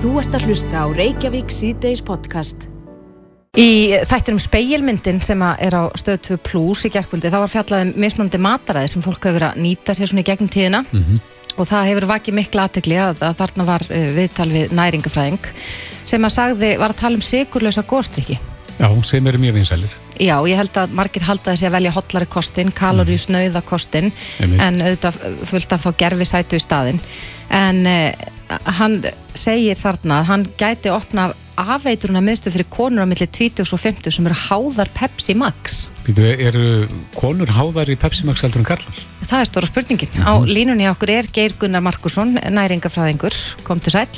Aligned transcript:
Þú 0.00 0.14
ert 0.16 0.32
að 0.32 0.44
hlusta 0.48 0.80
á 0.80 0.86
Reykjavík 0.96 1.50
síðdeis 1.52 2.00
podcast. 2.00 2.62
Í 3.60 3.92
þættinum 4.08 4.38
speilmyndin 4.40 5.18
sem 5.20 5.42
að 5.44 5.60
er 5.66 5.76
á 5.76 5.82
stöð 6.00 6.22
2 6.30 6.38
plus 6.46 6.86
í 6.88 6.90
gerkvöldi 6.94 7.28
þá 7.28 7.36
var 7.42 7.52
fjallaðum 7.52 7.90
mismunandi 8.00 8.40
mataræði 8.40 8.94
sem 8.94 9.04
fólk 9.04 9.20
hefur 9.28 9.36
verið 9.36 9.50
að 9.50 9.60
nýta 9.66 9.96
sér 9.98 10.08
svona 10.08 10.24
í 10.24 10.28
gegnum 10.30 10.48
tíðina 10.54 10.80
og 11.58 11.68
það 11.68 11.90
hefur 11.90 12.08
vakið 12.14 12.38
mikla 12.38 12.64
aðtegli 12.64 12.96
að, 12.96 13.20
að 13.28 13.36
þarna 13.42 13.68
var 13.74 13.84
uh, 13.90 14.08
viðtal 14.16 14.48
við 14.54 14.74
næringafræðing 14.80 15.52
sem 16.14 16.28
að 16.30 16.36
sagði 16.38 16.72
var 16.80 16.96
að 16.96 17.00
tala 17.04 17.20
um 17.20 17.28
sigurlösa 17.34 17.84
góstrykki. 17.92 18.40
Já, 18.80 18.88
sem 19.04 19.26
eru 19.28 19.44
mjög 19.44 19.58
vinsælir. 19.58 20.00
Já, 20.16 20.38
ég 20.48 20.56
held 20.56 20.80
að 20.80 20.96
margir 20.96 21.28
halda 21.28 21.52
þessi 21.52 21.68
að 21.68 21.76
velja 21.76 21.92
hotlari 21.92 22.32
kostin, 22.40 22.72
kaloríu 22.72 23.20
snauða 23.20 23.60
kostin 23.68 24.14
en 24.40 24.80
auðvitað 24.80 25.20
fullt 25.52 25.76
af 25.76 25.84
þá 25.84 25.90
gerfi 26.06 26.32
sætu 26.32 26.56
í 26.56 26.64
staðinn 26.64 27.04
en 27.52 27.84
uh, 27.84 28.30
hann 28.80 29.02
segir 29.40 29.78
þarna 29.80 30.20
að 30.22 30.28
hann 30.30 30.44
gæti 30.60 30.92
opna 30.92 31.30
afeituruna 31.60 32.22
miðstu 32.24 32.52
fyrir 32.54 32.68
konur 32.72 33.04
á 33.04 33.10
milli 33.10 33.26
20 33.28 33.64
og 33.74 33.80
50 33.82 34.14
sem 34.16 34.26
eru 34.30 34.36
háðar 34.46 34.88
Pepsi 34.96 35.34
Max. 35.36 35.86
Býtu, 36.06 36.24
eru 36.40 36.62
konur 37.16 37.50
háðar 37.52 37.90
í 37.92 37.96
Pepsi 38.00 38.24
Max 38.28 38.44
heldur 38.46 38.62
en 38.62 38.68
kallar? 38.70 39.00
það 39.30 39.42
er 39.44 39.48
stóra 39.50 39.68
spurningin. 39.68 40.22
Á 40.24 40.32
línunni 40.48 40.86
hjá 40.86 40.94
okkur 40.94 41.12
er 41.18 41.28
Geir 41.36 41.52
Gunnar 41.60 41.84
Markusson 41.84 42.32
næringafræðingur, 42.50 43.36
kom 43.66 43.80
til 43.84 43.92
sæl 43.94 44.08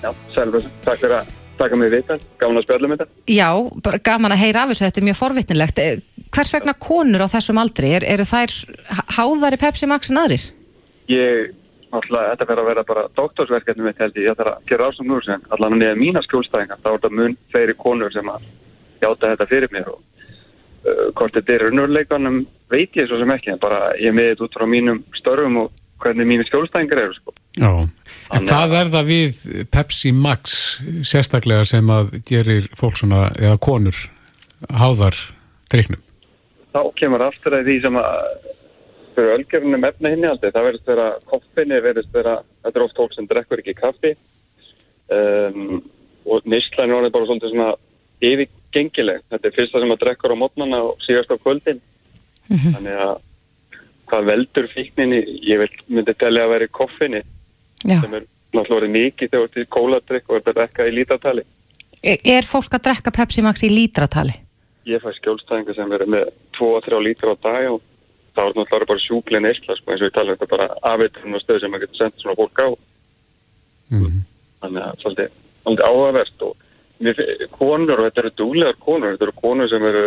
Já, 0.00 0.12
sælum 0.36 0.62
takk 0.84 1.00
fyrir 1.02 1.16
að 1.20 1.32
taka 1.60 1.76
mig 1.76 1.90
við 1.92 2.04
þetta, 2.06 2.16
gáðan 2.40 2.56
að 2.60 2.64
spjallum 2.64 2.92
þetta. 2.94 3.06
Já, 3.28 3.48
bara 3.84 3.98
gaman 4.08 4.32
að 4.32 4.40
heyra 4.44 4.62
af 4.64 4.70
þessu, 4.72 4.84
þetta 4.86 5.00
er 5.02 5.06
mjög 5.10 5.18
forvitnilegt. 5.18 5.80
Eh, 5.82 5.98
hvers 6.32 6.52
vegna 6.54 6.72
konur 6.80 7.20
á 7.20 7.28
þessum 7.28 7.60
aldri? 7.60 7.90
Er, 7.98 8.06
eru 8.14 8.24
þær 8.24 8.54
h- 8.96 9.04
háðari 9.18 9.58
Pepsi 9.60 9.88
Max 9.90 10.08
en 10.08 10.22
aðrir? 10.22 10.46
Ég, 11.12 11.50
náttúrulega, 11.90 12.34
þetta 12.34 12.48
fyrir 12.48 12.62
að 12.62 12.70
vera 12.70 12.84
bara 12.86 13.08
doktorsverkefni 13.18 13.86
mitt 13.86 14.00
held 14.02 14.16
ég, 14.18 14.28
ég 14.30 14.38
þarf 14.38 14.54
að 14.54 14.70
gera 14.70 14.88
ásum 14.90 15.12
úr 15.14 15.26
sem 15.26 15.42
allan 15.56 15.76
niður 15.78 16.00
mína 16.00 16.22
skjólstæðingar, 16.26 16.80
þá 16.82 16.88
er 16.90 16.96
þetta 16.98 17.12
mun 17.18 17.36
fleiri 17.52 17.76
konur 17.78 18.14
sem 18.14 18.30
að 18.30 18.46
játa 19.00 19.32
þetta 19.32 19.48
fyrir 19.50 19.74
mér 19.74 19.90
og 19.92 20.00
uh, 20.00 21.04
hvort 21.18 21.36
þetta 21.36 21.56
er 21.56 21.66
raunveruleikanum 21.66 22.40
veit 22.70 22.98
ég 22.98 23.10
svo 23.10 23.20
sem 23.20 23.34
ekki, 23.34 23.54
en 23.54 23.62
bara 23.62 23.90
ég 24.00 24.14
með 24.16 24.32
þetta 24.32 24.46
út 24.46 24.58
frá 24.58 24.66
mínum 24.70 25.02
störfum 25.18 25.62
og 25.64 25.80
hvernig 26.00 26.28
mínu 26.28 26.46
skjólstæðingar 26.48 27.02
eru, 27.02 27.16
sko. 27.18 27.34
Já. 27.58 27.70
En 28.32 28.46
hvað 28.48 28.76
er 28.78 28.92
það 28.94 29.10
við 29.10 29.40
Pepsi 29.74 30.12
Max 30.16 30.54
sérstaklega 31.04 31.66
sem 31.68 31.90
að 31.92 32.14
gerir 32.28 32.70
fólk 32.78 32.96
svona, 33.00 33.26
eða 33.36 33.58
konur 33.60 33.98
háðar 34.80 35.18
driknum? 35.72 36.00
Þá 36.70 36.82
kemur 36.96 37.26
aftur 37.26 37.58
að 37.58 37.66
því 37.66 37.76
sem 37.84 37.98
að 37.98 38.48
fyrir 39.20 39.36
ölgerunum 39.36 39.86
efna 39.86 40.12
hinni 40.12 40.28
aldrei, 40.30 40.50
það 40.54 40.66
verðist 40.68 40.90
vera 40.90 41.06
koffinni, 41.28 41.80
verðist 41.84 42.12
vera, 42.14 42.34
þetta 42.64 42.80
er 42.80 42.86
oft 42.86 42.98
fólk 42.98 43.14
sem 43.16 43.28
drekkur 43.30 43.62
ekki 43.62 43.76
kaffi 43.78 44.14
um, 45.12 45.80
og 46.26 46.44
er 46.48 46.94
orðið 46.96 47.14
bara 47.14 47.28
svolítið 47.28 47.54
svona 47.54 47.70
yfirgengileg. 48.20 49.22
Þetta 49.32 49.48
er 49.48 49.56
fyrsta 49.56 49.82
sem 49.82 49.94
að 49.94 50.02
drekkur 50.04 50.34
á 50.36 50.40
mótnana 50.40 50.82
og 50.90 51.04
síðast 51.04 51.32
á 51.32 51.36
kvöldin. 51.40 51.80
Þannig 52.50 52.98
að 53.06 53.14
hvað 54.10 54.26
veldur 54.26 54.68
fíkninni, 54.72 55.20
ég 55.46 55.80
myndi 55.88 56.14
telja 56.18 56.44
að 56.44 56.54
vera 56.56 56.68
koffinni 56.74 57.22
Já. 57.86 58.00
sem 58.02 58.14
er 58.18 58.26
náttúrulega 58.56 58.92
mikið 58.96 59.30
þegar 59.30 59.48
þetta 59.48 59.62
er 59.62 59.72
kóladrykk 59.76 60.30
og 60.30 60.38
er 60.38 60.46
bara 60.48 60.66
ekki 60.66 60.88
í 60.90 60.94
lítartali. 60.96 61.44
Er, 62.00 62.18
er 62.24 62.48
fólk 62.48 62.74
að 62.74 62.88
drekka 62.88 63.12
Pepsi 63.14 63.44
Max 63.44 63.62
í 63.66 63.70
lítratali? 63.70 64.34
Ég 64.88 65.02
fæ 65.02 65.12
skjólstæðingar 65.18 65.76
sem 65.76 65.90
verður 65.92 66.12
með 66.16 66.30
2-3 66.56 67.00
lítra 67.04 67.34
á 67.36 67.42
dag 67.44 67.68
og 67.74 67.82
það 68.34 68.48
er 68.50 68.56
náttúrulega 68.58 68.90
bara 68.92 69.04
sjúklega 69.04 69.44
neysla 69.44 69.76
sko, 69.76 69.92
eins 69.92 70.02
og 70.02 70.08
við 70.08 70.16
tala 70.16 70.32
um 70.32 70.38
þetta 70.38 70.50
bara 70.54 70.68
afveiturinn 70.92 71.36
á 71.36 71.40
stöð 71.42 71.60
sem 71.60 71.72
maður 71.72 71.86
getur 71.86 72.00
sendt 72.00 72.22
svona 72.22 72.38
fólk 72.38 72.62
á. 72.62 72.68
Mm. 73.90 74.18
þannig 74.62 74.82
að 74.86 74.98
svolítið, 75.02 75.30
svolítið 75.64 75.86
áhugavert 75.88 76.42
og 76.46 76.52
mér, 77.02 77.22
konur 77.56 77.98
og 77.98 78.06
þetta 78.06 78.22
eru 78.22 78.32
dúlegar 78.38 78.76
konur, 78.84 79.14
þetta 79.14 79.26
eru 79.26 79.36
konur 79.40 79.70
sem 79.70 79.86
eru 79.88 80.04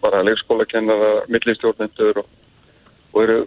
bara 0.00 0.22
leikskólakennara, 0.28 1.12
millistjórnendur 1.32 2.20
og, 2.22 2.28
og 3.12 3.22
eru 3.24 3.38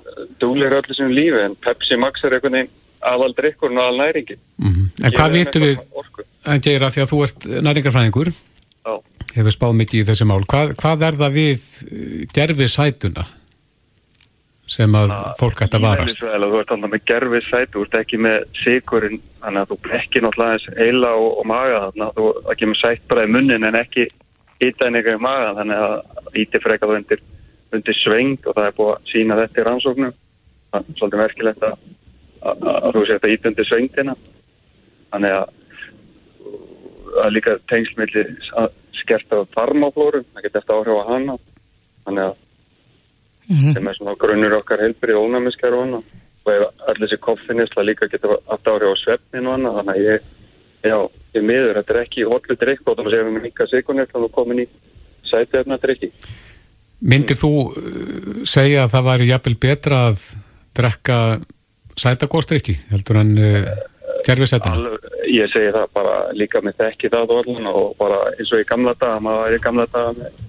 dúlegar 0.41 0.81
öllu 0.81 0.97
sem 0.97 1.13
lífi 1.13 1.39
en 1.45 1.55
Pepsi 1.63 1.97
Max 2.01 2.25
er 2.25 2.35
einhvern 2.37 2.59
veginn 2.59 2.73
aðal 3.03 3.33
drikkurinn 3.37 3.79
og 3.79 3.87
aðal 3.87 4.01
næringi 4.05 4.39
Mm. 4.63 4.91
En 5.03 5.11
hvað 5.11 5.33
vitum 5.33 5.63
við, 5.65 5.79
en 6.47 6.61
Geir, 6.63 6.83
að 6.85 6.93
því 6.95 7.01
að 7.03 7.09
þú 7.09 7.17
ert 7.25 7.45
næringarfræðingur, 7.65 8.29
Já, 8.85 8.93
hefur 9.33 9.55
spáð 9.55 9.73
mikið 9.79 9.99
í 9.99 10.05
þessi 10.07 10.27
mál, 10.29 10.43
hvað, 10.47 10.75
hvað 10.79 11.03
er 11.07 11.17
það 11.19 11.33
við 11.35 11.65
gerfi 12.31 12.67
sætuna 12.71 13.25
sem 14.69 14.95
að 14.95 15.13
fólk 15.39 15.63
ætti 15.65 15.77
að 15.77 15.85
varast? 15.85 16.23
Þú 16.23 16.59
ert 16.59 16.73
alltaf 16.73 16.91
með 16.91 17.05
gerfið 17.09 17.47
sæti, 17.49 17.71
þú 17.75 17.85
ert 17.85 17.97
ekki 17.99 18.19
með 18.23 18.37
sigurinn, 18.61 19.21
þannig 19.41 19.63
að 19.63 19.71
þú 19.71 19.77
blekkir 19.87 20.25
náttúrulega 20.25 20.57
eins 20.57 20.67
eila 20.85 21.13
og, 21.19 21.29
og 21.41 21.47
maga 21.51 21.81
þarna, 21.85 22.09
þú 22.17 22.27
ekki 22.53 22.69
með 22.71 22.79
sætt 22.81 23.07
bara 23.11 23.25
í 23.25 23.31
munnin 23.33 23.67
en 23.69 23.79
ekki 23.79 24.07
hýta 24.61 24.87
en 24.87 24.99
eitthvað 24.99 25.19
í 25.19 25.23
maga, 25.23 25.55
þannig 25.59 25.83
að 25.87 26.37
íti 26.43 26.61
freka 26.63 26.89
þú 26.89 26.99
undir, 26.99 27.25
undir 27.75 27.99
sveng 27.99 28.47
og 28.47 28.55
það 28.55 28.69
er 28.69 28.77
búið 28.77 28.93
að 28.93 29.11
sína 29.11 29.39
þetta 29.41 29.59
í 29.59 29.67
rannsóknum. 29.67 30.15
Það 30.73 30.87
er 30.87 30.99
svolítið 30.99 31.23
merkilegt 31.23 31.67
að, 31.67 31.83
að, 32.41 32.63
að 32.73 32.95
þú 32.95 33.03
sé 33.03 33.17
þetta 33.17 33.33
íti 33.33 33.51
undir 33.51 33.69
svengtina. 33.69 34.15
Þannig 35.13 35.35
að 35.41 35.51
er 37.23 37.33
líka 37.33 37.57
tengsmilli 37.69 38.23
skert 38.97 39.35
af 39.35 39.51
farmáflórum, 39.53 40.25
það 40.33 40.45
getur 40.47 40.61
eftir 40.61 40.77
áhrif 40.77 41.01
á 41.03 41.11
hana. 41.11 41.37
Þannig 42.07 42.29
að 42.29 42.39
sem 43.47 43.89
er 43.89 43.97
svona 43.97 44.15
grunnur 44.19 44.59
okkar 44.59 44.85
helbrið 44.85 45.19
og 45.19 45.27
ónæmiskar 45.29 45.75
og 45.77 45.87
annað. 45.87 46.13
Og 46.43 46.53
allir 46.91 47.05
þessi 47.05 47.19
koffinisla 47.23 47.85
líka 47.87 48.09
getur 48.11 48.37
haft 48.49 48.67
áhrif 48.67 48.93
á 48.93 48.95
svefnin 48.99 49.47
og 49.47 49.57
annað. 49.57 49.77
Þannig 49.79 49.93
að 49.93 50.07
ég, 50.07 50.31
já, 50.83 50.97
ég 51.37 51.45
miður 51.45 51.79
þetta 51.79 51.93
er 51.95 52.01
ekki 52.03 52.25
hotlu 52.29 52.57
drikk 52.59 52.87
og 52.87 52.97
þannig 52.97 53.19
að 53.19 53.29
við 53.29 53.45
líka 53.47 53.67
sikunir 53.71 54.09
þá 54.11 54.19
er 54.21 54.33
komin 54.35 54.63
í 54.63 54.67
sæti 55.27 55.61
efna 55.61 55.79
drikki 55.81 56.11
Myndir 57.03 57.35
þú 57.35 57.51
uh, 57.67 58.43
segja 58.47 58.85
að 58.85 58.93
það 58.93 59.07
væri 59.09 59.29
jafnvel 59.31 59.55
betra 59.65 60.03
að 60.09 60.21
drekka 60.77 61.17
sætagóstrykki 61.99 62.77
heldur 62.93 63.19
en 63.21 63.33
uh, 63.37 63.73
gerfi 64.27 64.47
sætuna? 64.49 64.79
Alveg, 64.79 65.09
ég 65.33 65.51
segi 65.51 65.73
það 65.75 65.89
bara 65.97 66.15
líka 66.37 66.63
með 66.63 66.79
þekki 66.79 67.11
það 67.13 67.35
og 67.35 67.43
allan 67.43 67.69
og 67.73 67.93
bara 67.99 68.21
eins 68.37 68.53
og 68.53 68.63
í 68.63 68.69
gamla 68.69 68.95
daga 68.99 69.19
maður 69.25 69.43
var 69.43 69.57
í 69.57 69.63
gamla 69.67 69.87
daga 69.91 70.15
með 70.19 70.41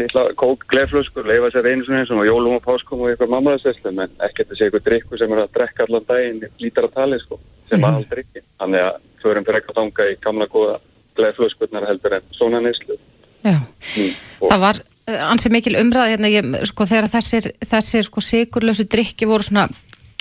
litla 0.00 0.24
kók 0.38 0.64
gleflöskur, 0.70 1.26
leifa 1.28 1.50
sér 1.54 1.70
einu 1.70 1.86
svona 1.86 2.02
eins 2.02 2.12
og 2.14 2.26
jólum 2.26 2.56
og 2.58 2.64
páskum 2.64 3.04
og 3.04 3.10
eitthvað 3.10 3.32
mammaðarsesslum 3.34 4.02
en 4.04 4.14
að 4.18 4.36
segja 4.38 4.68
eitthvað 4.68 4.86
drikku 4.88 5.20
sem 5.20 5.34
er 5.34 5.42
að 5.44 5.52
drekka 5.56 5.86
allan 5.86 6.06
daginn 6.08 6.44
lítar 6.62 6.88
að 6.88 6.96
tali 6.98 7.20
sko, 7.22 7.40
sem 7.70 7.84
aðal 7.86 8.06
drikki 8.10 8.44
þannig 8.60 8.86
að 8.86 9.00
förum 9.22 9.46
fyrir 9.46 9.60
eitthvað 9.60 9.80
tanga 9.80 10.08
í 10.08 10.16
gamla 10.24 10.48
góða 10.50 10.78
gleflöskurnar 11.18 11.88
heldur 11.90 12.16
en 12.18 12.32
svona 12.36 12.62
neyslu. 12.64 12.96
Já, 13.44 13.56
mm. 13.56 14.16
það 14.46 14.64
var 14.64 14.80
uh, 14.80 15.20
ansið 15.30 15.54
mikil 15.56 15.76
umræð 15.80 16.14
hérna, 16.14 16.32
ég, 16.32 16.50
sko, 16.70 16.88
þegar 16.88 17.10
þessir, 17.14 17.50
þessir 17.72 18.06
sko, 18.08 18.24
sigurlösu 18.24 18.88
drikki 18.90 19.28
voru 19.28 19.46
svona 19.46 19.68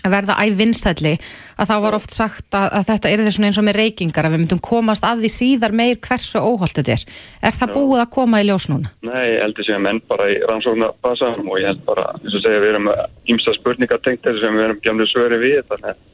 verða 0.07 0.37
ævinsælli 0.39 1.15
að 1.59 1.71
þá 1.71 1.75
var 1.83 1.97
oft 1.97 2.13
sagt 2.15 2.55
að, 2.55 2.67
að 2.79 2.85
þetta 2.91 3.09
er 3.11 3.23
þess 3.25 3.41
eins 3.43 3.59
og 3.59 3.65
með 3.67 3.79
reykingar 3.81 4.27
að 4.27 4.35
við 4.35 4.43
myndum 4.43 4.61
komast 4.63 5.07
að 5.07 5.25
því 5.25 5.31
síðar 5.33 5.75
meir 5.75 5.99
hversu 6.05 6.39
óholt 6.39 6.77
þetta 6.79 6.95
er. 6.95 7.03
Er 7.43 7.57
það 7.57 7.73
búið 7.75 8.03
að 8.05 8.13
koma 8.15 8.39
í 8.39 8.47
ljós 8.47 8.69
núna? 8.71 8.93
Nei, 9.03 9.25
ég 9.33 9.43
heldur 9.43 9.67
sem 9.67 9.83
menn 9.83 9.99
bara 10.07 10.29
í 10.31 10.39
rannsóknar 10.47 10.95
basanum 11.03 11.51
og 11.51 11.59
ég 11.59 11.73
held 11.73 11.83
bara, 11.87 12.07
eins 12.19 12.37
og 12.37 12.45
segja, 12.45 12.63
við 12.63 12.75
erum 12.75 12.93
ímsta 13.29 13.55
spurningar 13.57 13.99
tengt 14.05 14.23
þessu 14.23 14.45
sem 14.45 14.55
við 14.55 14.69
erum 14.69 14.81
gemlu 14.85 15.09
svöri 15.09 15.41
við 15.43 15.61
þannig 15.67 15.91
að 15.91 16.07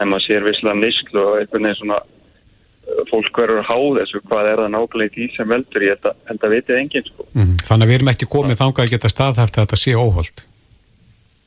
en 0.00 0.12
maður 0.12 0.26
sér 0.26 0.44
visslega 0.46 0.76
nýsklu 0.80 1.22
og 1.22 1.38
einhvern 1.40 1.68
veginn 1.68 1.78
svona 1.80 2.00
uh, 2.02 3.02
fólk 3.10 3.40
verður 3.40 3.64
háð 3.68 4.00
þessu, 4.00 4.22
hvað 4.28 4.50
er 4.50 4.62
það 4.62 4.74
nákvæmlega 4.74 5.08
í 5.08 5.14
því 5.14 5.28
sem 5.36 5.54
veldur, 5.54 5.86
ég 5.86 5.96
held 5.96 6.10
að, 6.10 6.18
held 6.30 6.46
að 6.48 6.76
enginn 6.80 7.08
sko. 7.08 7.28
Mm. 7.32 7.54
Þannig 7.68 7.86
að 7.86 7.92
við 7.92 7.98
erum 8.00 8.12
ekki 8.12 8.30
komið 8.36 8.60
þangað 8.60 8.84
að 8.84 8.92
geta 8.96 9.12
staðhæft 9.12 9.56
að 9.56 9.66
þetta 9.66 9.80
sé 9.80 9.96
óholt. 9.96 10.46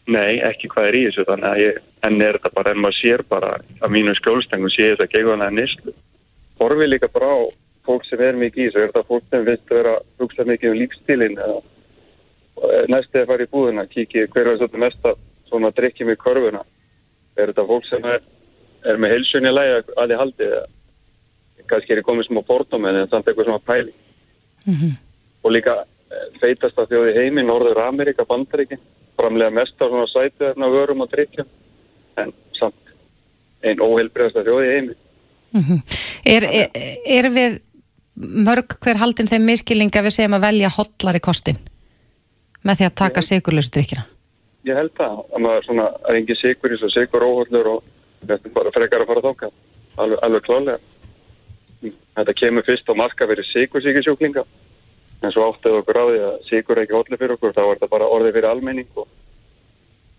Nei, 0.09 0.39
ekki 0.41 0.69
hvað 0.71 0.89
er 0.89 0.97
í 0.97 1.01
þessu, 1.07 1.25
þannig 1.27 1.49
að 1.49 1.63
ég, 1.63 1.79
en 2.07 2.21
er 2.25 2.37
þetta 2.39 2.53
bara, 2.55 2.73
en 2.73 2.83
maður 2.83 2.97
sér 2.97 3.23
bara 3.29 3.49
að 3.59 3.93
mínu 3.93 4.15
skjólstengum 4.17 4.71
sé 4.73 4.91
þess 4.91 5.05
að 5.05 5.11
gegna 5.13 5.49
nýsklu. 5.53 5.93
Horfið 6.59 6.91
líka 6.93 7.09
bara 7.13 7.29
á 7.29 7.39
fólk 7.85 8.07
sem 8.07 8.23
er 8.25 8.39
mikið 8.39 8.63
í 8.63 8.69
þessu, 8.69 8.81
er 8.81 8.91
þetta 8.91 9.09
fólk 9.09 9.27
sem 9.29 9.45
vilt 9.45 9.75
vera 9.75 9.93
hugsa 10.21 10.45
mikið 10.49 10.73
um 10.73 10.79
lífstílinn 10.79 11.37
eða 11.45 11.59
næstu 12.91 13.21
að 13.21 13.29
fara 13.29 13.45
í 13.45 13.51
búðina, 13.53 13.85
kikið 13.87 14.33
hver 14.33 14.49
er 14.51 14.59
þetta 14.59 14.81
mesta 14.81 15.13
svona 15.49 15.71
drikkið 15.75 16.09
með 16.09 16.19
korfuna 16.23 16.65
er 17.39 17.51
þetta 17.51 17.65
fólk 17.69 17.87
sem 17.87 18.05
er, 18.09 18.21
er 18.85 18.99
með 19.01 19.15
heilsunni 19.15 19.53
lægi 19.53 19.77
að 19.79 20.11
þið 20.11 20.21
haldið 20.23 20.53
eða 20.57 20.67
kannski 21.69 21.93
er 21.93 22.01
ég 22.01 22.07
komið 22.07 22.29
smá 22.29 22.41
fordóm 22.47 22.87
en 22.89 23.01
samt 23.07 23.27
eitthvað 23.29 23.49
svona 23.49 23.65
pæli 23.65 23.93
og 25.43 25.51
líka 25.53 25.75
eh, 25.85 26.27
feitasta 26.41 26.87
þjóði 26.89 27.15
heimi 27.17 27.45
Norður 27.45 27.81
Amerika, 27.85 28.25
Bandaríki 28.25 28.79
framlega 29.19 29.55
mest 29.59 29.79
af 29.79 29.91
svona 29.91 30.09
sætið 30.11 30.45
þarna 30.47 30.71
vörum 30.73 31.05
og 31.05 31.11
drikkjum 31.13 31.49
en 32.23 32.35
samt 32.57 32.93
einn 33.63 33.83
óheilbreyðasta 33.83 34.45
þjóði 34.47 34.75
heimi. 34.75 34.99
Er, 36.29 36.45
er, 36.45 36.69
er 37.09 37.27
við 37.33 37.59
mörg 38.19 38.75
hver 38.83 38.99
haldin 38.99 39.29
þeim 39.31 39.45
miskilninga 39.47 40.03
við 40.05 40.15
segjum 40.17 40.37
að 40.37 40.47
velja 40.49 40.71
hotlari 40.75 41.21
kostin? 41.23 41.59
Með 42.67 42.81
því 42.81 42.87
að 42.89 42.97
taka 43.03 43.23
sigurlösu 43.23 43.71
drikkina? 43.73 44.05
ég 44.67 44.75
held 44.75 44.93
það, 44.97 45.19
að 45.33 45.43
maður 45.45 45.67
svona 45.67 45.87
er 46.09 46.19
engin 46.19 46.39
sigur 46.39 46.73
í 46.73 46.79
svo 46.79 46.89
sigur 46.91 47.25
óhóllur 47.25 47.69
og 47.75 47.83
þetta 48.25 48.49
er 48.49 48.55
bara 48.55 48.73
frekar 48.75 49.03
að 49.03 49.11
fara 49.11 49.21
að 49.21 49.27
þóka 49.29 49.51
alveg, 50.03 50.23
alveg 50.27 50.47
klálega 50.47 51.93
þetta 52.19 52.35
kemur 52.41 52.67
fyrst 52.67 52.91
á 52.91 52.93
marka 52.99 53.27
fyrir 53.29 53.47
sigursíkisjúklinga 53.47 54.43
en 55.23 55.33
svo 55.35 55.49
áttuðu 55.49 55.81
okkur 55.81 55.99
á 55.99 56.05
því 56.09 56.21
að 56.27 56.37
sigur 56.47 56.81
ekki 56.83 56.95
allir 56.99 57.19
fyrir 57.19 57.35
okkur, 57.35 57.55
þá 57.55 57.61
er 57.65 57.73
þetta 57.73 57.91
bara 57.91 58.11
orðið 58.15 58.37
fyrir 58.37 58.49
almenning 58.49 59.01
og 59.01 59.07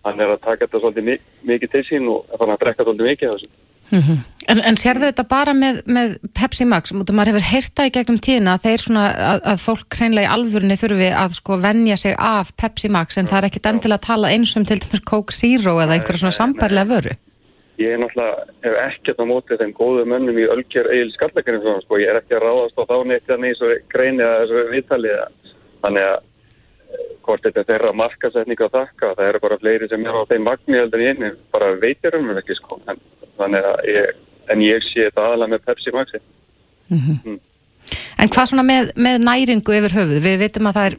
hann 0.04 0.20
er 0.20 0.34
að 0.34 0.44
taka 0.44 0.66
þetta 0.66 0.82
svolítið 0.82 1.08
mi 1.08 1.16
mikið 1.52 1.72
til 1.74 1.82
sín 1.88 2.08
og 2.12 2.28
þannig 2.36 2.54
að 2.54 2.62
drekka 2.64 2.86
svolítið 2.86 3.10
mikið 3.12 3.34
þessu. 3.34 3.50
En, 3.90 4.60
en 4.66 4.76
sérðu 4.78 5.08
þetta 5.08 5.24
bara 5.30 5.54
með, 5.54 5.80
með 5.90 6.12
Pepsi 6.36 6.66
Max, 6.68 6.92
mútið 6.94 7.16
maður 7.18 7.32
hefur 7.32 7.46
heyrta 7.48 7.86
í 7.88 7.92
gegnum 7.94 8.20
tíðina 8.22 8.54
að 8.56 8.68
þeir 8.68 8.84
svona, 8.84 9.06
að, 9.32 9.40
að 9.52 9.64
fólk 9.64 9.98
hreinlega 9.98 10.28
í 10.28 10.30
alvörunni 10.36 10.76
þurfi 10.78 11.08
að 11.22 11.34
sko 11.38 11.58
venja 11.62 11.96
sig 11.98 12.14
af 12.14 12.52
Pepsi 12.60 12.90
Max 12.92 13.18
en 13.18 13.30
það 13.30 13.40
er 13.40 13.48
ekkit 13.50 13.68
endilega 13.70 13.98
að 13.98 14.06
tala 14.06 14.30
eins 14.34 14.54
um 14.58 14.66
til 14.66 14.78
dæmis 14.82 15.02
Coke 15.10 15.34
Zero 15.34 15.76
eða 15.82 15.96
einhverja 15.96 16.22
svona 16.22 16.38
sambærlega 16.38 16.90
vöru. 16.90 17.16
Ég 17.80 17.94
er 17.94 18.00
náttúrulega, 18.02 18.46
hef 18.64 18.74
ekkert 18.84 19.20
á 19.22 19.24
mótið 19.24 19.62
þeim 19.62 19.70
góðu 19.76 20.02
mönnum 20.10 20.38
í 20.38 20.48
Ölger 20.52 20.90
Egil 20.92 21.12
Skarlekarinn 21.14 21.62
svona, 21.62 21.84
sko, 21.84 22.00
ég 22.02 22.10
er 22.12 22.18
ekki 22.20 22.36
að 22.36 22.42
ráðast 22.44 22.76
á 22.76 22.84
þá 22.90 22.96
neitt 23.08 23.28
þannig 23.30 23.54
svo 23.56 23.70
greini 23.92 24.26
að 24.26 24.34
þessu 24.42 24.64
viðtali 24.74 25.14
þannig 25.80 26.08
að 26.10 26.16
eh, 26.18 27.06
hvort 27.24 27.46
þetta 27.46 27.62
er 27.62 27.68
þeirra 27.70 27.92
markasetning 28.02 28.64
að 28.66 28.74
þakka, 28.76 29.14
það 29.16 29.30
eru 29.30 29.42
bara 29.46 29.60
fleiri 29.62 29.88
sem 29.88 30.04
er 30.04 30.18
á 30.20 30.28
þeim 30.28 30.44
magni 30.50 30.76
heldur 30.76 31.04
í 31.04 31.08
einu, 31.08 31.30
bara 31.54 31.70
veitir 31.80 32.18
um 32.20 32.34
ekki 32.36 32.58
sko, 32.58 32.80
en, 32.84 33.00
þannig 33.38 33.70
að 33.70 33.88
ég, 33.94 34.20
en 34.52 34.66
ég 34.66 34.84
sé 34.90 35.06
þetta 35.06 35.28
aðalega 35.30 35.54
með 35.54 35.64
Pepsi 35.70 35.96
Maxi. 35.96 36.22
En 38.20 38.28
hvað 38.28 38.50
svona 38.50 38.66
með, 38.66 38.92
með 39.00 39.22
næringu 39.24 39.76
yfir 39.78 39.96
höfuð? 39.96 40.20
Við 40.26 40.40
veitum 40.44 40.68
að 40.68 40.76
það 40.76 40.90
er 40.90 40.98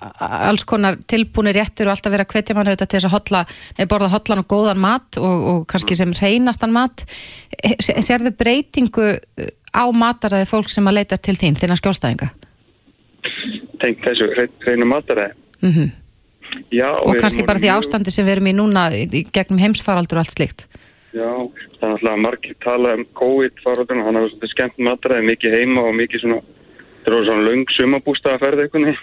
alls 0.00 0.64
konar 0.68 0.98
tilbúinir 1.10 1.58
réttur 1.58 1.88
og 1.88 1.94
alltaf 1.94 2.14
vera 2.14 2.26
hvetja 2.28 2.56
mann 2.56 2.70
auðvitað 2.70 2.90
til 2.90 2.98
þess 2.98 3.08
að 3.10 3.16
hotla, 3.16 3.44
nei, 3.78 3.86
borða 3.90 4.10
hotlan 4.14 4.42
og 4.42 4.48
góðan 4.50 4.82
mat 4.82 5.20
og, 5.20 5.46
og 5.52 5.62
kannski 5.70 5.96
sem 5.98 6.14
reynastan 6.16 6.74
mat. 6.74 7.04
Serðu 7.80 8.32
breytingu 8.36 9.08
uh, 9.14 9.50
á 9.76 9.84
mataræði 9.92 10.48
fólk 10.50 10.72
sem 10.72 10.88
að 10.88 11.00
leita 11.00 11.20
til 11.20 11.36
þín, 11.38 11.58
þína 11.60 11.78
skjólstæðinga? 11.80 12.30
Tengt 13.80 14.04
þessu 14.06 14.30
hreinu 14.64 14.88
mataræði. 14.88 15.36
Mm 15.60 15.90
Já, 16.70 16.98
Og 17.06 17.14
kannski 17.18 17.44
bara 17.46 17.60
því 17.62 17.70
ástandi 17.74 18.10
sem 18.10 18.26
við 18.26 18.36
erum 18.36 18.48
í 18.50 18.54
núna 18.54 18.88
í, 18.94 19.24
gegnum 19.34 19.60
heimsfaraldur 19.62 20.18
og 20.18 20.24
allt 20.24 20.34
slíkt. 20.34 20.64
Já, 21.14 21.30
það 21.80 21.86
er 21.86 21.94
alltaf 21.96 22.18
margir 22.22 22.56
tala 22.62 22.94
um 22.98 23.04
COVID-faraldurinn, 23.18 24.04
hann 24.06 24.18
hefur 24.18 24.32
svolítið 24.32 24.52
skemmt 24.52 24.82
matræði, 24.86 25.26
mikið 25.26 25.56
heima 25.58 25.84
og 25.88 25.96
mikið 25.98 26.24
svona, 26.24 26.40
það 27.02 27.10
eru 27.10 27.24
svona 27.26 27.46
löng 27.48 27.74
sumabústaðaferð 27.74 28.62
eitthvað, 28.64 29.00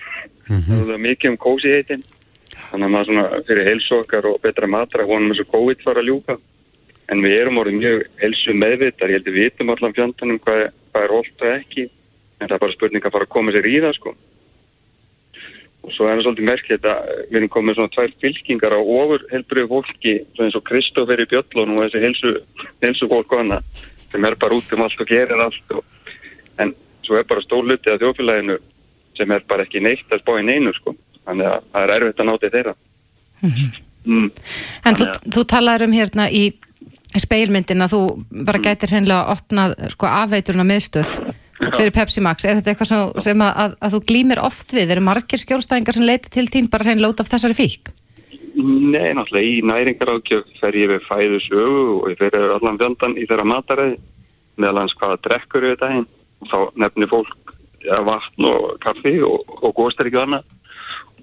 það 0.47 0.93
er 0.93 1.01
mikið 1.07 1.29
um 1.31 1.37
kósi 1.37 1.73
heitin, 1.73 2.03
þannig 2.69 2.85
að 2.87 2.93
maður 2.93 3.05
svona 3.09 3.41
fyrir 3.47 3.67
heilsu 3.67 3.95
okkar 4.01 4.25
og 4.29 4.41
betra 4.41 4.67
matræði, 4.67 5.07
vonum 5.09 5.33
þess 5.33 5.43
að 5.45 5.51
COVID 5.55 5.83
fara 5.83 5.99
að 6.03 6.07
ljúka, 6.11 6.37
en 7.09 7.21
við 7.23 7.35
erum 7.41 7.57
orðið 7.61 7.77
mjög 7.81 8.05
heilsu 8.21 8.53
meðvitar, 8.53 9.09
ég 9.09 9.19
held 9.19 9.27
að 9.27 9.33
við 9.37 9.43
vitum 9.47 9.69
allan 9.73 9.93
fjandanum 9.97 10.39
hvað, 10.39 10.63
er- 10.65 10.73
er 10.97 11.13
holt 11.13 11.41
og 11.41 11.51
ekki, 11.53 11.89
en 12.39 12.47
það 12.47 12.55
er 12.57 12.63
bara 12.63 12.73
spurning 12.77 13.03
að 13.05 13.11
fara 13.11 13.25
að 13.27 13.33
koma 13.35 13.51
sér 13.51 13.65
í 13.67 13.75
það, 13.83 13.93
sko. 13.99 14.15
Og 15.87 15.93
svo 15.95 16.07
er 16.07 16.17
það 16.17 16.23
svolítið 16.25 16.47
merkilegt 16.49 16.85
að 16.89 17.11
við 17.31 17.37
erum 17.39 17.49
komið 17.53 17.75
svona 17.77 17.93
tvær 17.95 18.11
fylkingar 18.23 18.73
á 18.75 18.79
ofur 18.81 19.21
helbriðu 19.31 19.67
fólki, 19.71 20.13
svona 20.35 20.47
eins 20.49 20.57
og 20.59 20.65
Kristófer 20.67 21.21
í 21.23 21.27
Bjöllun 21.31 21.71
og 21.75 21.83
þessi 21.85 22.01
helsu, 22.03 22.33
helsu 22.83 23.07
fólk 23.07 23.35
hana, 23.37 23.61
sem 24.11 24.25
er 24.25 24.35
bara 24.35 24.57
út 24.57 24.73
um 24.73 24.81
allt 24.83 24.99
og 24.99 25.07
gerir 25.07 25.39
allt. 25.45 25.71
Og, 25.71 25.83
en 26.59 26.73
svo 27.05 27.15
er 27.15 27.23
bara 27.29 27.41
stór 27.45 27.63
hluti 27.63 27.93
af 27.93 28.01
þjófélaginu 28.01 28.57
sem 29.17 29.33
er 29.33 29.43
bara 29.49 29.65
ekki 29.65 29.81
neitt 29.83 30.13
að 30.13 30.23
spá 30.23 30.33
í 30.37 30.45
neinu, 30.47 30.73
sko. 30.77 30.95
Þannig 31.27 31.49
að 31.49 31.67
það 31.73 31.83
er 31.83 31.95
erfitt 31.97 32.23
að 32.23 32.29
náti 32.29 32.53
þeirra. 32.53 32.77
mm. 33.43 34.29
En 34.87 34.97
þú, 34.97 35.09
þú 35.35 35.43
talaður 35.51 35.87
um 35.87 35.97
hérna 35.97 36.29
í 36.31 36.45
speilmyndin 37.17 37.83
að 37.83 37.93
þú 37.95 38.01
bara 38.47 38.61
gætir 38.63 38.93
hreinlega 38.93 39.25
að 39.25 39.33
opna 39.35 39.67
sko, 39.93 40.09
afveiturna 40.11 40.65
miðstöð 40.67 41.13
fyrir 41.57 41.93
Pepsi 41.95 42.21
Max. 42.23 42.45
Er 42.45 42.59
þetta 42.59 42.73
eitthvað 42.73 42.91
sem, 42.91 43.05
sem 43.25 43.43
að, 43.43 43.53
að, 43.63 43.77
að 43.81 43.95
þú 43.95 44.01
glýmir 44.11 44.41
oft 44.43 44.75
við? 44.75 44.91
Eru 44.93 45.05
margir 45.07 45.41
skjólstæðingar 45.41 45.97
sem 45.97 46.05
leiti 46.05 46.33
til 46.33 46.45
þín 46.51 46.69
bara 46.73 46.87
hreinlega 46.87 47.15
út 47.15 47.23
af 47.23 47.31
þessari 47.31 47.57
fík? 47.57 47.91
Nei, 48.57 49.13
náttúrulega 49.13 49.45
í 49.45 49.57
næringarákjöf 49.69 50.53
fer 50.61 50.77
ég 50.77 50.89
við 50.89 51.03
fæðu 51.05 51.41
sögu 51.45 51.81
og 51.99 52.07
ég 52.13 52.21
fer 52.21 52.37
allan 52.57 52.79
fjandan 52.79 53.17
í 53.17 53.25
þeirra 53.29 53.45
mataræði 53.45 53.97
meðal 54.57 54.81
hans 54.81 54.95
hvaða 54.97 55.19
drekkur 55.27 55.67
við 55.67 55.75
daginn 55.83 56.07
og 56.41 56.49
þá 56.49 56.57
nefnir 56.83 57.11
fólk 57.11 57.53
ja, 57.87 57.99
vatn 58.07 58.47
og 58.49 58.77
kaffi 58.83 59.17
og, 59.25 59.43
og 59.61 59.75
góðstæri 59.77 60.13
annað 60.21 60.45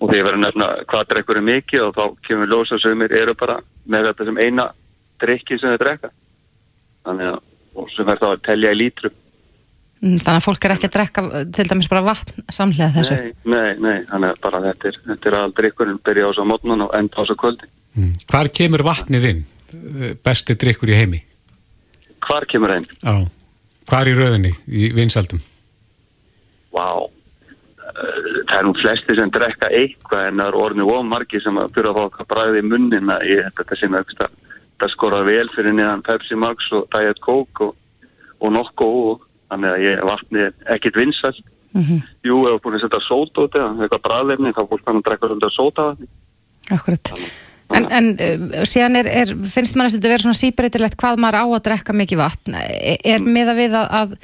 og 0.01 0.11
því 0.11 0.19
ég 0.19 0.27
verður 0.27 0.41
að 0.41 0.45
nefna 0.47 0.69
hvaða 0.91 1.09
drekkur 1.13 1.41
er 1.41 1.49
mikið 1.49 1.85
og 1.87 1.93
þá 1.97 2.05
kemur 2.27 2.51
ljósa 2.51 2.81
sögumir 2.83 3.15
eru 3.15 3.35
bara 3.39 3.59
með 3.87 4.09
þetta 4.11 4.29
sem 4.31 4.41
eina 4.43 4.71
drikki 5.23 5.59
sem 5.61 5.75
þau 5.75 5.83
drekka 5.85 6.11
þannig 7.05 7.35
að 7.35 7.43
og 7.75 7.91
sem 7.91 8.07
verður 8.07 8.23
þá 8.23 8.33
að 8.33 8.43
telja 8.49 8.75
í 8.75 8.81
lítrum 8.81 9.21
Mm, 10.05 10.19
Þannig 10.21 10.37
að 10.37 10.45
fólk 10.45 10.65
er 10.67 10.73
ekki 10.75 10.89
að 10.91 10.95
drekka 10.99 11.23
til 11.55 11.65
dæmis 11.71 11.87
bara 11.89 12.03
vatn 12.05 12.43
samlega 12.53 12.91
þessu. 12.93 13.15
Nei, 13.17 13.31
nei, 13.55 13.69
nei, 13.81 14.03
þannig 14.11 14.35
að 14.35 14.41
bara 14.43 14.59
þetta 14.67 14.91
er, 14.91 14.99
þetta 15.07 15.31
er 15.31 15.37
all 15.39 15.55
drikkurinn 15.57 16.01
byrja 16.05 16.27
á 16.29 16.31
svo 16.37 16.45
mótnan 16.51 16.85
og 16.85 16.97
enda 16.99 17.23
á 17.23 17.25
svo 17.25 17.37
kvöldi 17.41 17.71
Mm. 17.95 18.11
Hvar 18.27 18.49
kemur 18.51 18.83
vatnið 18.83 19.25
inn? 19.29 19.41
Eh, 19.71 20.17
Besti 20.19 20.57
drikkur 20.59 20.91
í 20.91 20.97
heimi? 20.99 21.21
Hvar 22.27 22.43
kemur 22.51 22.73
einn? 22.75 22.87
Já. 22.91 23.13
Hvar 23.87 24.11
í 24.11 24.15
röðinni 24.19 24.51
í 24.67 24.89
vinsaldum? 24.97 25.39
Vá, 26.75 26.89
Eh, 27.85 28.43
það 28.49 28.57
er 28.57 28.65
nú 28.67 28.73
flesti 28.79 29.15
sem 29.15 29.31
drekka 29.31 29.69
eitthvað 29.69 30.29
en 30.31 30.41
það 30.41 30.49
eru 30.51 30.61
orðinu 30.65 30.87
ómargi 30.97 31.41
sem 31.45 31.59
að 31.61 31.75
byrja 31.77 31.91
að 31.93 31.99
fá 31.99 32.05
okkar 32.09 32.29
bræði 32.33 32.63
í 32.63 32.67
munnin 32.67 33.13
að 33.13 33.25
ég 33.29 33.51
þetta 33.59 33.77
sem 33.79 33.97
að 33.99 34.15
það 34.81 34.93
skora 34.95 35.21
vel 35.27 35.45
fyrir 35.53 35.77
neðan 35.77 36.03
Pepsi 36.07 36.39
Max 36.41 36.71
og 36.75 36.87
Diet 36.95 37.21
Coke 37.23 37.69
og, 37.69 37.77
og 38.41 38.55
Nokko 38.57 38.89
og 39.11 39.27
þannig 39.53 39.75
að 39.75 39.85
ég 39.85 40.03
vatni 40.09 40.47
ekkit 40.75 40.99
vinsælt. 40.99 41.51
Mm 41.75 42.01
Jú, 42.25 42.41
ef 42.49 42.63
búin 42.65 42.79
að 42.79 42.87
setja 42.87 43.03
sóta 43.05 43.45
út 43.45 43.59
eða 43.59 43.71
eitthvað 43.85 44.05
bræðlefni 44.09 44.55
þá 44.57 44.63
hann 44.65 44.99
að 45.03 45.07
drekka 45.11 45.31
svolítið 45.31 45.55
sóta 45.55 45.87
vatni. 45.91 46.09
Akkurat. 46.73 47.13
En, 47.75 47.87
en 47.91 48.11
uh, 48.17 48.65
síðan 48.65 48.97
er, 48.97 49.13
er, 49.23 49.37
finnst 49.45 49.77
maður 49.77 49.93
að 49.93 49.97
þetta 49.99 50.13
vera 50.15 50.25
svona 50.25 50.41
síbreytilegt 50.41 50.99
hvað 51.01 51.21
maður 51.21 51.41
á 51.43 51.45
að 51.45 51.65
drekka 51.69 51.97
mikið 52.01 52.23
vatn. 52.23 52.59
Er, 52.59 52.99
er 53.05 53.25
miða 53.27 53.55
við 53.59 53.77
að, 53.77 53.89
að 54.01 54.19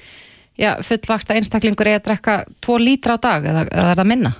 já, 0.60 0.70
fullvaksta 0.84 1.36
einstaklingur 1.38 1.88
er 1.88 1.98
að 1.98 2.06
drekka 2.10 2.36
tvo 2.62 2.78
lítra 2.80 3.16
á 3.16 3.18
dag 3.22 3.46
eða, 3.50 3.66
eða 3.68 3.92
er 3.92 4.00
það 4.00 4.10
minna? 4.12 4.32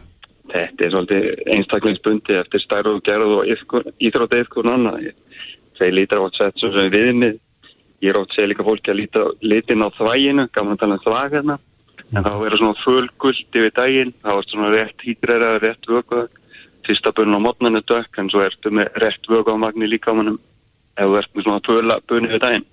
Þetta 0.50 0.84
er 0.84 0.92
svolítið 0.94 1.28
einstaklingsbundi 1.54 2.36
eftir 2.40 2.64
stærð 2.64 2.96
og 2.96 3.04
gerð 3.06 3.34
og 3.36 3.94
íþrótt 4.02 4.34
eitthvað 4.36 4.72
annað. 4.74 5.10
Þeir 5.78 5.96
lítra 5.96 6.24
átt 6.24 6.38
sett 6.38 6.60
sem 6.60 6.92
viðmið. 6.92 7.38
Ég 8.00 8.12
er 8.12 8.18
átt 8.18 8.34
segja 8.34 8.50
líka 8.50 8.66
fólki 8.66 8.92
að 8.92 9.00
líta 9.02 9.24
litin 9.44 9.84
á 9.84 9.88
þvæginu, 9.94 10.46
gaman 10.54 10.76
að 10.76 10.82
tala 10.82 10.98
um 10.98 11.04
þvæg 11.04 11.36
hérna. 11.36 11.56
En 12.10 12.26
þá 12.26 12.32
verður 12.40 12.62
svona 12.62 12.82
fölgult 12.82 13.58
yfir 13.60 13.74
daginn, 13.76 14.14
þá 14.24 14.30
er 14.34 14.46
svona 14.50 14.70
rétt 14.74 15.04
hýtrera, 15.06 15.50
rétt 15.62 15.86
vökuða. 15.86 16.26
Fyrsta 16.88 17.12
bönn 17.14 17.36
á 17.36 17.40
mótnanu 17.44 17.84
dökk, 17.86 18.18
en 18.18 18.30
svo 18.32 18.42
ertu 18.42 18.72
með 18.74 18.90
rétt 19.04 19.28
vöku 19.30 19.54
á 19.54 19.62
magni 19.62 19.86
líka 19.86 20.10
á 20.10 20.18
mannum 20.18 20.40
ef 20.96 21.06
þú 21.06 21.18
ert 21.20 21.36
með 21.36 21.46
svona 21.46 22.00
bönn 22.08 22.26
yfir 22.26 22.42
daginn. 22.42 22.66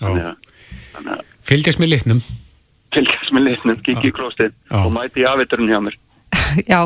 Þannig 0.00 0.30
að 0.30 1.26
Fylgjast 1.50 1.82
með 1.82 1.94
litnum? 1.96 2.20
Fylgjast 2.94 3.34
með 3.34 3.48
litnum, 3.48 3.82
kikki 3.86 4.10
í 4.10 4.14
klóstið 4.14 4.54
og 4.76 4.94
mæti 4.94 5.24
í 5.24 5.28
afviturinn 5.30 5.70
hjá 5.72 5.80
mér. 5.84 5.98
Já, 6.70 6.80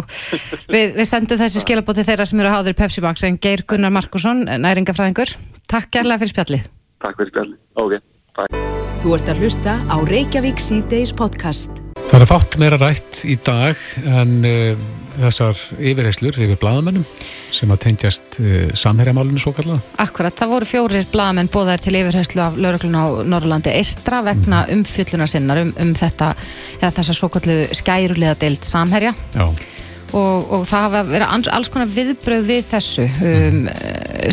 við, 0.72 0.94
við 0.96 1.06
sendum 1.08 1.40
þessi 1.40 1.62
skilabóti 1.64 2.04
þeirra 2.06 2.26
sem 2.28 2.40
eru 2.40 2.50
að 2.50 2.56
háður 2.58 2.76
í 2.76 2.78
Pepsi 2.80 3.04
Max 3.04 3.26
en 3.28 3.38
Geir 3.40 3.64
Gunnar 3.68 3.92
Markusson, 3.94 4.44
næringafræðingur. 4.48 5.36
Takk 5.70 5.92
kærlega 5.92 6.24
fyrir 6.24 6.34
spjallið. 6.34 6.68
Takk 7.04 7.20
fyrir 7.20 7.32
spjalli. 7.34 7.58
Ok, 7.80 7.98
bye. 8.38 8.62
Þú 9.04 9.16
ert 9.18 9.32
að 9.32 9.42
hlusta 9.44 9.80
á 9.84 9.96
Reykjavík 10.08 10.62
C-Days 10.64 11.12
podcast. 11.16 11.83
Það 12.10 12.22
er 12.22 12.28
fátt 12.30 12.56
meira 12.60 12.78
rætt 12.78 13.20
í 13.26 13.34
dag 13.42 13.80
en 14.06 14.34
uh, 14.46 14.82
þessar 15.16 15.58
yfirheyslur 15.78 16.36
yfir 16.44 16.58
blaðamennum 16.60 17.04
sem 17.54 17.72
að 17.74 17.80
tengjast 17.86 18.38
uh, 18.38 18.68
samherjamálinu 18.78 19.40
svo 19.42 19.54
kallaða. 19.56 19.80
Akkurat, 20.04 20.36
það 20.38 20.52
voru 20.54 20.68
fjórir 20.68 21.08
blaðamenn 21.12 21.50
bóðar 21.54 21.82
til 21.82 21.96
yfirherslu 21.98 22.44
af 22.44 22.58
lauruglun 22.60 22.98
á 22.98 23.04
Norrlandi 23.34 23.72
Eistra 23.74 24.22
vegna 24.26 24.64
umfjöllunar 24.74 25.30
sinnar 25.32 25.62
um, 25.64 25.72
um 25.80 25.94
þetta, 25.98 26.34
eða 26.80 26.92
þessa 27.00 27.16
svo 27.18 27.30
kallu 27.34 27.62
skærulega 27.74 28.36
deild 28.44 28.68
samherja. 28.68 29.14
Já, 29.34 29.48
og, 30.14 30.52
og 30.54 30.68
það 30.68 30.86
hafa 30.86 31.02
verið 31.08 31.48
alls, 31.56 31.70
konar 31.72 31.90
viðbröð 31.90 32.44
við 32.50 32.68
þessu. 32.70 33.08
Um, 33.24 33.64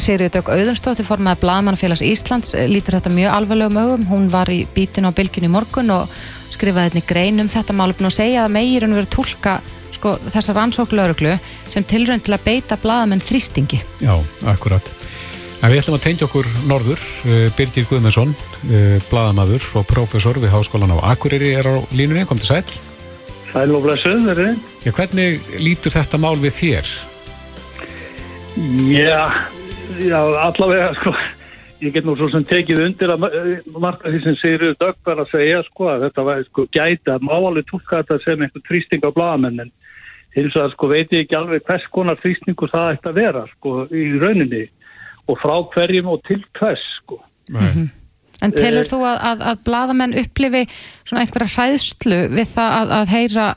Sigriður 0.01 0.35
Dögg 0.37 0.51
Auðunstóttir 0.53 1.07
formaði 1.07 1.41
Blaðmannafélags 1.41 2.03
Íslands 2.05 2.53
eh, 2.55 2.67
lítur 2.69 2.95
þetta 2.97 3.11
mjög 3.13 3.33
alvarlegum 3.35 3.79
augum. 3.81 4.05
Hún 4.11 4.29
var 4.31 4.51
í 4.53 4.61
bítinu 4.75 5.11
á 5.11 5.17
bylginu 5.17 5.49
í 5.49 5.55
morgun 5.55 5.91
og 5.95 6.13
skrifaði 6.51 6.91
einnig 6.91 7.07
grein 7.09 7.43
um 7.43 7.51
þetta 7.51 7.75
málefn 7.77 8.09
og 8.09 8.15
segja 8.15 8.45
að 8.45 8.55
meir 8.57 8.85
en 8.85 8.97
verið 8.97 9.13
tólka 9.15 9.59
sko, 9.95 10.15
þessa 10.31 10.55
rannsók 10.57 10.95
lauruglu 10.97 11.37
sem 11.69 11.85
tilrönd 11.87 12.25
til 12.25 12.35
að 12.35 12.45
beita 12.47 12.79
blaðamenn 12.81 13.23
þrýstingi 13.23 13.81
já, 14.01 14.15
akkurat. 14.49 14.93
En 15.61 15.69
við 15.69 15.83
ætlum 15.83 15.97
að 15.99 16.05
tengja 16.07 16.25
okkur 16.25 16.47
norður. 16.65 17.01
Uh, 17.21 17.43
Birgir 17.53 17.85
Guðmundsson, 17.85 18.31
uh, 18.33 18.95
blaðamaður 19.11 19.67
og 19.77 19.85
prófessor 19.89 20.39
við 20.41 20.49
Háskólan 20.55 20.95
á 20.97 21.13
Akureyri 21.13 21.51
er 21.53 21.69
á 21.69 21.85
línunni, 21.93 22.25
kom 22.25 22.41
til 22.41 22.49
sæl. 22.49 22.63
Sæl 23.51 23.75
og 23.75 23.85
blessuð, 23.85 24.25
er 24.31 24.41
þið? 24.41 24.57
Já, 24.87 24.91
hvernig 24.97 25.51
lítur 25.61 25.93
þetta 25.93 26.17
mál 26.23 26.33
við 26.41 26.55
þér? 26.57 26.89
Já, 28.89 29.21
já, 30.01 30.17
allavega, 30.47 30.89
sko, 30.97 31.13
ég 31.81 31.93
get 31.95 32.05
nú 32.05 32.15
svo 32.17 32.29
sem 32.31 32.43
tekið 32.47 32.83
undir 32.85 33.13
að 33.13 33.27
eh, 33.29 33.69
margt 33.81 34.03
af 34.05 34.13
því 34.13 34.19
sem 34.25 34.35
Sigurður 34.41 34.75
Dögg 34.81 34.99
var 35.07 35.21
að 35.23 35.31
segja 35.33 35.61
sko 35.67 35.87
að 35.91 36.03
þetta 36.07 36.25
var 36.27 36.43
sko 36.47 36.65
gæti 36.77 37.13
að 37.13 37.25
máli 37.27 37.63
tólka 37.69 38.01
þetta 38.01 38.19
sem 38.25 38.43
einhver 38.45 38.65
trýsting 38.67 39.07
á 39.07 39.09
blagamenn 39.15 39.63
en 39.65 39.71
hins 40.35 40.53
vegar 40.55 40.75
sko 40.75 40.91
veit 40.91 41.15
ég 41.15 41.25
ekki 41.25 41.39
alveg 41.39 41.65
hvers 41.67 41.87
konar 41.95 42.19
trýstingu 42.21 42.69
það 42.71 42.93
ætti 42.95 43.11
að 43.11 43.17
vera 43.21 43.45
sko 43.55 43.73
í 43.89 44.03
rauninni 44.21 44.67
og 45.29 45.39
frá 45.41 45.55
hverjum 45.73 46.11
og 46.11 46.21
til 46.27 46.41
hvers 46.59 46.83
sko. 47.01 47.19
Nei. 47.53 47.89
En 48.41 48.53
telur 48.57 48.81
Eh. 48.81 48.89
þú 48.89 49.01
að, 49.05 49.17
að, 49.29 49.41
að 49.51 49.59
bladamenn 49.67 50.15
upplifi 50.17 50.63
svona 51.05 51.25
einhverja 51.25 51.51
hræðslu 51.55 52.21
við 52.33 52.47
það 52.55 52.77
að, 52.79 52.93
að 52.99 53.11
heyra 53.15 53.49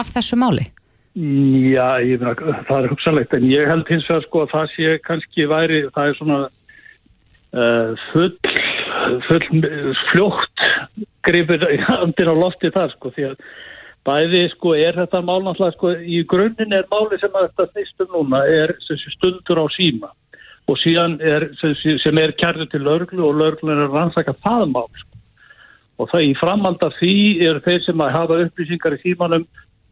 af 0.00 0.12
þessu 0.14 0.38
máli? 0.40 0.64
Já, 1.20 1.98
ég 2.06 2.22
meina, 2.22 2.32
það 2.68 2.84
er 2.84 2.92
hugsanlegt 2.92 3.34
en 3.36 3.44
ég 3.50 3.66
held 3.68 3.88
hins 3.90 4.06
vegar 4.08 4.24
sko 4.28 4.44
að 4.46 4.52
það 4.54 4.72
sé 4.76 4.94
kannski 5.04 5.46
væri, 5.50 5.80
það 5.92 6.08
er 6.12 6.18
svona 6.20 6.38
full, 7.50 8.30
full 9.26 9.64
fljótt 10.10 10.64
grifir 11.26 11.66
andir 11.98 12.30
á 12.30 12.34
lofti 12.36 12.70
þar 12.70 12.94
sko 12.94 13.10
því 13.16 13.26
að 13.32 13.44
bæði 14.06 14.42
sko 14.54 14.74
er 14.78 14.96
þetta 14.96 15.20
mál 15.26 15.42
náttúrulega 15.44 15.76
sko 15.76 15.92
í 15.98 16.22
grunninn 16.30 16.76
er 16.76 16.86
máli 16.92 17.18
sem 17.20 17.34
að 17.34 17.50
þetta 17.50 17.68
snýstum 17.72 18.12
núna 18.14 18.42
er 18.46 18.74
stundur 18.86 19.60
á 19.60 19.66
síma 19.74 20.12
og 20.70 20.78
síðan 20.78 21.18
er 21.20 21.48
sem, 21.60 21.74
sem 21.98 22.20
er 22.22 22.36
kærðu 22.38 22.68
til 22.70 22.84
lörglu 22.86 23.26
og 23.26 23.40
lörglu 23.40 23.74
er 23.74 23.90
rannsaka 23.90 24.36
það 24.44 24.68
mál 24.76 24.88
sko. 24.94 25.18
og 25.98 26.12
það 26.12 26.28
í 26.28 26.36
framhald 26.40 26.86
af 26.86 26.94
því 27.00 27.16
er 27.48 27.60
þeir 27.66 27.82
sem 27.84 28.04
að 28.04 28.14
hafa 28.14 28.38
upplýsingar 28.46 28.96
í 28.96 29.02
símanum 29.02 29.48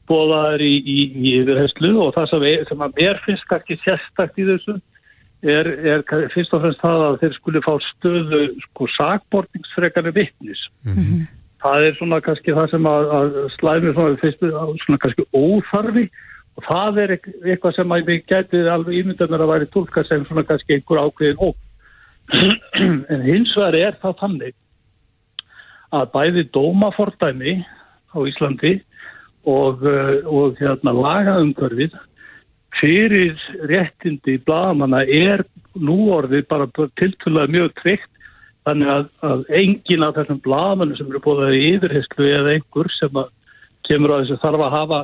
bóðaður 0.09 0.65
í, 0.65 0.75
í, 0.79 0.99
í 1.21 1.35
yfirherslu 1.43 1.93
og 2.07 2.15
það 2.15 2.31
sem, 2.31 2.47
sem 2.71 2.87
að 2.87 2.95
mér 3.03 3.21
finnst 3.27 3.49
kannski 3.51 3.77
sérstakt 3.83 4.41
í 4.41 4.47
þessu 4.49 4.79
er, 5.43 5.69
er 5.95 6.03
fyrst 6.35 6.55
og 6.57 6.63
fremst 6.65 6.81
það 6.83 7.03
að 7.09 7.19
þeir 7.23 7.35
skuli 7.37 7.61
fá 7.63 7.75
stöðu 7.85 8.41
sko 8.65 8.89
sakbortingsfrekari 8.97 10.13
vittnis. 10.17 10.63
Það 11.63 11.85
er 11.89 11.95
svona 11.99 12.21
kannski 12.23 12.55
það 12.55 12.71
sem 12.71 12.87
að, 12.87 13.13
að 13.19 13.39
slæmi 13.59 13.93
svona, 13.95 14.17
fyrst, 14.23 14.43
svona 14.85 14.99
kannski 15.03 15.25
óþarfi 15.35 16.05
og 16.59 16.65
það 16.67 17.01
er 17.03 17.11
eit- 17.17 17.33
eitthvað 17.45 17.75
sem 17.77 17.93
að 17.95 18.07
við 18.11 18.21
getið 18.31 18.69
alveg 18.71 18.99
ímyndað 19.01 19.31
mér 19.31 19.43
að 19.45 19.53
væri 19.53 19.67
tólka 19.75 20.05
sem 20.07 20.25
svona 20.27 20.45
kannski 20.47 20.75
einhver 20.79 21.03
ákveðin 21.07 21.43
óg. 21.43 21.57
en 23.13 23.23
hins 23.25 23.55
vegar 23.57 23.75
er 23.79 23.99
það 24.03 24.19
þannig 24.23 24.55
að 25.95 26.11
bæði 26.13 26.43
dómafordæmi 26.53 27.55
á 28.13 28.19
Íslandi 28.29 28.75
og, 29.49 29.81
uh, 29.87 30.19
og 30.29 30.59
hérna 30.61 30.93
lagaumhverfið 30.93 31.95
fyrir 32.77 33.35
réttindi 33.71 34.39
blagamanna 34.45 35.03
er 35.05 35.45
nú 35.79 36.11
orðið 36.15 36.47
bara 36.51 36.69
tiltölulega 37.01 37.55
mjög 37.55 37.75
tryggt. 37.83 38.11
Þannig 38.69 38.91
að, 38.93 39.05
að 39.25 39.45
engin 39.57 40.05
af 40.05 40.17
þessum 40.19 40.41
blagamannum 40.45 40.99
sem 40.99 41.09
eru 41.09 41.23
búið 41.25 41.55
í 41.57 41.63
yfirheyslu 41.73 42.27
eða 42.29 42.57
einhver 42.57 42.91
sem 42.99 43.17
að 43.17 43.31
kemur 43.89 44.13
á 44.13 44.21
þessu 44.21 44.37
þarf 44.43 44.65
að 44.67 44.75
hafa 44.77 45.01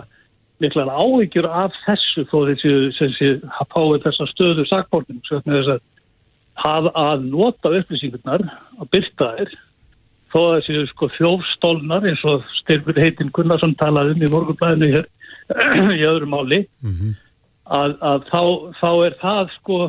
miklar 0.63 0.91
áhyggjur 0.93 1.49
af 1.49 1.77
þessu 1.87 2.27
þó 2.31 2.37
þessi 2.51 2.73
sem 2.99 3.13
sé 3.17 3.31
fáið 3.73 4.05
þessa 4.05 4.29
stöðu 4.31 4.67
með 4.67 5.57
þess 5.57 5.73
að 5.75 6.91
að, 6.95 7.25
nota 7.27 7.73
upplýsingarnar 7.81 8.45
að 8.79 8.91
byrta 8.93 9.31
þær 9.39 9.55
þó 10.35 10.39
að 10.43 10.55
þessi 10.59 10.87
sko 10.93 11.09
þjófstólnar 11.17 12.07
eins 12.11 12.23
og 12.29 12.47
Styrfur 12.61 13.01
Heitin 13.01 13.33
Gunnarsson 13.35 13.75
talaði 13.81 14.15
um 14.15 14.25
í 14.27 14.33
morgunblæðinu 14.33 14.93
hér 14.95 15.09
í 16.01 16.07
öðru 16.07 16.31
máli 16.31 16.65
að, 17.65 17.99
að 18.01 18.25
þá, 18.31 18.41
þá 18.81 18.91
er 19.07 19.19
það 19.21 19.53
sko 19.59 19.83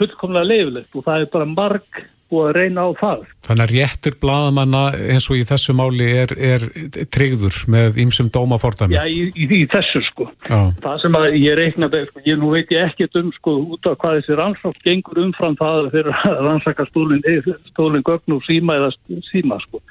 fullkomlega 0.00 0.48
leifilegt 0.48 0.96
og 0.96 1.06
það 1.06 1.26
er 1.26 1.30
bara 1.34 1.52
marg 1.52 2.02
búið 2.30 2.46
að 2.46 2.56
reyna 2.56 2.84
á 2.86 2.90
það. 3.00 3.22
Þannig 3.46 3.64
að 3.64 3.72
réttur 3.74 4.16
blaðamanna 4.22 4.82
eins 5.10 5.26
og 5.32 5.38
í 5.40 5.46
þessu 5.48 5.74
máli 5.74 6.06
er, 6.20 6.34
er 6.38 6.66
tryggður 7.10 7.56
með 7.74 7.98
ýmsum 8.04 8.28
dómafordæmi. 8.30 8.94
Já, 8.94 9.02
í, 9.10 9.24
í, 9.34 9.48
í 9.58 9.64
þessu 9.72 10.02
sko. 10.06 10.28
Já. 10.46 10.60
Það 10.84 11.00
sem 11.02 11.18
að 11.18 11.26
ég 11.40 11.58
reikna 11.58 11.88
með, 11.90 12.06
sko, 12.12 12.22
ég 12.28 12.38
nú 12.38 12.52
veit 12.54 12.70
ég 12.74 12.86
ekkert 12.86 13.18
um 13.18 13.32
sko 13.34 13.56
út 13.74 13.90
af 13.90 13.98
hvað 14.02 14.20
þessi 14.20 14.38
rannsók 14.38 14.78
gengur 14.86 15.22
umfram 15.24 15.58
það 15.58 15.90
fyrir 15.96 16.20
að 16.20 16.38
rannsaka 16.46 16.86
stólin, 16.92 17.26
stólin 17.72 18.06
gögn 18.06 18.38
og 18.38 18.46
síma 18.46 18.78
eða 18.78 18.92
síma 19.32 19.58
sko. 19.66 19.82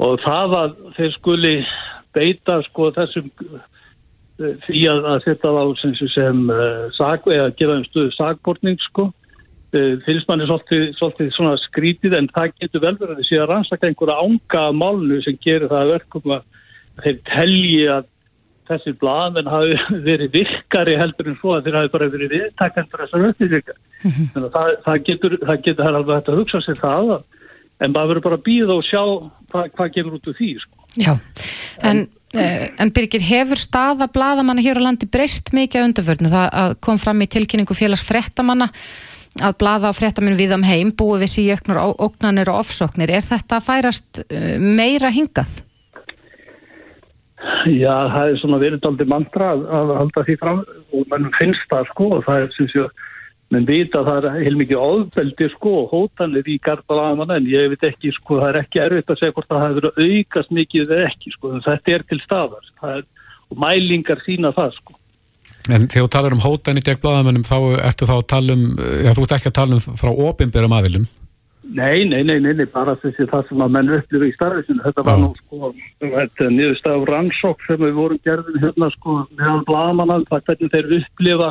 Og 0.00 0.18
það 0.24 0.58
að 0.64 0.76
þeir 0.98 1.14
skuli 1.14 1.54
beita 2.16 2.58
sko 2.66 2.90
þessum 2.96 3.30
eh, 3.46 3.66
því 4.66 4.82
að, 4.90 5.00
að 5.12 5.24
setja 5.26 5.54
þá 5.56 5.62
sem, 5.80 5.96
sem 6.14 6.44
uh, 6.52 6.84
sag, 6.96 7.26
eða 7.28 7.48
gera 7.58 7.78
um 7.78 7.86
stöðu 7.88 8.12
sagbortning 8.16 8.78
sko 8.84 9.08
uh, 9.10 9.94
finnst 10.06 10.30
manni 10.30 10.46
svolítið, 10.48 10.86
svolítið 10.98 11.32
svona 11.36 11.56
skrítið 11.66 12.16
en 12.18 12.30
það 12.34 12.54
getur 12.62 12.84
vel 12.86 12.94
verið 13.00 13.18
að 13.18 13.28
sé 13.28 13.40
að 13.40 13.50
rannsaka 13.52 13.90
einhverja 13.90 14.22
ánga 14.24 14.64
málnu 14.76 15.20
sem 15.26 15.36
gerir 15.44 15.68
það 15.70 15.84
að 15.84 15.92
verkum 15.96 16.34
að 16.38 16.48
þeir 17.04 17.20
telji 17.30 17.82
að 17.96 18.08
þessir 18.70 18.96
blaðmenn 19.02 19.50
hafi 19.50 19.76
verið 20.08 20.34
virkari 20.38 20.96
heldur 21.00 21.32
en 21.32 21.38
svo 21.40 21.56
að 21.56 21.66
þeir 21.66 21.78
hafi 21.80 21.92
bara 21.96 22.10
verið 22.12 22.34
viðtakendur 22.36 23.04
þessar 23.04 23.28
upplýsingar. 23.32 23.78
Þannig 24.04 24.46
að 24.46 24.52
það, 24.56 24.72
það 24.86 25.04
getur, 25.08 25.36
það 25.42 25.62
getur 25.66 25.84
það 25.84 25.98
alveg 26.00 26.16
hægt 26.20 26.30
að 26.30 26.40
hugsa 26.42 26.60
sér 26.66 26.80
það 26.80 27.14
að- 27.16 27.28
en 27.80 27.94
maður 27.94 28.10
verður 28.12 28.24
bara 28.28 28.36
að 28.38 28.46
býða 28.46 28.76
og 28.76 28.86
sjá 28.86 29.02
hvað, 29.50 29.68
hvað 29.76 29.92
kemur 29.94 30.16
út 30.18 30.30
úr 30.30 30.36
því 30.36 30.48
sko. 30.60 30.86
Já, 31.00 31.12
en, 31.80 31.88
en, 31.90 32.02
en 32.30 32.92
Birgir, 32.94 33.22
hefur 33.26 33.58
staða 33.58 34.06
bladamanna 34.12 34.62
hér 34.62 34.78
á 34.78 34.86
landi 34.86 35.08
breyst 35.10 35.50
mikið 35.56 35.82
á 35.82 35.86
undarförnu? 35.88 36.30
Það 36.30 36.52
að 36.62 36.74
kom 36.86 37.00
fram 37.02 37.24
í 37.24 37.30
tilkynningu 37.30 37.74
félags 37.74 38.04
frettamanna 38.06 38.68
að 39.40 39.56
blada 39.62 39.90
á 39.90 39.94
frettaminn 39.94 40.38
við 40.38 40.54
um 40.56 40.66
heim 40.66 40.92
búið 40.94 41.24
við 41.24 41.32
síjöknur, 41.34 41.80
ógnanir 42.02 42.50
og 42.50 42.62
ofsóknir. 42.64 43.10
Er 43.14 43.24
þetta 43.24 43.58
að 43.58 43.66
færast 43.66 44.22
uh, 44.26 44.56
meira 44.58 45.10
hingað? 45.14 45.60
Já, 47.70 47.94
það 48.12 48.30
er 48.30 48.40
svona 48.40 48.58
verið 48.60 48.86
aldrei 48.88 49.08
mantra 49.08 49.52
að, 49.56 49.94
halda 49.96 50.24
því 50.26 50.34
fram 50.42 50.58
og 50.66 51.06
mannum 51.12 51.32
finnst 51.38 51.70
það 51.70 51.86
sko 51.94 52.08
og 52.18 52.26
það 52.26 52.42
er 52.42 52.50
sem 52.56 52.68
sé 52.68 52.82
að 52.84 53.06
menn 53.50 53.66
vita 53.66 54.00
að 54.00 54.08
það 54.08 54.26
er 54.28 54.44
heilmikið 54.46 54.82
ofbeldi 54.84 55.48
sko 55.56 55.72
og 55.82 55.94
hótanir 55.94 56.46
í 56.50 56.56
garðbalaðamann 56.62 57.34
en 57.34 57.48
ég 57.50 57.72
veit 57.72 57.86
ekki 57.88 58.12
sko, 58.14 58.38
það 58.38 58.50
er 58.52 58.58
ekki 58.62 58.82
erfitt 58.84 59.10
að 59.10 59.20
segja 59.20 59.34
hvort 59.36 59.50
það 59.50 59.64
hefur 59.66 59.88
aukast 59.96 60.52
mikið 60.54 60.84
eða 60.94 61.08
ekki 61.10 61.32
sko, 61.34 61.52
en 61.54 61.64
þetta 61.64 61.94
er 61.96 62.04
til 62.06 62.20
staðar 62.22 62.68
er, 62.92 63.06
og 63.50 63.62
mælingar 63.64 64.22
sína 64.26 64.52
það 64.54 64.76
sko. 64.78 64.98
En 65.68 65.88
þegar 65.90 66.06
þú 66.06 66.12
talar 66.14 66.36
um 66.36 66.44
hótani 66.44 66.84
gegn 66.84 67.00
blaðamennum 67.02 67.46
þá 67.46 67.56
ertu 67.88 68.06
þá 68.08 68.14
að 68.16 68.28
tala 68.32 68.54
um, 68.54 68.68
já 68.78 69.10
þú 69.16 69.24
ert 69.24 69.34
ekki 69.36 69.50
að 69.50 69.58
tala 69.58 69.76
um 69.76 69.98
frá 69.98 70.12
opinberum 70.28 70.76
aðilum. 70.78 71.08
Nei, 71.70 72.06
nei, 72.08 72.22
nei, 72.26 72.38
nei, 72.42 72.54
nei, 72.56 72.66
bara 72.70 72.96
þessi 72.98 73.26
það 73.30 73.50
sem 73.50 73.60
að 73.62 73.74
menn 73.74 73.90
upplifa 73.94 74.26
í 74.26 74.32
starfisinu, 74.34 74.80
þetta 74.86 75.04
var 75.06 75.18
nú 75.20 75.28
sko, 75.36 75.72
þetta 76.00 76.46
er 76.46 76.54
niðurstaf 76.54 77.04
rannsók 77.10 77.66
sem 77.66 77.82
við 77.82 77.92
vorum 77.98 78.22
gerðin 78.26 78.62
hérna 78.62 78.88
sko 78.94 79.18
meðal 79.28 79.60
bladamannan, 79.68 80.24
það 80.30 80.46
hvernig 80.48 80.72
þeir 80.72 80.94
upplifa 80.98 81.50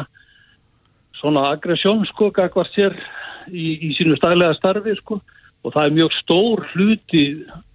svona 1.19 1.49
aggressjón 1.53 2.05
sko, 2.09 2.31
gagvart 2.35 2.71
sér 2.75 2.95
í, 3.51 3.89
í 3.89 3.93
sínu 3.97 4.17
stælega 4.19 4.55
starfi 4.57 4.95
sko 4.99 5.19
og 5.63 5.73
það 5.73 5.85
er 5.85 5.97
mjög 5.97 6.13
stór 6.21 6.67
hluti 6.73 7.23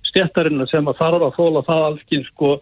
stjættarinnar 0.08 0.70
sem 0.70 0.86
að 0.88 1.00
þarf 1.00 1.26
að 1.26 1.36
þóla 1.38 1.64
það 1.66 1.88
alveg 1.88 2.28
sko 2.30 2.54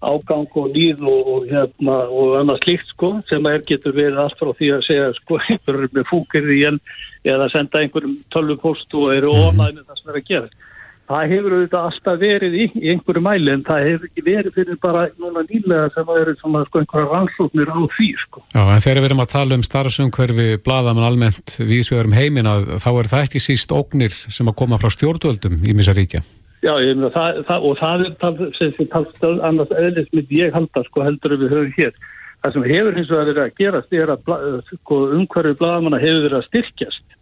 ágang 0.00 0.48
og 0.56 0.70
líð 0.72 1.02
og, 1.04 1.26
og 1.28 1.46
hérna 1.50 1.96
og 2.08 2.34
annað 2.40 2.62
slíkt 2.64 2.92
sko 2.94 3.12
sem 3.28 3.46
er 3.50 3.64
getur 3.68 3.96
verið 3.96 4.20
allt 4.22 4.38
frá 4.40 4.52
því 4.56 4.72
að 4.76 4.86
segja 4.86 5.08
sko 5.18 5.40
einhverjum 5.44 5.96
með 5.98 6.08
fúkir 6.08 6.50
í 6.54 6.60
en 6.70 6.80
eða 7.28 7.50
senda 7.52 7.82
einhverjum 7.82 8.16
tölvupost 8.32 8.96
og 8.96 9.12
eru 9.12 9.34
ónæði 9.34 9.76
með 9.76 9.88
það 9.90 10.00
sem 10.00 10.12
er 10.12 10.20
að 10.20 10.28
gera. 10.30 10.69
Það 11.10 11.32
hefur 11.32 11.54
auðvitað 11.56 11.86
alltaf 11.88 12.18
verið 12.20 12.52
í, 12.54 12.64
í 12.78 12.90
einhverju 12.92 13.20
mæli 13.24 13.50
en 13.50 13.62
það 13.66 13.86
hefur 13.88 14.06
ekki 14.06 14.22
verið 14.28 14.52
fyrir 14.54 14.76
bara 14.78 15.00
núna 15.18 15.42
nýlega 15.48 15.88
sem 15.90 16.10
að 16.12 16.20
eru 16.20 16.34
svona 16.38 16.60
sko 16.68 16.82
einhverja 16.82 17.08
rannsóknir 17.10 17.72
á 17.74 17.78
því 17.96 18.10
sko. 18.20 18.42
Já, 18.54 18.60
en 18.62 18.84
þegar 18.84 19.00
við 19.00 19.08
erum 19.08 19.22
að 19.24 19.32
tala 19.32 19.58
um 19.58 19.64
starfsumhverfi 19.66 20.46
blaðamann 20.68 21.08
almennt 21.08 21.56
viðsvegarum 21.58 22.14
heiminn 22.14 22.50
að 22.50 22.70
þá 22.84 22.90
er 22.92 23.10
það 23.10 23.24
ekki 23.26 23.42
síst 23.42 23.74
ógnir 23.74 24.14
sem 24.20 24.52
að 24.52 24.56
koma 24.62 24.78
frá 24.78 24.92
stjórnvöldum 24.94 25.58
í 25.66 25.74
Misaríkja. 25.80 26.22
Já, 26.62 26.72
ég 26.84 26.94
meina 26.94 27.10
það, 27.16 27.42
það 27.48 27.66
og 27.66 27.76
það 27.80 28.06
er 28.06 28.14
tal, 28.22 28.32
sem 28.60 28.72
sem 28.76 28.90
talstöð 28.94 29.44
annars 29.50 29.74
eðlis 29.82 30.14
mitt 30.14 30.30
ég 30.36 30.54
halda 30.54 30.84
sko 30.86 31.08
heldur 31.08 31.34
við 31.40 31.54
höfum 31.56 31.74
hér. 31.80 32.00
Það 32.44 32.54
sem 32.54 32.70
hefur 32.70 33.00
hins 33.00 33.10
vegar 33.10 33.30
verið 33.32 33.44
að 33.48 33.58
gerast 33.58 33.98
er 33.98 34.14
að 34.14 34.32
sko, 34.76 35.02
umhverfi 35.18 35.58
bladamanna 35.58 35.98
hefur 36.04 36.26
verið 36.28 36.38
að 36.38 36.48
styrkjast 36.52 37.18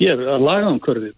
hér 0.00 0.26
að 0.26 0.46
laga 0.50 0.74
umhverfi 0.74 1.14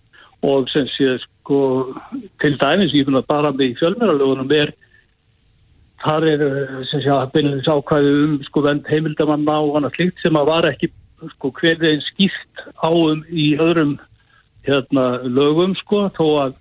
og 0.51 0.69
sem 0.73 0.89
sé 0.97 1.17
sko 1.51 1.97
til 2.39 2.55
dæmis 2.61 2.95
ég 2.95 3.09
finna 3.09 3.25
bara 3.27 3.51
með 3.51 3.73
í 3.73 3.79
fjölmjöralögunum 3.81 4.53
er 4.55 4.71
þar 6.05 6.27
er 6.31 6.45
eh, 6.47 6.77
sem 6.91 7.03
sé 7.03 7.11
að 7.11 7.33
beinlega 7.35 7.75
ákvæði 7.75 8.13
um 8.23 8.37
sko 8.47 8.63
vend 8.65 8.87
heimildamanna 8.87 9.59
og 9.67 9.81
annað 9.81 9.99
slikt 9.99 10.23
sem 10.23 10.39
að 10.39 10.51
var 10.53 10.71
ekki 10.71 10.93
sko 11.35 11.51
hverði 11.59 11.91
einn 11.91 12.07
skýrt 12.07 12.65
áum 12.87 13.25
í 13.29 13.51
öðrum 13.59 13.99
hérna 14.65 15.07
lögum 15.27 15.75
sko 15.83 16.07
þó 16.15 16.27
að 16.47 16.59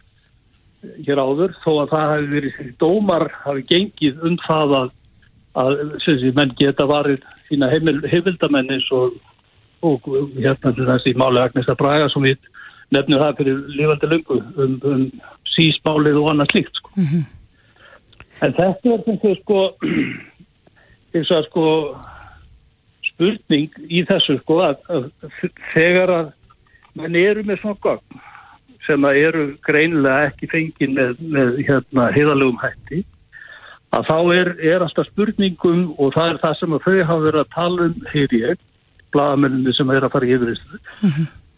hér 1.06 1.22
áður 1.22 1.56
þó 1.62 1.72
að 1.76 1.92
það 1.94 2.12
hafi 2.14 2.30
verið 2.34 2.76
dómar 2.82 3.28
hafi 3.44 3.66
gengið 3.70 4.22
um 4.26 4.38
það 4.46 4.76
að, 4.80 4.94
að 5.62 5.82
sem 6.06 6.22
sé, 6.22 6.32
menn 6.36 6.56
geta 6.58 6.88
varið 6.90 7.26
sína 7.50 7.70
heimil, 7.72 8.00
heimildamennis 8.08 8.88
og, 8.96 9.20
og 9.86 10.08
hérna 10.40 10.74
þessi 10.74 11.14
máli 11.20 11.44
Agnes 11.44 11.70
að 11.70 11.80
Braga 11.84 12.10
sem 12.10 12.26
við 12.26 12.40
nefnir 12.96 13.22
það 13.22 13.36
fyrir 13.42 13.60
lífandi 13.76 14.10
lungu 14.14 14.40
um, 14.40 14.80
um 14.92 15.04
sísmálið 15.54 16.22
og 16.22 16.32
annað 16.34 16.54
slíkt 16.54 16.80
sko. 16.80 16.94
En 18.40 18.56
þetta 18.56 18.94
er 18.96 19.04
sem 19.06 19.20
þau 19.24 19.36
sko 19.42 19.64
eins 21.16 21.32
og 21.36 21.46
sko 21.50 21.68
spurning 23.10 23.80
í 23.90 24.04
þessu 24.08 24.40
sko 24.40 24.62
að, 24.70 24.84
að 24.94 25.10
þegar 25.74 26.16
að 26.16 26.34
menn 27.00 27.18
eru 27.20 27.46
með 27.48 27.62
svona 27.64 27.82
gagn 27.84 28.26
sem 28.88 29.06
að 29.06 29.20
eru 29.22 29.46
greinilega 29.66 30.30
ekki 30.32 30.50
fengið 30.50 30.94
með, 30.96 31.20
með 31.36 31.60
hérna 31.68 32.08
heiðalögum 32.16 32.62
hætti 32.62 33.04
að 33.96 34.08
þá 34.08 34.18
er, 34.38 34.52
er 34.72 34.86
alltaf 34.86 35.10
spurningum 35.10 35.84
og 35.98 36.14
það 36.16 36.34
er 36.34 36.42
það 36.44 36.58
sem 36.60 36.76
að 36.78 36.86
þau 36.86 36.98
hafa 37.12 37.26
verið 37.26 37.42
að 37.44 37.54
tala 37.56 37.88
um 37.90 38.08
heyr 38.14 38.36
ég, 38.38 38.64
bladamenninni 39.14 39.76
sem 39.78 39.94
er 39.94 40.06
að 40.06 40.16
fara 40.16 40.30
í 40.30 40.34
yfirist 40.38 40.74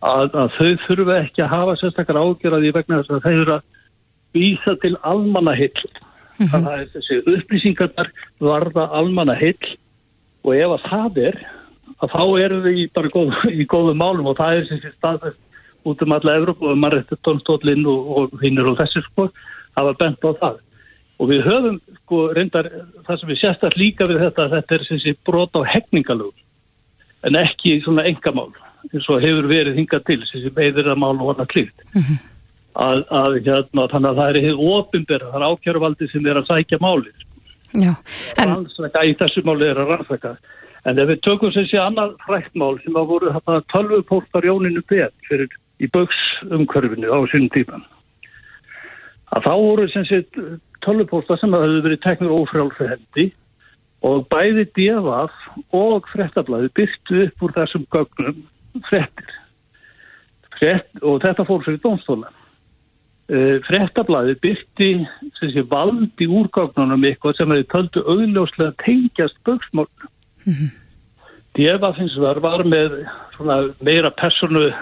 að, 0.02 0.34
að 0.34 0.56
þau 0.58 0.72
þurfa 0.88 1.18
ekki 1.22 1.44
að 1.46 1.54
hafa 1.56 1.78
sérstakar 1.80 2.20
ágjörði 2.22 2.74
vegna 2.76 3.02
þess 3.02 3.16
að 3.16 3.26
þau 3.26 3.34
eru 3.34 3.56
að 3.58 3.68
vísa 4.36 4.76
til 4.82 4.96
almanna 5.08 5.54
hill 5.58 5.86
þannig 6.42 6.72
að 6.72 6.84
þessi 6.96 7.20
upplýsingarnar 7.36 8.12
varða 8.42 8.88
almanna 8.98 9.36
hill 9.38 9.76
og 10.42 10.56
ef 10.56 10.76
að 10.76 10.88
það 10.88 11.22
er 11.28 11.40
að 12.02 12.14
þá 12.16 12.24
erum 12.42 12.64
við 12.66 12.82
í, 12.82 12.88
bara 12.96 13.14
góð, 13.14 13.38
í 13.62 13.68
góðum 13.70 14.02
málum 14.02 14.32
og 14.32 14.38
það 14.40 14.58
er 14.58 14.68
sem 14.70 14.82
sé 14.82 14.94
staðfest 14.96 15.40
út 15.86 16.04
um 16.06 16.14
alla 16.14 16.36
Evropa 16.38 16.72
og 16.72 16.82
Marrettónstólinn 16.82 17.88
og, 17.90 18.12
og 18.18 18.44
hinnur 18.44 18.74
og 18.74 18.82
þessi 18.82 19.02
sko 19.06 19.28
hafa 19.78 19.96
bent 19.98 20.22
á 20.22 20.32
það. 20.38 20.60
Og 21.22 21.30
við 21.30 21.42
höfum 21.46 21.78
sko 22.02 22.20
reyndar 22.38 22.70
það 23.06 23.22
sem 23.22 23.32
við 23.32 23.40
sérstætt 23.42 23.78
líka 23.78 24.08
við 24.10 24.22
þetta 24.26 24.48
þetta 24.56 24.78
er 24.78 24.86
sem 24.88 25.02
sé 25.02 25.16
brot 25.26 25.58
á 25.58 25.62
hegningalög 25.74 26.34
en 27.26 27.38
ekki 27.38 27.80
svona 27.86 28.06
engamál 28.10 28.50
eins 28.90 29.10
og 29.10 29.24
hefur 29.24 29.50
verið 29.52 29.80
hingað 29.80 30.06
til 30.10 30.20
sem 30.28 30.44
sé 30.44 30.54
meðirðamál 30.56 31.16
og 31.18 31.34
annað 31.34 31.52
klíkt 31.54 31.86
mm 31.94 32.02
-hmm. 32.02 32.22
að, 32.88 33.04
að 33.22 33.38
hérna 33.48 33.88
þannig 33.94 34.10
að 34.10 34.20
það 34.20 34.30
er 34.30 34.42
hefur 34.46 34.72
ofinberð, 34.78 35.28
það 35.32 35.42
er 35.42 35.50
ákjörvaldi 35.50 36.12
sem 36.12 36.26
er 36.26 36.42
að 36.42 36.50
sækja 36.50 36.82
máli 36.82 37.14
Já, 37.72 37.94
en... 38.38 38.50
rannsaka 38.50 39.06
í 39.08 39.16
þessu 39.16 39.46
máli 39.48 39.70
er 39.72 39.80
að 39.80 39.94
rannsaka. 39.94 40.36
En 40.84 41.00
ef 41.00 41.08
við 41.08 41.22
tökum 41.22 41.52
sé 41.54 41.78
annað 41.78 42.16
fræktmál 42.26 42.80
sem 42.84 42.96
að 42.98 43.08
voru 43.08 43.32
þetta 43.32 43.62
tölvupóltar 43.72 44.44
Jóninu 44.44 44.82
Bett 44.90 45.14
fyrir 45.30 45.48
í 45.80 45.88
bauksumkörfinu 45.94 47.10
á 47.10 47.20
sínum 47.32 47.52
tíman 47.54 47.86
að 49.32 49.46
þá 49.48 49.54
voru 49.56 49.88
sem 49.92 50.06
sé 50.10 50.24
tölvupóltar 50.86 51.40
sem 51.40 51.54
að 51.56 51.66
hefur 51.68 51.86
verið 51.88 52.04
teknur 52.06 52.36
ófrálfi 52.40 52.90
hendi 52.90 53.28
og 54.06 54.26
bæði 54.34 54.66
djafaf 54.76 55.36
og 55.78 56.10
frettablaði 56.12 56.72
byrtu 56.78 57.22
upp 57.28 57.46
úr 57.46 57.56
þessum 57.60 57.86
gögnum 57.94 58.42
frettir 58.90 59.38
Frett, 60.62 60.92
og 61.02 61.24
þetta 61.24 61.46
fór 61.48 61.64
fyrir 61.66 61.82
dónstóla 61.82 62.30
frettablaði 63.66 64.36
byrti 64.44 64.90
sem 65.38 65.52
sé 65.54 65.64
valdi 65.72 66.28
úr 66.28 66.50
gögnunum 66.52 67.06
eitthvað 67.08 67.38
sem 67.38 67.54
hefur 67.54 67.70
töldu 67.72 68.04
auðljóslega 68.04 68.74
tengjast 68.84 69.38
bauksmálunum 69.48 70.10
mm 70.44 70.54
-hmm. 70.54 70.72
djafaf 71.56 71.98
hins 71.98 72.18
vegar 72.18 72.42
var 72.44 72.64
með 72.66 72.98
meira 73.80 74.12
personu 74.12 74.74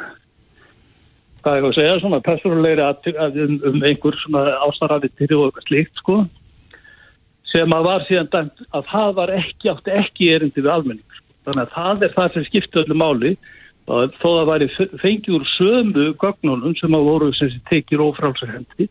hvað 1.44 1.56
ég 1.56 1.64
var 1.64 1.70
að 1.70 1.76
segja, 1.78 2.00
svona 2.00 2.20
persónulegri 2.20 2.84
um, 3.46 3.62
um 3.70 3.84
einhver 3.84 4.16
svona 4.18 4.44
ástarafittir 4.66 5.36
og 5.38 5.54
slíkt 5.68 5.96
sko 5.96 6.26
sem 7.52 7.74
að 7.74 7.84
var 7.84 8.06
síðan 8.08 8.32
dæmt 8.34 8.66
að 8.74 8.84
það 8.92 9.14
var 9.20 9.30
ekki 9.30 9.70
átti 9.70 9.92
ekki 9.92 10.34
erindi 10.34 10.62
við 10.62 10.74
almenning 10.74 11.12
sko. 11.14 11.26
þannig 11.46 11.64
að 11.64 11.74
það 11.78 12.04
er 12.04 12.14
það 12.18 12.34
sem 12.34 12.46
skipti 12.50 12.80
öllu 12.82 12.96
máli 12.96 13.38
þó 13.90 14.30
að 14.36 14.50
væri 14.52 14.70
fengjur 15.02 15.46
sömu 15.56 16.12
gögnunum 16.22 16.76
sem 16.78 16.94
að 16.94 17.08
voru 17.10 17.32
sem 17.38 17.56
tekir 17.70 18.04
ófrálsar 18.04 18.54
hendi 18.54 18.90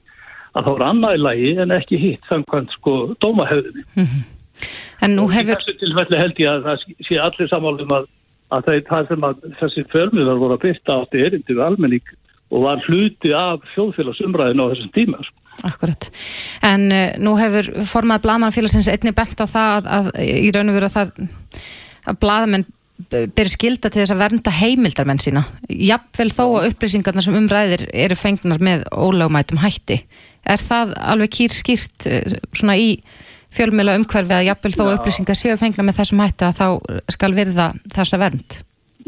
að 0.57 0.65
það 0.65 0.73
voru 0.73 0.89
annað 0.89 1.15
í 1.15 1.23
lagi 1.23 1.55
en 1.63 1.75
ekki 1.77 2.01
hitt 2.03 2.27
samkvæmt 2.31 2.75
sko 2.79 2.99
dómahöfðinni 3.23 3.85
mm 3.95 4.05
-hmm. 4.05 4.27
En 5.05 5.15
nú 5.15 5.27
hefur... 5.31 5.59
Þessu 5.59 5.77
tilfelli 5.79 6.19
held 6.19 6.41
ég 6.43 6.53
að 6.53 6.65
það 6.67 6.87
sé 7.07 7.19
allir 7.23 7.51
samálum 7.51 7.93
að, 7.95 8.07
að 8.55 8.65
það, 8.69 8.79
það 8.89 9.11
sem 9.11 9.27
að 9.29 9.45
þessi 9.61 9.85
förmiðar 9.93 10.41
voru 10.43 10.57
að 10.57 10.65
byrta 10.65 10.97
átti 11.03 11.25
erindi 11.27 11.55
við 11.55 11.67
almenning 11.67 12.15
og 12.49 12.65
var 12.65 12.87
hluti 12.89 13.35
af 13.37 13.67
þjóðfélagsumræðinu 13.75 14.65
á 14.65 14.71
þessum 14.73 14.95
tíma. 14.97 15.21
Sko. 15.27 15.45
Akkurat. 15.69 16.09
En 16.67 16.89
uh, 16.95 17.05
nú 17.23 17.35
hefur 17.39 17.71
formað 17.87 18.25
Blamanfélagsins 18.25 18.91
einni 18.91 19.15
bent 19.15 19.43
á 19.43 19.47
það 19.47 19.77
að, 19.77 19.93
að 19.99 20.11
í 20.25 20.51
raun 20.55 20.73
og 20.73 20.79
veru 20.79 20.89
að 20.89 20.97
það 20.97 21.13
að 22.09 22.21
bladamenn 22.23 22.67
byrja 23.09 23.53
skilda 23.53 23.91
til 23.91 24.03
þess 24.03 24.15
að 24.15 24.23
vernda 24.25 24.55
heimildarmenn 24.59 25.23
sína. 25.23 25.45
Jafnvel 25.71 26.31
þó 26.35 26.45
að 26.47 26.69
upplýsingarna 26.73 27.25
sem 27.25 27.39
umræðir 27.39 27.87
eru 27.93 28.19
fengnar 28.19 28.63
með 28.65 28.85
ólögumætum 28.91 29.63
hætti. 29.63 30.01
Er 30.49 30.61
það 30.63 30.95
alveg 30.99 31.35
kýr 31.39 31.55
skýrt 31.55 32.09
svona 32.57 32.79
í 32.81 32.95
fjölmjöla 33.55 33.97
umhverfi 33.99 34.37
að 34.37 34.49
jafnvel 34.51 34.75
þó 34.77 34.85
að 34.87 34.95
upplýsingar 34.99 35.39
séu 35.39 35.59
fengnar 35.61 35.87
með 35.89 36.01
þessum 36.03 36.25
hætti 36.25 36.49
að 36.49 36.59
þá 36.59 36.67
skal 37.15 37.37
verða 37.37 37.71
þessa 37.95 38.21
vernd? 38.25 38.63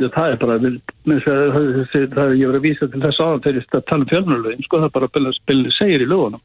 það 0.08 0.32
er 0.32 0.38
bara 0.40 0.56
það 0.60 2.20
er 2.24 2.36
ég 2.38 2.48
verið 2.48 2.56
að 2.56 2.64
vísa 2.64 2.88
til 2.88 3.02
þess 3.02 3.20
aðan 3.20 3.42
þegar 3.44 3.58
ég 3.58 3.66
tala 3.74 4.04
um 4.04 4.08
fjölmjölögin 4.08 4.64
sko 4.64 4.78
það 4.78 4.86
er 4.86 4.94
bara 4.94 5.08
að 5.10 5.34
spilni 5.36 5.72
segir 5.76 6.04
í 6.04 6.08
lögunum 6.08 6.40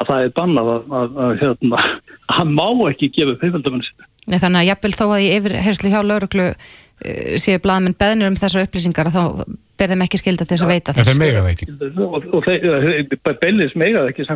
að 0.00 0.08
það 0.08 0.24
er 0.26 0.32
bannað 0.38 0.70
að, 0.72 0.94
að, 1.00 1.18
að 1.24 1.34
hérna, 1.42 1.82
hann 2.36 2.54
má 2.56 2.66
ekki 2.90 3.12
gefa 3.16 3.36
peifaldamenn 3.42 3.84
sinni 3.86 4.10
Þannig 4.22 4.60
að 4.60 4.68
jafnvel 4.68 4.94
þó 4.94 5.04
að 5.08 5.24
ég 5.24 5.40
yfir 5.40 5.56
herslu 5.64 5.90
hjá 5.90 6.00
lauruglu 6.06 6.44
uh, 6.52 7.34
séu 7.42 7.58
blaðmenn 7.62 7.96
beðnur 7.98 8.30
um 8.30 8.38
þessar 8.38 8.68
upplýsingar 8.68 9.10
þá 9.10 9.22
berðum 9.82 10.04
ekki 10.06 10.20
skilda 10.20 10.46
þess 10.46 10.62
að 10.62 10.70
veita 10.70 10.94
þess. 10.94 11.08
Það 11.08 11.14
er 11.16 11.22
megað 11.24 11.48
ekki. 11.50 11.66
Og, 12.06 12.28
og 12.30 12.46
þeir 12.46 13.38
beilis 13.40 13.74
megað 13.74 14.12
ekki 14.12 14.26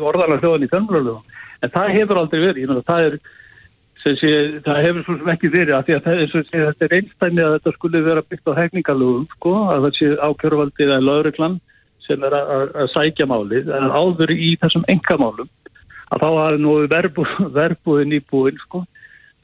orðalega 0.00 0.40
hljóðan 0.42 0.66
í 0.66 0.70
fjölmjölögum 0.72 1.36
en 1.62 1.74
það 1.76 1.92
hefur 1.94 2.22
aldrei 2.24 2.40
verið, 2.42 2.62
ég 2.64 2.72
menna 2.72 2.86
það 2.90 3.10
er 3.10 3.20
Þessi, 4.06 4.28
það 4.62 4.76
hefur 4.84 5.02
svo 5.02 5.14
sem 5.18 5.30
ekki 5.32 5.48
verið 5.50 5.72
að, 5.74 5.88
að 5.96 6.04
það, 6.04 6.20
sé, 6.30 6.42
þetta 6.52 6.84
er 6.86 6.92
einstæmi 6.94 7.42
að 7.42 7.54
þetta 7.56 7.70
skulle 7.74 8.02
vera 8.06 8.22
byggt 8.22 8.50
á 8.54 8.58
hækningalugum 8.60 9.24
sko, 9.32 9.54
að 9.72 9.86
það 9.86 9.96
sé 9.96 10.10
ákjöruvaldið 10.28 10.92
eða 10.92 10.98
lauruglan 11.02 11.56
sem 12.06 12.24
er 12.26 12.34
að, 12.36 12.72
að, 12.72 12.90
sækja 12.94 13.26
málið 13.30 13.70
en 13.74 13.90
áður 13.90 14.32
í 14.32 14.52
þessum 14.62 14.86
engamálum 14.92 15.50
að 16.14 16.22
þá 16.22 16.28
hafi 16.38 16.60
nú 16.62 16.76
verbu, 16.90 17.26
verbúðin 17.58 18.14
í 18.16 18.22
búin 18.30 18.60
sko. 18.62 18.84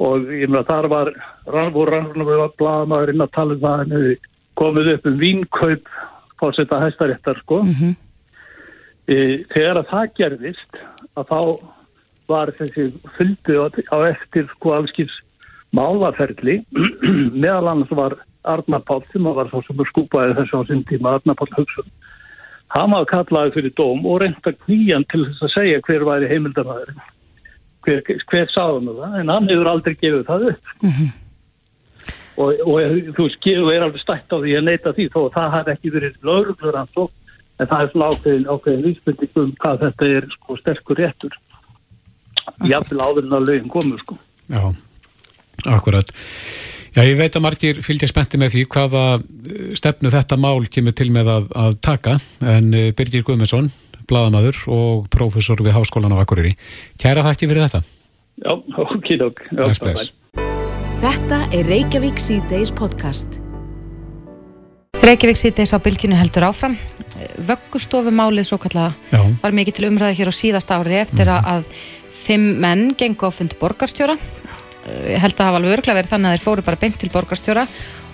Og 0.03 0.31
ég 0.35 0.51
meina 0.51 0.65
þar 0.67 0.89
var 0.91 1.11
voru 1.47 1.91
rannsóknum 1.93 2.27
við 2.27 2.41
að 2.43 2.57
blaða 2.59 2.89
maður 2.91 3.13
inn 3.13 3.25
að 3.25 3.35
tala 3.37 3.55
um 3.55 3.61
það 3.63 3.83
en 3.85 4.17
komið 4.59 4.91
upp 4.95 5.07
um 5.11 5.21
vínkaup 5.21 5.93
fórsetta 6.41 6.81
hæstaréttar 6.83 7.39
sko. 7.43 7.61
Mm 7.63 7.75
-hmm. 7.79 7.95
e, 9.07 9.17
þegar 9.53 9.83
að 9.83 9.91
það 9.93 10.15
gerðist 10.19 10.83
að 11.15 11.29
þá 11.31 11.41
var 12.33 12.51
þessi 12.59 12.89
fylgdu 13.19 13.59
á 13.63 13.97
eftir 14.09 14.49
sko 14.57 14.75
afskils 14.79 15.15
málaferli. 15.73 16.63
Meðal 17.43 17.69
annars 17.69 17.91
var 17.91 18.19
Arnar 18.43 18.83
Páll 18.83 19.05
sem 19.13 19.23
var 19.23 19.49
svo 19.51 19.63
sem 19.63 19.85
skúpaði 19.87 20.35
þessu 20.41 20.59
á 20.59 20.63
sinn 20.67 20.85
tíma 20.89 21.15
Arnar 21.15 21.39
Páll 21.39 21.55
Haugsson 21.57 21.91
hann 22.75 22.95
var 22.95 23.09
kallaði 23.11 23.55
fyrir 23.57 23.75
dóm 23.79 24.07
og 24.09 24.21
reynda 24.23 24.55
kvíjan 24.65 25.07
til 25.13 25.25
þess 25.27 25.47
að 25.47 25.55
segja 25.57 25.83
hver 25.87 26.07
væri 26.09 26.31
heimildarmæður 26.31 26.95
hver, 27.87 28.05
hver 28.31 28.53
sáðum 28.53 28.93
það 28.97 29.19
en 29.21 29.35
hann 29.35 29.51
hefur 29.51 29.73
aldrei 29.73 29.95
gefið 29.95 30.25
það 30.29 30.47
upp 30.53 30.73
mm 30.83 30.91
-hmm. 30.91 31.11
og, 32.37 32.63
og 32.67 33.01
þú 33.19 33.29
skilur 33.37 33.73
er 33.75 33.87
alveg 33.87 34.03
stætt 34.03 34.33
á 34.33 34.37
því 34.37 34.57
að 34.59 34.69
neyta 34.69 34.97
því 34.97 35.09
þó 35.15 35.21
að 35.25 35.35
það 35.39 35.55
hafði 35.57 35.77
ekki 35.77 35.95
verið 35.97 36.15
lögurglur 36.23 36.81
en 36.83 37.69
það 37.69 37.83
er 37.83 37.91
svona 37.93 38.11
ákveðin 38.11 38.51
ákveðin 38.51 38.87
vísbyrning 38.87 39.41
um 39.43 39.57
hvað 39.63 39.83
þetta 39.87 40.13
er 40.17 40.29
sko 40.37 40.57
sterkur 40.57 40.99
réttur 40.99 41.35
jafnvel 42.67 43.03
áður 43.03 43.27
en 43.27 43.37
að 43.37 43.49
lögum 43.49 43.73
komu 43.73 43.99
sko. 44.01 44.17
Já, 44.51 44.63
akkurat. 45.71 46.13
Já, 46.93 47.07
ég 47.09 47.15
veit 47.17 47.33
að 47.33 47.41
margir 47.41 47.79
fylgja 47.81 48.05
spennti 48.11 48.37
með 48.37 48.51
því 48.53 48.63
hvaða 48.75 49.03
eh, 49.17 49.71
stefnu 49.79 50.11
þetta 50.13 50.37
mál 50.37 50.67
kemur 50.69 50.93
til 50.93 51.09
með 51.15 51.31
að, 51.33 51.47
að 51.57 51.79
taka 51.81 52.19
en 52.45 52.67
eh, 52.77 52.91
Birgir 52.93 53.25
Guðmundsson, 53.25 53.71
bladamadur 54.11 54.59
og 54.69 55.07
prófessor 55.13 55.63
við 55.65 55.73
Háskólan 55.79 56.13
á 56.13 56.21
Akureyri. 56.21 56.53
Kæra 57.01 57.25
þakki 57.25 57.49
fyrir 57.49 57.65
þetta. 57.65 57.81
Já, 58.45 58.53
okkidokk. 58.85 59.41
Þetta 61.01 61.41
er 61.57 61.73
Reykjavík 61.73 62.21
C-Days 62.21 62.75
podcast. 62.77 63.41
Reykjavík 65.01 65.41
C-Days 65.41 65.73
á 65.73 65.81
bylginu 65.81 66.21
heldur 66.21 66.51
áfram. 66.51 66.77
Vöggustofumálið 67.41 68.51
svo 68.51 68.61
kallaða 68.61 69.25
var 69.41 69.57
mikið 69.57 69.79
til 69.79 69.89
umræði 69.89 70.21
hér 70.21 70.29
á 70.29 70.35
síðast 70.37 70.77
ári 70.77 71.01
eftir 71.01 71.33
mm. 71.33 71.51
að 71.57 71.67
fimm 72.13 72.61
menn 72.61 72.91
gengu 73.01 73.25
á 73.25 73.31
fund 73.33 73.57
borgarstjóra 73.61 74.19
held 74.83 75.37
að 75.37 75.47
hafa 75.47 75.59
alveg 75.61 75.75
örglega 75.77 75.99
verið 76.01 76.13
þannig 76.13 76.29
að 76.29 76.37
þeir 76.37 76.45
fóru 76.47 76.65
bara 76.67 76.81
beint 76.83 76.97
til 76.99 77.11
borgarstjóra 77.13 77.67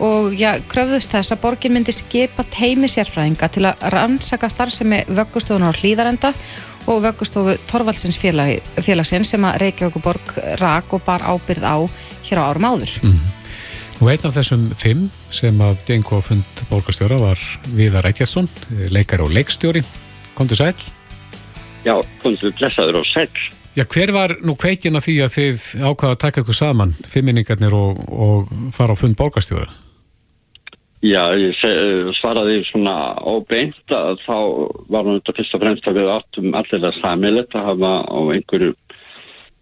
og 0.04 0.34
já, 0.36 0.50
kröfðust 0.70 1.14
þess 1.14 1.34
að 1.34 1.40
borgin 1.44 1.74
myndi 1.74 1.94
skipa 1.96 2.44
teimi 2.52 2.90
sérfræðinga 2.90 3.48
til 3.54 3.64
að 3.70 3.86
rannsaka 3.94 4.50
starfsemi 4.52 5.00
vöggustofunar 5.08 5.72
á 5.72 5.78
hlýðarenda 5.80 6.32
og 6.88 7.02
vöggustofu 7.04 7.56
Torvaldsins 7.68 8.20
félag, 8.20 8.60
félagsinn 8.84 9.26
sem 9.26 9.44
að 9.44 9.58
Reykjavík 9.64 9.98
borg 10.04 10.36
rak 10.60 10.92
og 10.96 11.04
bar 11.06 11.24
ábyrð 11.24 11.64
á 11.64 11.76
hér 12.28 12.40
á 12.40 12.48
árum 12.48 12.68
áður. 12.68 12.94
Mm. 13.04 13.18
Og 13.98 14.12
einn 14.12 14.28
af 14.28 14.36
þessum 14.36 14.68
fimm 14.78 15.08
sem 15.34 15.56
að 15.64 15.82
gengur 15.88 16.22
á 16.22 16.28
fund 16.28 16.62
borgarstjóra 16.70 17.18
var 17.18 17.40
Viðar 17.74 18.06
Eikjarsson, 18.08 18.46
leikar 18.94 19.24
og 19.24 19.32
leikstjóri. 19.34 19.82
Komdu 20.38 20.54
sæl? 20.54 20.76
Já, 21.82 21.96
komdu 22.22 22.52
blessaður 22.60 23.00
og 23.02 23.08
sæl. 23.10 23.32
Já, 23.78 23.84
hver 23.86 24.10
var 24.10 24.32
nú 24.42 24.56
kveikin 24.58 24.98
að 24.98 25.04
því 25.06 25.12
að 25.22 25.34
þið 25.36 25.66
ákvaða 25.86 26.14
að 26.14 26.22
taka 26.24 26.42
ykkur 26.42 26.56
saman, 26.56 26.94
fimminningarnir 27.06 27.74
og, 27.78 28.00
og 28.10 28.48
fara 28.74 28.96
á 28.96 28.98
fund 28.98 29.14
borgarstjóra? 29.20 29.68
Já, 31.06 31.30
ég 31.38 31.54
svaraði 32.18 32.64
svona 32.66 33.14
óbeint 33.22 33.94
að 33.94 34.18
þá 34.24 34.38
var 34.90 35.06
hann 35.06 35.20
þetta 35.20 35.34
fyrst 35.36 35.54
og 35.54 35.62
fremst 35.62 35.86
að 35.86 36.00
við 36.00 36.10
áttum 36.10 36.56
allir 36.58 36.86
að 36.88 36.98
samilegt 36.98 37.54
að 37.54 37.68
hafa 37.68 37.92
á 38.02 38.18
einhverju 38.34 38.72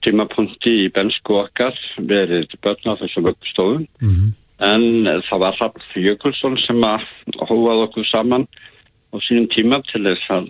tímapunkti 0.06 0.72
í 0.86 0.88
bensku 0.96 1.36
okkar 1.42 1.76
verið 2.08 2.56
börn 2.64 2.88
á 2.88 3.00
þessu 3.02 3.24
vöggstofun 3.26 3.84
mm 4.00 4.14
-hmm. 4.14 4.32
en 4.64 5.22
það 5.28 5.42
var 5.44 5.60
Raffn 5.60 6.00
Jökulsson 6.06 6.56
sem 6.64 6.80
að 6.88 7.04
hóað 7.36 7.84
okkur 7.90 8.08
saman 8.08 8.48
á 9.12 9.16
sínum 9.28 9.50
tíma 9.52 9.82
til 9.92 10.06
þess 10.08 10.32
að 10.32 10.48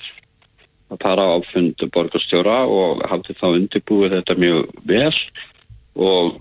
að 0.93 1.03
fara 1.03 1.27
á 1.35 1.37
fundu 1.51 1.91
borgarstjóra 1.95 2.63
og 2.71 3.05
hafði 3.11 3.37
þá 3.41 3.47
undirbúið 3.51 4.17
þetta 4.19 4.39
mjög 4.39 4.73
vel 4.87 5.15
og 5.97 6.41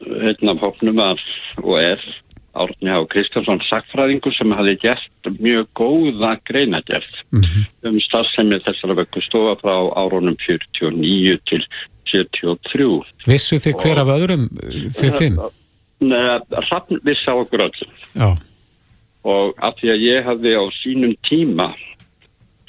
einn 0.00 0.52
af 0.52 0.62
hóknum 0.62 0.96
var 1.00 1.22
og 1.62 1.78
er 1.80 2.04
Árni 2.50 2.90
Há 2.90 3.04
Kristjánsson 3.06 3.60
sakfræðingur 3.62 4.34
sem 4.34 4.50
hafi 4.58 4.74
gert 4.82 5.28
mjög 5.38 5.68
góða 5.78 6.32
greinagerð 6.44 7.12
mm 7.30 7.40
-hmm. 7.42 7.64
um 7.88 8.00
starfsemið 8.00 8.64
þessara 8.66 8.98
vöggustofa 8.98 9.54
frá 9.62 9.76
árunum 9.94 10.36
49 10.36 11.38
til 11.46 11.62
73. 12.10 13.02
Vissu 13.26 13.56
þið 13.56 13.82
hver 13.82 13.98
af 14.02 14.08
öðrum 14.16 14.48
þið 14.98 15.12
þinn? 15.18 15.38
Nei, 16.00 16.40
Raffn 16.70 16.98
vissi 17.04 17.30
á 17.30 17.34
okkur 17.36 17.60
öllum. 17.68 17.92
Já. 18.14 18.30
Og 19.22 19.54
af 19.58 19.76
því 19.78 19.88
að 19.94 20.04
ég 20.08 20.24
hafði 20.24 20.52
á 20.56 20.64
sínum 20.82 21.14
tíma 21.28 21.74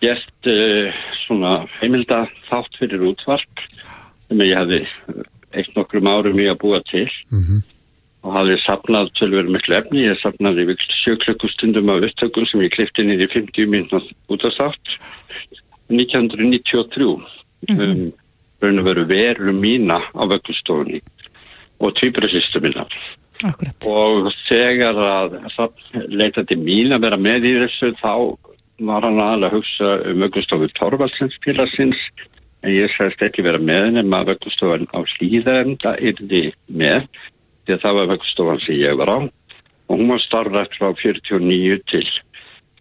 gert 0.01 0.49
uh, 0.49 1.01
svona 1.25 1.65
heimilda 1.79 2.25
þátt 2.49 2.79
fyrir 2.79 3.05
útvarp 3.11 3.65
sem 4.27 4.41
ég 4.47 4.57
hafði 4.57 4.81
eitt 5.51 5.75
nokkrum 5.75 6.07
árum 6.07 6.39
í 6.39 6.47
að 6.49 6.61
búa 6.63 6.81
til. 6.89 7.09
Mhm. 7.29 7.61
Mm 7.61 7.69
og 8.21 8.35
hafði 8.35 8.57
sapnað 8.61 9.11
tölverið 9.17 9.53
miklu 9.55 9.77
efni. 9.79 10.05
Ég 10.05 10.19
sapnaði 10.21 10.67
vikl 10.69 10.97
sjöklökkustundum 11.01 11.89
af 11.93 12.05
upptökum 12.09 12.47
sem 12.49 12.63
ég 12.65 12.73
klifti 12.75 13.05
í 13.05 13.29
50 13.33 13.69
minna 13.71 14.01
út 14.31 14.45
af 14.45 14.53
sátt 14.57 14.93
1993 15.91 17.07
mm 17.07 17.75
-hmm. 17.75 17.81
um, 17.81 18.13
raun 18.61 18.79
og 18.79 18.85
veru 18.85 19.05
veru 19.05 19.53
mína 19.53 19.99
á 20.13 20.23
vögglustofunni 20.29 21.01
og 21.79 21.97
tvíbröðsýstu 21.97 22.61
mína 22.61 22.85
Akkurat. 23.43 23.75
og 23.87 24.31
þegar 24.47 24.95
að 24.95 25.49
það 25.57 25.69
leitaði 26.07 26.55
mín 26.55 26.93
að 26.93 27.01
vera 27.01 27.17
með 27.17 27.45
í 27.49 27.53
þessu 27.65 27.93
þá 27.97 28.37
var 28.87 29.05
hann 29.05 29.19
aðalega 29.19 29.51
að 29.51 29.57
hugsa 29.59 29.89
um 30.09 30.23
vögglustofu 30.25 30.69
Torvaldsins 30.77 31.37
en 32.61 32.73
ég 32.75 32.93
sæst 32.93 33.21
ekki 33.25 33.45
vera 33.45 33.61
með 33.61 33.95
nema 33.97 34.21
vöggustofan 34.27 34.87
á 34.93 34.99
slíðarenda 35.15 35.95
yrði 35.97 36.51
með 36.69 37.07
því 37.65 37.75
að 37.75 37.83
það 37.85 37.97
var 37.99 38.11
vöggstofan 38.13 38.61
sem 38.65 38.77
ég 38.81 38.97
var 38.99 39.09
á 39.09 39.19
og 39.91 39.99
hún 39.99 40.11
var 40.13 40.21
starfrætt 40.23 40.77
frá 40.77 40.91
49 40.95 41.79
til 41.91 42.05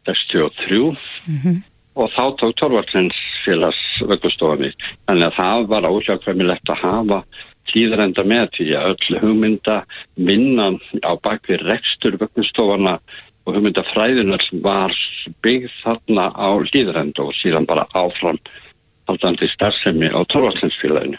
63 0.07 0.81
mm 0.81 1.37
-hmm. 1.43 1.57
og 1.95 2.11
þá 2.11 2.25
tók 2.41 2.55
Torvaldsins 2.57 3.17
félags 3.45 3.83
vöggstofani 4.01 4.73
þannig 5.07 5.27
að 5.27 5.39
það 5.41 5.67
var 5.73 5.89
áhjákvæmilegt 5.89 6.71
að 6.71 6.83
hafa 6.85 7.25
tíðarenda 7.73 8.25
með 8.25 8.47
því 8.57 8.69
að 8.77 8.89
öll 8.93 9.19
hugmynda 9.23 9.77
minna 10.17 10.67
á 11.05 11.13
bakvið 11.23 11.65
rekstur 11.71 12.19
vöggstofana 12.21 12.99
og 13.47 13.57
hugmynda 13.57 13.85
fræðunar 13.91 14.45
var 14.65 14.95
byggð 15.45 15.73
þarna 15.83 16.27
á 16.37 16.51
líðarenda 16.73 17.25
og 17.25 17.37
síðan 17.39 17.69
bara 17.69 17.87
áfram 17.97 18.39
haldandi 19.11 19.49
starfsemi 19.51 20.11
á 20.13 20.21
Torvaldslandsfélaginu. 20.31 21.19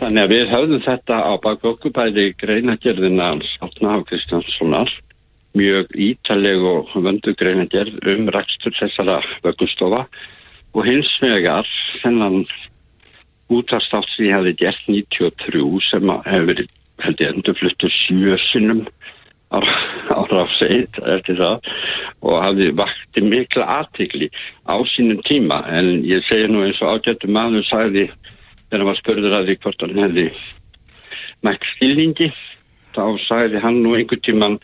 Þannig 0.00 0.22
að 0.22 0.32
við 0.32 0.50
höfðum 0.54 0.82
þetta 0.86 1.20
á 1.20 1.32
bak 1.42 1.64
okkur 1.68 1.94
bæði 1.96 2.26
greinagerðina 2.40 3.34
Átna 3.60 3.96
á 3.96 4.06
Kristjánssonar, 4.08 4.90
mjög 5.58 5.92
ítaleg 5.98 6.64
og 6.64 6.94
vöndu 6.94 7.34
greinagerð 7.36 7.98
um 8.08 8.30
rækstur 8.32 8.76
þessara 8.78 9.18
vöggustofa 9.44 10.04
og 10.70 10.86
hins 10.86 11.10
vegar 11.20 11.66
þennan 12.00 12.44
útastátt 13.50 14.06
sem 14.14 14.28
ég 14.28 14.36
hefði 14.38 14.54
gert 14.60 14.84
93 14.86 15.64
sem 15.90 16.12
hefur 16.24 16.52
verið 16.52 16.76
held 17.00 17.22
ég 17.24 17.34
endurfluttu 17.34 17.88
sjösunum 17.90 18.84
á 19.50 20.46
seit 20.58 20.98
eftir 21.00 21.38
það 21.40 21.70
og 22.20 22.36
hafði 22.44 22.68
vakti 22.78 23.24
mikla 23.24 23.66
aðtikli 23.80 24.30
á 24.68 24.76
sínum 24.92 25.22
tíma. 25.26 25.64
En 25.68 26.04
ég 26.06 26.24
segja 26.28 26.50
nú 26.50 26.62
eins 26.66 26.80
og 26.82 27.00
ágættu 27.00 27.30
maður 27.30 27.66
sagði 27.66 28.06
þegar 28.70 28.78
hann 28.78 28.88
var 28.90 29.00
spörður 29.00 29.36
að 29.38 29.48
því 29.48 29.58
hvort 29.64 29.84
hann 29.84 30.02
hefði 30.04 30.28
mætt 31.46 31.66
skilningi 31.74 32.30
þá 32.94 33.04
sagði 33.26 33.62
hann 33.64 33.82
nú 33.82 33.96
einhver 33.96 34.20
tíman 34.22 34.58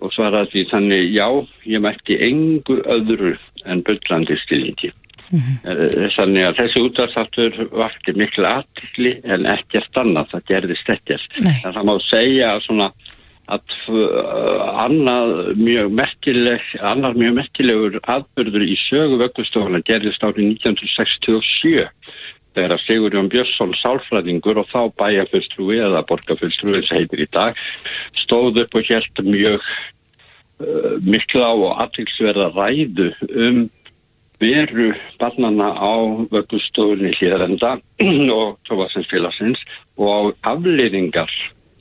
og 0.00 0.14
svaraði 0.14 0.52
því 0.54 0.64
þannig 0.70 1.12
já, 1.12 1.26
ég 1.68 1.84
mætti 1.84 2.16
engu 2.24 2.80
öðru 2.88 3.36
en 3.68 3.82
byllandi 3.84 4.36
skilningi. 4.40 4.90
Mm 5.30 5.38
-hmm. 5.38 6.10
þannig 6.16 6.44
að 6.46 6.56
þessi 6.58 6.80
útvarstáttur 6.82 7.58
vakti 7.70 8.12
mikla 8.18 8.54
aðtikli 8.60 9.12
en 9.24 9.46
ekkert 9.46 9.96
annað, 9.96 10.30
það 10.32 10.46
gerðist 10.48 10.88
ekkert. 10.90 11.36
En 11.38 11.74
það 11.74 11.84
má 11.86 11.94
segja 12.02 12.54
að 12.54 12.64
svona 12.66 12.88
að 13.50 13.76
uh, 13.90 14.82
annað 14.84 15.32
mjög 15.58 15.94
merkileg, 15.98 16.66
annar 16.80 17.16
mjög 17.18 17.36
merkilegur 17.40 17.98
aðbörður 18.02 18.66
í 18.66 18.76
sögu 18.86 19.18
vöggustofana 19.20 19.82
gerðist 19.86 20.24
árið 20.24 20.52
1967 20.54 21.88
þegar 22.54 22.74
að 22.74 22.84
Sigurjón 22.84 23.30
Björnsson 23.30 23.74
sálfræðingur 23.78 24.60
og 24.62 24.70
þá 24.70 24.80
bæjarfullstrúi 24.98 25.78
eða 25.82 26.04
borgarfullstrúi 26.08 26.82
sem 26.86 27.02
heitir 27.02 27.24
í 27.24 27.28
dag 27.30 27.58
stóð 28.24 28.64
upp 28.64 28.78
og 28.78 28.88
helt 28.90 29.22
mjög 29.26 29.66
uh, 29.66 30.96
mikla 31.06 31.52
og 31.58 31.84
aðtilsverða 31.86 32.50
ræðu 32.56 33.12
um 33.30 33.68
veru 34.40 34.94
barnana 35.20 35.68
á 35.76 35.94
vöggustofunni 36.32 37.12
hlýðarenda 37.18 37.76
og 38.40 38.58
tófarsins 38.68 39.64
og 40.00 40.32
afleiðingar 40.40 41.30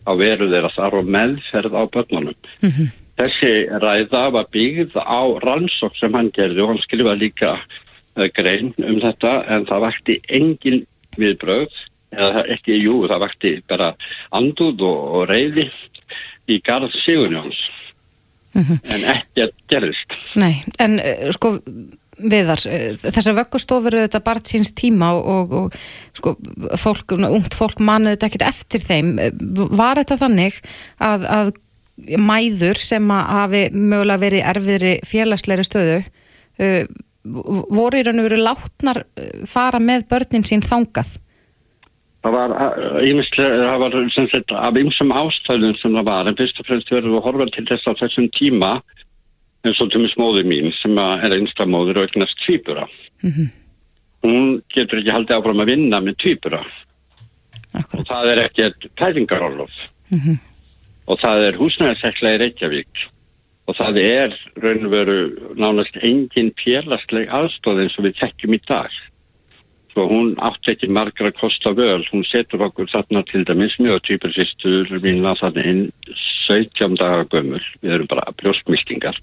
á 0.10 0.12
veru 0.18 0.50
þeirra 0.50 0.72
þar 0.74 0.98
og 1.00 1.12
meðferð 1.16 1.78
á 1.78 1.84
börnunum. 1.94 2.38
Mm 2.62 2.72
-hmm. 2.72 2.90
Þessi 3.20 3.54
ræða 3.84 4.24
var 4.32 4.48
byggð 4.52 4.96
á 4.96 5.22
rannsók 5.44 5.96
sem 6.00 6.14
hann 6.14 6.32
gerði 6.32 6.64
og 6.64 6.70
hann 6.72 6.84
skrifaði 6.84 7.20
líka 7.20 7.52
uh, 7.60 8.28
grein 8.34 8.74
um 8.78 9.00
þetta 9.04 9.34
en 9.48 9.66
það 9.70 9.86
vakti 9.88 10.20
engin 10.30 10.86
viðbröð 11.20 11.74
eða 12.16 12.46
ekki, 12.50 12.80
jú, 12.80 12.96
það 13.08 13.24
vakti 13.26 13.52
bara 13.68 13.94
andúð 14.32 14.82
og, 14.82 15.00
og 15.16 15.28
reyði 15.30 15.68
í 16.50 16.62
garð 16.66 16.96
Sigurjóns 17.04 17.60
mm 18.56 18.64
-hmm. 18.64 18.80
en 18.94 19.02
ekki 19.16 19.46
að 19.46 19.52
gerðist. 19.70 20.16
Nei, 20.36 20.64
en 20.80 21.00
uh, 21.00 21.30
sko 21.36 21.60
viðar, 22.20 22.62
eh, 22.68 22.92
þessar 23.00 23.38
vöggustofur 23.40 23.98
þetta 24.02 24.22
bara 24.26 24.44
síns 24.46 24.74
tíma 24.78 25.14
og, 25.18 25.56
og, 25.56 25.80
sko, 26.18 26.36
fólk, 26.80 27.16
ungt 27.18 27.58
fólk 27.58 27.80
manuði 27.80 28.18
þetta 28.18 28.30
ekkert 28.30 28.48
eftir 28.50 28.86
þeim. 28.86 29.16
Var 29.72 30.04
þetta 30.04 30.20
þannig 30.24 30.60
að, 31.00 31.28
að 31.30 31.52
mæður 32.20 32.80
sem 32.80 33.12
að 33.12 33.32
hafi 33.36 33.64
mögulega 33.76 34.24
verið 34.24 34.46
erfiðri 34.54 34.94
félagsleiri 35.08 35.66
stöðu 35.68 35.98
uh, 36.00 36.84
voru 37.24 38.00
í 38.00 38.06
raun 38.06 38.22
og 38.22 38.30
veru 38.30 38.44
látnar 38.44 39.02
eh, 39.20 39.42
fara 39.50 39.82
með 39.84 40.08
börnin 40.12 40.46
sín 40.48 40.64
þangað? 40.64 41.18
Það 42.24 42.36
var, 42.36 42.54
það 43.36 43.78
var 43.80 43.94
sem 44.12 44.26
sagt 44.32 44.52
af 44.52 44.80
ymsum 44.80 45.12
ástæðum 45.16 45.76
sem 45.80 45.94
það 45.96 46.08
var. 46.10 46.28
En 46.28 46.36
fyrst 46.40 46.58
og 46.60 46.68
fremst 46.68 46.90
verður 46.92 47.14
við 47.14 47.20
að 47.20 47.28
horfa 47.28 47.46
til 47.56 47.66
þess 47.70 47.88
að 47.88 48.02
þessum 48.02 48.28
tíma 48.36 48.72
eins 49.68 49.80
og 49.84 49.92
tumis 49.92 50.16
móður 50.20 50.48
mín 50.48 50.72
sem 50.80 50.98
er 51.00 51.36
einstamóður 51.36 52.02
og 52.02 52.08
eignast 52.08 52.38
tvýbura. 52.46 52.88
Mm 53.24 53.32
-hmm. 53.32 53.50
Hún 54.24 54.62
getur 54.74 55.00
ekki 55.00 55.16
haldið 55.16 55.38
áfram 55.38 55.62
að 55.64 55.72
vinna 55.74 56.00
með 56.00 56.16
tvýbura. 56.24 56.64
Og 57.96 58.04
það 58.10 58.32
er 58.32 58.40
ekki 58.46 58.72
tæringarólof. 58.98 59.76
Mm 60.12 60.20
-hmm. 60.20 60.38
Og 61.08 61.20
það 61.20 61.38
er 61.48 61.60
húsnæðarsekla 61.60 62.34
í 62.36 62.40
Reykjavík. 62.40 62.96
Og 63.68 63.76
það 63.76 63.98
er 63.98 64.30
raun 64.56 64.86
og 64.86 64.92
veru 64.92 65.20
nánast 65.56 65.96
engin 66.02 66.52
pérlastleg 66.52 67.30
aðstóð 67.30 67.82
eins 67.82 67.98
og 68.00 68.06
við 68.06 68.20
tekjum 68.20 68.54
í 68.54 68.62
dag. 68.68 68.90
Svo 69.94 70.08
hún 70.08 70.36
átt 70.38 70.68
ekki 70.68 70.88
margra 70.88 71.32
kosta 71.32 71.70
völ. 71.70 72.06
Hún 72.12 72.26
setur 72.26 72.62
okkur 72.62 72.88
þarna 72.88 73.24
til 73.24 73.46
dæmis 73.46 73.78
mjög 73.80 74.00
tvýbursistur 74.02 75.00
mín 75.02 75.26
að 75.26 75.40
það 75.40 75.58
er 75.58 75.92
17 76.48 76.96
dagar 76.96 77.26
gömul. 77.26 77.64
Við 77.82 77.92
erum 77.92 78.08
bara 78.08 78.32
brjóstmyldingar 78.38 79.18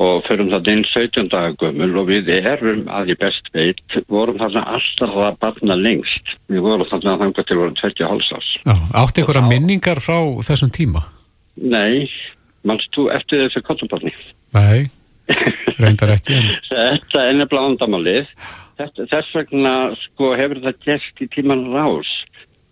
og 0.00 0.24
förum 0.24 0.48
það 0.52 0.70
inn 0.72 0.84
17 0.88 1.28
daga 1.32 1.52
gömul 1.60 1.90
og 2.00 2.08
við 2.08 2.30
erum 2.38 2.86
að 2.88 3.12
ég 3.12 3.20
best 3.20 3.50
veit 3.56 3.96
vorum 4.08 4.38
þarna 4.40 4.64
alltaf 4.76 5.16
að 5.28 5.40
barna 5.42 5.76
lengst 5.76 6.34
við 6.48 6.64
vorum 6.64 6.88
þarna 6.88 7.14
að 7.14 7.24
þanga 7.24 7.46
til 7.46 7.58
vorum 7.60 7.80
20 7.82 8.08
hálsás 8.08 8.52
Átti 8.96 9.24
ykkur 9.24 9.42
að 9.42 9.50
minningar 9.52 10.00
frá 10.00 10.18
þessum 10.46 10.72
tíma? 10.72 11.04
Nei, 11.60 12.08
mannst 12.64 12.88
þú 12.96 13.10
eftir 13.14 13.44
þessu 13.44 13.62
kottubarni? 13.66 14.12
Nei, 14.56 14.88
reyndar 15.82 16.14
ekki. 16.14 16.38
Þetta 16.68 17.24
er 17.26 17.36
nefnilega 17.36 17.66
vandamálið. 17.66 18.32
Þetta, 18.80 19.06
þess 19.12 19.36
vegna 19.36 19.74
sko 20.06 20.32
hefur 20.38 20.62
það 20.64 20.80
gert 20.86 21.20
í 21.20 21.28
tíman 21.34 21.66
rás 21.74 22.10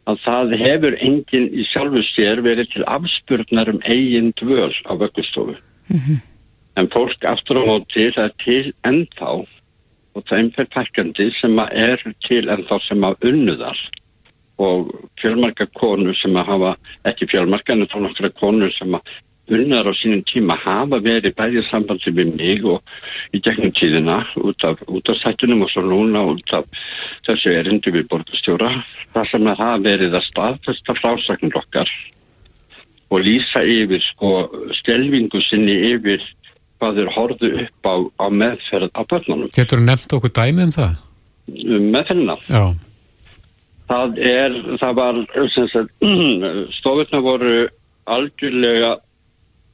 að 0.09 0.23
það 0.25 0.55
hefur 0.63 0.97
enginn 1.05 1.51
í 1.53 1.67
sjálfu 1.69 2.01
sér 2.15 2.41
verið 2.45 2.73
til 2.73 2.87
afspurnar 2.89 3.69
um 3.75 3.83
eigin 3.85 4.33
dvöl 4.41 4.73
á 4.89 4.93
vöggustofu. 4.97 5.59
En 6.79 6.87
fólk 6.93 7.25
aftur 7.27 7.59
á 7.59 7.63
móti 7.67 8.09
það 8.15 8.25
er 8.29 8.35
til 8.45 8.73
ennþá 8.87 9.31
og 10.19 10.27
þeim 10.29 10.51
fyrir 10.55 10.69
pakkandi 10.75 11.31
sem 11.39 11.57
að 11.59 11.73
er 11.85 12.05
til 12.27 12.45
ennþá 12.55 12.79
sem 12.87 13.07
að 13.07 13.31
unnuðar 13.31 13.81
og 14.63 14.91
fjölmarka 15.21 15.69
konur 15.79 16.17
sem 16.19 16.35
að 16.39 16.53
hafa, 16.53 16.75
ekki 17.07 17.29
fjölmarka 17.31 17.75
en 17.75 17.87
þá 17.91 17.99
nokkra 18.03 18.31
konur 18.39 18.73
sem 18.75 18.95
að 18.95 19.11
unnar 19.49 19.89
á 19.89 19.93
sínum 19.97 20.23
tíma 20.29 20.59
hafa 20.61 20.99
verið 21.03 21.35
bæðið 21.39 21.67
sambandi 21.71 22.13
við 22.13 22.35
mig 22.37 22.67
og 22.69 22.83
í 23.33 23.41
gegnum 23.41 23.73
tíðina 23.79 24.19
út 24.43 24.67
af, 24.67 24.83
út 24.87 25.09
af 25.09 25.19
sættunum 25.23 25.65
og 25.65 25.73
svo 25.73 25.85
núna 25.87 26.25
út 26.35 26.53
af 26.53 26.67
þessu 27.27 27.55
erindi 27.57 27.95
við 27.95 28.09
borgastjóra 28.13 28.75
það 29.15 29.31
sem 29.33 29.49
að 29.49 29.63
hafa 29.63 29.85
verið 29.87 30.19
að 30.19 30.29
staðfesta 30.29 30.99
frásagnur 31.01 31.61
okkar 31.63 31.93
og 33.09 33.25
lýsa 33.25 33.65
yfir 33.65 34.03
sko 34.05 34.33
stelvingu 34.83 35.41
sinni 35.47 35.79
yfir 35.95 36.21
hvað 36.79 37.01
þeir 37.01 37.11
horfðu 37.15 37.51
upp 37.65 37.89
á, 37.91 37.95
á 38.23 38.27
meðferð 38.31 38.91
á 38.95 39.03
börnunum. 39.11 39.51
Getur 39.55 39.81
þú 39.81 39.87
nefnt 39.89 40.15
okkur 40.19 40.35
dæmi 40.39 40.67
um 40.69 40.75
það? 40.75 40.97
Meðferðina? 41.49 42.37
Já. 42.49 42.63
Það 43.89 44.19
er, 44.31 44.57
það 44.81 44.99
var, 44.99 45.21
stofurna 46.79 47.23
voru 47.25 47.55
algjörlega 48.09 48.97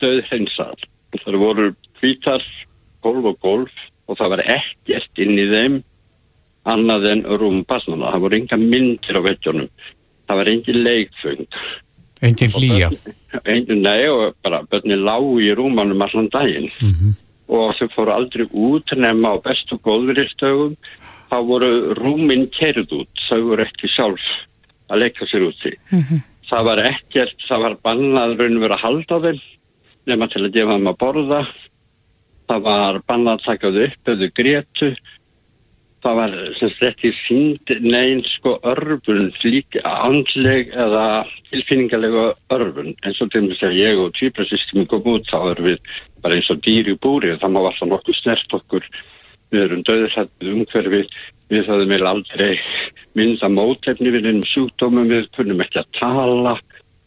döð 0.03 0.21
hreinsar. 0.29 0.87
Það 1.15 1.41
voru 1.43 1.73
hvítar, 2.01 2.45
golf 3.05 3.33
og 3.33 3.43
golf 3.43 3.83
og 4.09 4.19
það 4.21 4.35
var 4.35 4.45
ekkert 4.59 5.23
inn 5.23 5.37
í 5.39 5.49
þeim 5.51 5.83
annað 6.69 7.09
en 7.13 7.25
rúm 7.41 7.63
basnana. 7.69 8.13
Það 8.15 8.25
voru 8.25 8.41
enga 8.41 8.61
myndir 8.61 9.21
á 9.21 9.23
vettjónum. 9.25 9.71
Það 10.25 10.41
var 10.41 10.51
engin 10.53 10.81
leikfung. 10.87 11.47
Engin 12.25 12.53
hlýja? 12.57 12.91
Engin, 13.45 13.83
nei 13.85 14.09
og 14.09 14.37
bara 14.45 14.63
börni 14.71 14.97
lágu 14.97 15.37
í 15.45 15.51
rúmanum 15.57 16.03
allan 16.05 16.31
daginn 16.33 16.71
mm 16.81 16.93
-hmm. 16.93 17.17
og 17.49 17.75
þau 17.79 17.89
fóru 17.97 18.13
aldrei 18.15 18.47
út 18.53 18.95
nema 18.97 19.35
á 19.35 19.37
bestu 19.45 19.77
góðveristögum. 19.77 20.77
Það 21.31 21.47
voru 21.51 21.71
rúminn 21.95 22.47
kerð 22.51 22.93
út. 22.93 23.13
Þau 23.29 23.41
voru 23.49 23.63
ekki 23.65 23.89
sjálf 23.89 24.25
að 24.89 25.01
leika 25.03 25.27
sér 25.27 25.49
út 25.49 25.67
í. 25.67 25.75
Mm 25.91 26.01
-hmm. 26.01 26.23
Það 26.51 26.65
var 26.65 26.79
ekkert, 26.79 27.39
það 27.49 27.61
var 27.61 27.75
bannað 27.83 28.39
raun 28.39 28.61
verið 28.61 28.77
að 28.77 28.85
halda 28.85 29.21
þeim 29.21 29.41
nema 30.07 30.29
til 30.29 30.45
að 30.45 30.55
gefa 30.55 30.77
þeim 30.77 30.89
að 30.93 31.01
borða. 31.03 31.41
Það 32.49 32.61
var 32.63 33.01
bannað 33.09 33.35
að 33.35 33.45
taka 33.45 33.73
þau 33.73 33.85
upp 33.85 34.09
eða 34.09 34.31
grétu. 34.39 34.97
Það 36.05 36.19
var 36.19 36.35
sem 36.59 36.71
sagt 36.75 36.85
ekki 36.91 37.11
sínd 37.17 37.71
neyn 37.81 38.19
sko 38.29 38.59
örfun 38.69 39.31
líka 39.41 39.81
andleg 39.89 40.75
eða 40.77 41.05
tilfinningarlega 41.49 42.27
örfun 42.53 42.93
eins 42.93 43.23
og 43.25 43.33
með 43.33 43.57
þegar 43.63 43.79
ég 43.79 44.03
og 44.03 44.13
tvíbrasysteminn 44.19 44.91
kom 44.91 45.09
út 45.15 45.31
þá 45.31 45.39
erum 45.55 45.71
við 45.71 45.95
bara 46.21 46.37
eins 46.37 46.51
og 46.53 46.61
dýr 46.67 46.93
í 46.93 46.97
búri 47.01 47.33
og 47.33 47.41
það 47.41 47.55
má 47.57 47.61
alltaf 47.63 47.89
nokkuð 47.89 48.21
snert 48.21 48.59
okkur. 48.59 48.91
Við 49.55 49.65
erum 49.65 49.85
döðurhættið 49.89 50.53
umhverfi 50.53 51.03
við 51.55 51.67
þaðum 51.71 51.95
við 51.95 52.07
aldrei 52.13 52.53
mynda 53.17 53.53
mótefni 53.57 54.13
við 54.13 54.29
erum 54.29 54.47
sjúkdómum 54.53 55.09
við 55.09 55.31
kunnum 55.39 55.65
ekki 55.65 55.81
að 55.81 55.93
tala 56.03 56.59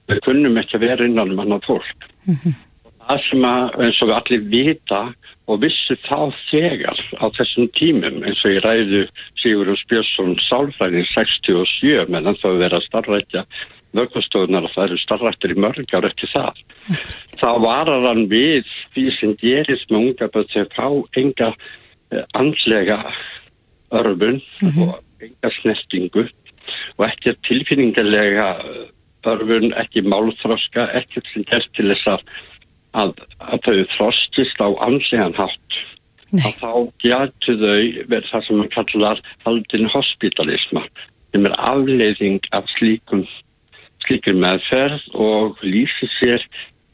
við 0.09 0.23
kunnum 0.25 0.57
ekki 0.57 0.79
að 0.79 0.87
vera 0.87 1.05
innan 1.05 1.35
um 1.35 1.43
annan 1.45 1.65
fólk. 1.69 2.09
Mm 2.25 2.39
-hmm. 2.41 2.61
Það 3.07 3.23
sem 3.23 3.47
að 3.47 3.79
eins 3.85 4.01
og 4.03 4.13
allir 4.17 4.43
vita 4.51 5.01
og 5.47 5.61
vissi 5.63 5.95
þá 6.03 6.33
þegar 6.49 6.99
á 7.23 7.25
þessum 7.37 7.69
tímum 7.77 8.19
eins 8.27 8.43
og 8.43 8.53
ég 8.57 8.65
ræðu 8.65 9.01
Sigurður 9.39 9.79
Spjörsson 9.79 10.35
sálfræðin 10.43 11.07
67 11.13 12.07
meðan 12.11 12.39
þá 12.41 12.47
verið 12.51 12.77
að 12.79 12.87
starfrækja 12.89 13.43
vöggustofunar 13.95 14.67
og 14.67 14.73
það 14.73 14.89
eru 14.89 14.99
starfrættir 15.01 15.53
í 15.55 15.59
mörgar 15.63 16.07
eftir 16.09 16.31
það. 16.33 16.59
Þá 17.39 17.49
varar 17.63 18.07
hann 18.09 18.25
við 18.31 18.67
því 18.95 19.05
sem 19.15 19.35
gerist 19.39 19.91
með 19.91 20.09
unga 20.09 20.29
börn 20.33 20.51
sem 20.51 20.67
fá 20.75 20.87
enga 21.21 21.53
eh, 22.11 22.25
andlega 22.37 22.99
örfun 23.95 24.41
mm 24.41 24.69
-hmm. 24.69 24.83
og 24.83 25.23
enga 25.23 25.53
snertingu 25.61 26.27
og 26.97 27.07
ekki 27.07 27.33
tilfinningarlega 27.47 28.47
örfun, 29.27 29.73
ekki 29.75 30.03
málþroska, 30.03 30.89
ekki 30.95 31.23
til 31.31 31.43
þess 31.87 32.07
að 32.07 32.21
að, 32.97 33.13
að 33.39 33.63
þau 33.65 33.77
þrostist 33.95 34.61
á 34.63 34.67
anslegan 34.87 35.37
hátt 35.37 35.81
Nei. 36.31 36.43
að 36.43 36.55
þá 36.61 36.71
gætu 37.03 37.57
þau 37.61 37.83
verið 38.11 38.31
það 38.31 38.47
sem 38.47 38.59
maður 38.59 38.73
kallar 38.77 39.21
haldin 39.45 39.91
hospitalisma 39.93 40.87
sem 41.31 41.45
er 41.47 41.59
afleiðing 41.71 42.49
af 42.57 42.67
slíkum 42.75 43.27
slíkur 44.05 44.37
meðferð 44.39 45.05
og 45.19 45.61
lýsi 45.65 46.09
sér 46.17 46.43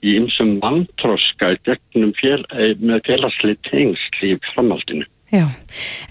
í 0.04 0.18
ymsum 0.20 0.58
mantróska 0.60 1.54
fél, 1.63 2.44
eh, 2.52 2.74
með 2.80 3.04
félagsli 3.08 3.56
tengsl 3.70 4.26
í 4.28 4.34
framhaldinu. 4.54 5.06
Já, 5.34 5.48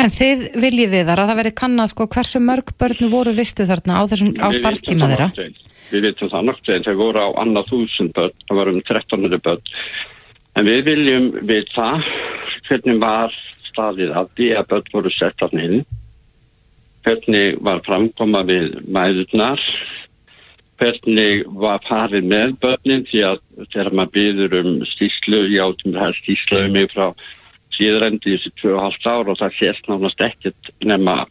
en 0.02 0.10
þið 0.10 0.40
viljið 0.58 0.88
við 0.96 1.04
þar 1.06 1.20
að 1.22 1.28
það 1.30 1.38
verið 1.38 1.54
kannad 1.60 1.90
sko 1.92 2.08
hversu 2.10 2.40
mörg 2.42 2.72
börnu 2.74 3.08
voru 3.12 3.34
vistu 3.36 3.62
þarna 3.68 4.00
á 4.02 4.10
þessum 4.10 4.32
á 4.42 4.50
starfstíma 4.56 5.08
þeirra? 5.12 5.28
Við 5.92 6.06
veitum 6.08 6.30
það 6.32 6.48
náttúrulega, 6.48 6.84
þeir 6.88 6.96
voru 6.98 7.22
á 7.22 7.28
annað 7.38 7.68
þúsund 7.68 8.10
börn, 8.16 8.34
það 8.48 8.58
var 8.58 8.70
um 8.72 8.80
1300 8.80 9.44
börn, 9.44 9.68
en 10.58 10.66
við 10.66 10.82
viljum 10.88 11.28
við 11.52 11.70
það 11.70 12.08
hvernig 12.66 12.98
var 13.04 13.36
staðið 13.68 14.14
að 14.18 14.32
því 14.40 14.48
að 14.58 14.68
börn 14.72 14.90
voru 14.96 15.12
sett 15.14 15.44
af 15.46 15.54
nýðin, 15.54 15.84
hvernig 17.06 17.60
var 17.62 17.82
framkoma 17.86 18.40
við 18.48 18.74
mæðurnar, 18.90 19.62
hvernig 20.82 21.44
var 21.62 21.78
farið 21.86 22.26
með 22.26 22.56
börnin 22.64 23.06
því 23.06 23.22
að 23.28 23.38
þegar 23.68 23.92
maður 24.00 24.12
byður 24.18 24.58
um 24.64 24.74
stíslu, 24.96 25.44
átum 25.62 25.94
það 25.94 26.18
stíslu 26.18 26.64
um 26.64 26.76
mig 26.80 26.90
frá 26.90 27.12
síðrændi 27.82 28.36
þessi 28.36 28.52
2,5 28.62 29.10
ár 29.10 29.30
og 29.32 29.38
það 29.40 29.58
sést 29.58 29.90
nánast 29.90 30.22
ekkert 30.22 30.72
nema 30.86 31.24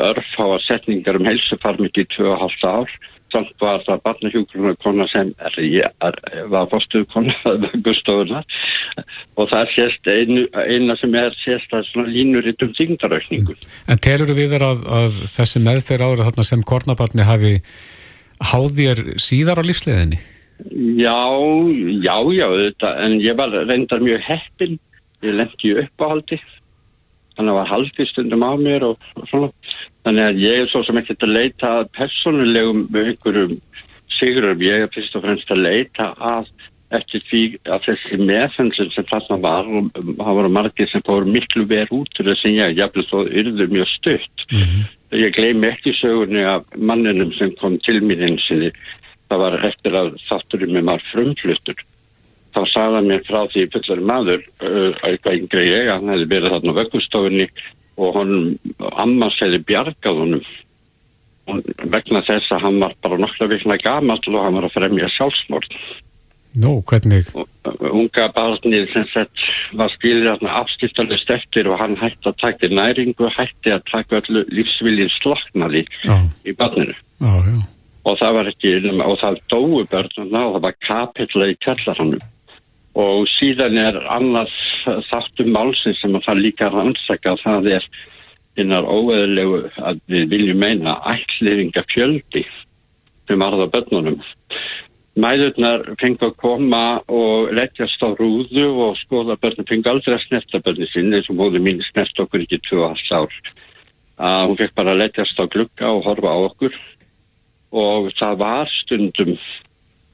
örfáa 0.00 0.58
setningar 0.62 1.18
um 1.18 1.26
helsufarmiki 1.26 2.04
í 2.04 2.10
2,5 2.16 2.66
ár. 2.66 2.92
Samt 3.30 3.52
var 3.62 3.78
það 3.86 4.00
barnahjókurinn 4.02 4.78
kona 4.82 5.04
sem 5.06 5.28
er, 5.38 5.54
er, 6.02 6.16
var 6.50 6.66
fórstuðu 6.72 7.06
kona 7.12 7.34
og 9.38 9.46
það 9.52 9.70
sést 9.76 10.10
einu, 10.10 10.48
eina 10.50 10.96
sem 10.98 11.14
er 11.14 11.36
sést 11.38 11.70
að 11.70 11.86
svona 11.92 12.10
línuritt 12.10 12.64
um 12.66 12.74
þingdaraukningu 12.74 13.54
En 13.86 14.02
telur 14.02 14.34
við 14.34 14.56
þér 14.56 14.66
að, 14.72 14.82
að 14.98 15.22
þessi 15.36 15.62
meðferð 15.62 16.08
ára 16.08 16.48
sem 16.50 16.66
kornabarni 16.66 17.28
hafi 17.28 17.54
háðir 18.50 19.04
síðar 19.22 19.62
á 19.62 19.68
lífsleðinni? 19.68 20.18
Já, 20.98 21.22
já, 22.02 22.16
já, 22.34 22.46
þetta, 22.66 22.92
en 23.06 23.18
ég 23.22 23.36
var 23.38 23.54
reyndar 23.68 24.02
mjög 24.04 24.20
heppin, 24.26 24.78
ég 25.22 25.36
lendi 25.36 25.74
uppáhaldi, 25.84 26.40
þannig 27.36 27.52
að 27.52 27.58
var 27.60 27.72
haldið 27.74 28.10
stundum 28.10 28.46
á 28.46 28.52
mér 28.60 28.86
og, 28.90 29.08
og 29.16 29.28
svona, 29.30 29.50
þannig 30.04 30.26
að 30.26 30.42
ég 30.44 30.62
er 30.62 30.72
svo 30.72 30.82
sem 30.86 31.00
ekkert 31.00 31.26
að 31.26 31.36
leita 31.36 31.72
personulegum 31.96 32.86
einhverjum 32.90 33.56
sigurum, 34.18 34.64
ég 34.64 34.84
er 34.84 34.92
fyrst 34.94 35.16
og 35.16 35.24
fremst 35.24 35.52
að 35.52 35.64
leita 35.64 36.12
að 36.18 36.50
eftir 36.90 37.22
því 37.28 37.42
að 37.70 37.84
þessi 37.86 38.18
meðfennsinn 38.18 38.90
sem 38.94 39.06
þarna 39.06 39.36
var 39.44 39.68
og 39.68 39.90
það 39.94 40.38
voru 40.40 40.52
margir 40.52 40.88
sem 40.90 41.04
fóru 41.06 41.28
miklu 41.30 41.66
verð 41.70 42.00
út 42.00 42.10
til 42.16 42.26
þess 42.26 42.46
að 42.48 42.56
ég 42.56 42.80
jafnveg 42.80 43.10
þó 43.10 43.18
yrður 43.28 43.74
mjög 43.76 43.92
stökt. 43.92 44.46
Mm 44.50 44.64
-hmm. 44.64 44.88
Ég 45.20 45.34
gleymi 45.34 45.70
ekki 45.70 45.94
sögurni 45.94 46.42
af 46.46 46.66
manninum 46.76 47.32
sem 47.32 47.54
kom 47.60 47.78
til 47.78 48.00
mér 48.02 48.26
einsinni. 48.26 48.72
Það 49.28 49.38
var 49.38 49.64
eftir 49.70 49.94
að 49.94 50.08
þátturinn 50.26 50.74
með 50.74 50.84
maður 50.88 51.06
frumfluttur. 51.12 51.78
Þá 52.60 52.68
sagða 52.74 53.00
mér 53.06 53.22
frá 53.24 53.38
því 53.48 53.62
fullari 53.72 54.02
maður, 54.04 54.42
uh, 54.60 54.90
eitthvað 55.08 55.38
yngre 55.38 55.62
ég, 55.64 55.86
hann 55.88 56.10
hefði 56.12 56.26
verið 56.28 56.52
þarna 56.54 56.74
á 56.76 56.78
vöggustofunni 56.80 57.46
og 58.00 58.18
hann, 58.18 58.34
Ammas 59.00 59.38
hefði 59.40 59.62
bjargað 59.70 60.20
honum. 60.20 60.42
Og 61.48 61.64
vegna 61.90 62.20
þess 62.26 62.52
að 62.52 62.66
hann 62.66 62.78
var 62.82 62.92
bara 63.00 63.18
nokkla 63.22 63.48
vikna 63.48 63.78
gamall 63.80 64.20
og 64.20 64.44
hann 64.44 64.58
var 64.58 64.68
að 64.68 64.76
fremja 64.76 65.08
sjálfsmórn. 65.16 65.80
Nú, 66.60 66.80
hvernig? 66.84 67.28
Unga 67.64 68.26
barnið 68.34 68.88
sem 68.90 69.06
sett 69.12 69.44
var 69.78 69.92
skilðið 69.94 70.44
afskiptalist 70.50 71.30
eftir 71.30 71.70
og 71.70 71.78
hann 71.78 71.94
hætti 71.96 72.26
að 72.26 72.40
taka 72.42 72.70
næringu, 72.74 73.30
hætti 73.36 73.72
að 73.72 73.86
taka 73.88 74.18
öllu 74.18 74.42
lífsviljin 74.50 75.12
sloknaði 75.20 75.86
í 76.44 76.56
barninu. 76.58 76.96
Já, 77.22 77.32
já. 77.46 77.56
Og 78.08 78.18
það 78.18 78.36
var 78.36 78.50
ekki, 78.50 78.74
og 79.04 79.16
það 79.20 79.40
dói 79.52 79.86
börnuna 79.92 80.44
og 80.48 80.54
það 80.56 80.66
var 80.66 80.78
kapitla 80.88 81.50
í 81.52 81.56
kjallarhannum. 81.62 82.28
Og 82.98 83.28
síðan 83.30 83.78
er 83.78 83.98
annars 84.10 84.54
þáttum 85.10 85.52
málsinn 85.54 85.94
sem 85.98 86.16
að 86.16 86.24
það 86.26 86.42
líka 86.42 86.70
rannsaka 86.72 87.36
það 87.42 87.68
er 87.76 87.86
innar 88.58 88.86
óeðlegu 88.88 89.62
að 89.78 90.00
við 90.10 90.28
viljum 90.32 90.58
meina 90.58 90.96
ætliringa 91.12 91.84
fjöldi 91.92 92.44
sem 93.28 93.38
varða 93.38 93.68
börnunum. 93.70 94.18
Mæðurnar 95.20 95.84
fengu 96.00 96.30
að 96.30 96.36
koma 96.40 96.82
og 97.10 97.50
leggjast 97.54 98.02
á 98.02 98.10
rúðu 98.14 98.66
og 98.86 98.98
skoða 98.98 99.38
börnum 99.42 99.68
fengu 99.68 99.90
aldrei 99.90 100.16
að 100.16 100.26
snerta 100.26 100.62
börnum 100.64 100.90
sinni 100.90 101.18
eins 101.18 101.30
og 101.30 101.38
móður 101.38 101.62
mín 101.62 101.82
snert 101.90 102.22
okkur 102.22 102.44
ekki 102.44 102.60
tvö 102.66 102.84
alls 102.88 103.10
ár. 103.10 103.34
Að 104.20 104.46
hún 104.50 104.60
fekk 104.60 104.76
bara 104.78 104.94
að 104.94 105.02
leggjast 105.04 105.42
á 105.42 105.44
glugga 105.50 105.92
og 105.94 106.06
horfa 106.06 106.34
á 106.34 106.38
okkur. 106.46 106.78
Og 107.70 108.10
það 108.18 108.40
var 108.42 108.72
stundum 108.80 109.36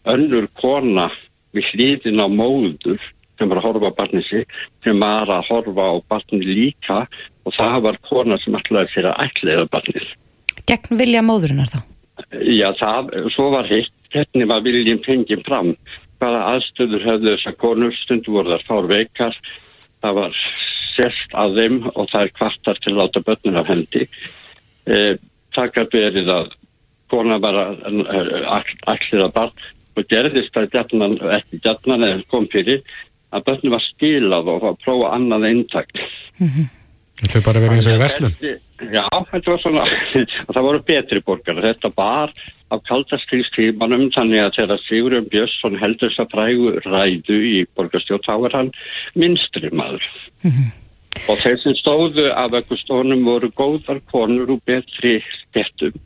önnur 0.06 0.48
kona 0.60 1.08
við 1.56 1.70
hlýðin 1.72 2.22
á 2.22 2.26
móður 2.30 3.02
sem 3.36 3.50
var 3.50 3.60
að 3.60 3.66
horfa 3.68 3.90
á 3.92 3.98
barnið 3.98 4.28
sig 4.28 4.46
sem 4.84 5.02
var 5.02 5.32
að 5.32 5.50
horfa 5.50 5.88
á 5.92 5.94
barnið 6.08 6.46
líka 6.48 7.02
og 7.46 7.56
það 7.56 7.76
var 7.88 8.00
kona 8.08 8.38
sem 8.42 8.56
ætlaði 8.58 8.92
fyrir 8.94 9.10
að 9.12 9.26
ætlaði 9.26 9.68
barnið. 9.74 10.08
Gegn 10.66 10.98
vilja 10.98 11.22
móðurinnar 11.22 11.70
þá? 11.70 11.78
Já, 12.40 12.70
það, 12.78 13.12
svo 13.34 13.50
var 13.54 13.68
hitt. 13.70 13.92
Hvernig 14.14 14.48
var 14.48 14.64
viljum 14.64 15.02
fengið 15.04 15.44
fram. 15.46 15.74
Hvaða 16.20 16.42
aðstöður 16.54 17.04
höfðu 17.04 17.32
þessar 17.34 17.56
konur? 17.60 17.94
Stundu 18.00 18.32
voru 18.32 18.54
þar 18.54 18.64
fár 18.68 18.88
veikar. 18.90 19.36
Það 20.00 20.20
var 20.20 20.38
sérst 20.96 21.34
að 21.36 21.58
þeim 21.60 21.80
og 21.92 22.06
það 22.12 22.22
er 22.22 22.34
kvartar 22.38 22.80
til 22.80 22.94
að 22.94 23.00
láta 23.02 23.24
börnur 23.26 23.60
af 23.60 23.72
hendi. 23.72 24.06
E, 24.86 25.00
það 25.54 25.74
gæti 25.76 26.04
verið 26.06 26.32
að 26.32 26.54
kona 27.12 27.38
var 27.42 27.60
allir 27.60 29.26
að 29.26 29.34
barn 29.36 29.66
og 29.96 30.08
gerðist 30.10 30.56
að 30.56 30.70
jætnan, 30.74 31.18
ekki 31.38 31.60
jætnan 31.64 32.06
eða 32.06 32.22
kom 32.30 32.48
fyrir 32.52 32.82
að 33.34 33.44
börnur 33.48 33.76
var 33.76 33.84
stílað 33.84 34.48
og 34.52 34.70
að 34.70 34.80
prófa 34.84 35.12
annað 35.16 35.48
eintakt 35.50 35.98
Mm 36.38 36.48
-hmm. 36.48 36.68
Þetta 37.16 37.38
er 37.38 37.44
bara 37.44 37.60
verið 37.60 37.76
eins 37.76 37.86
og 37.88 37.94
í 37.96 38.00
verslun. 38.00 38.34
Já, 38.92 39.04
þetta 39.30 39.52
var 39.52 39.60
svona, 39.62 39.84
það 40.54 40.66
voru 40.66 40.80
betri 40.90 41.20
borgar. 41.24 41.60
Þetta 41.64 41.90
var 41.96 42.32
af 42.74 42.82
kaldastíðstímanum 42.90 44.10
þannig 44.12 44.42
að 44.42 44.56
þegar 44.58 44.82
Sigurðan 44.84 45.30
Björnsson 45.32 45.78
heldur 45.80 46.12
þess 46.12 46.24
að 46.24 46.34
frægu 46.34 46.72
ræðu 46.84 47.38
í 47.52 47.62
borgarstjóð, 47.76 48.20
þá 48.26 48.34
er 48.36 48.56
hann 48.58 48.70
minstri 49.14 49.70
maður. 49.72 50.04
Mm 50.42 50.50
-hmm. 50.50 50.68
Og 51.30 51.36
þeir 51.40 51.58
sem 51.62 51.74
stóðu 51.80 52.26
af 52.36 52.52
eitthvað 52.52 52.82
stónum 52.84 53.24
voru 53.24 53.48
góðar 53.48 54.00
konur 54.12 54.52
og 54.52 54.60
betri 54.68 55.22
stettum. 55.40 55.96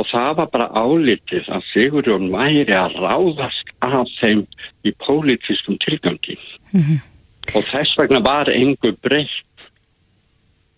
Og 0.00 0.08
það 0.08 0.36
var 0.38 0.50
bara 0.52 0.68
álitið 0.72 1.48
að 1.52 1.64
Sigurðan 1.72 2.30
væri 2.32 2.76
að 2.76 2.96
ráðast 3.02 3.72
af 3.84 4.08
þeim 4.20 4.46
í 4.88 4.92
pólitískum 5.04 5.76
tilgangi. 5.84 6.38
Mm 6.72 6.80
-hmm. 6.80 7.00
Og 7.56 7.62
þess 7.68 7.98
vegna 7.98 8.20
var 8.24 8.48
engu 8.48 8.94
breytt 9.04 9.66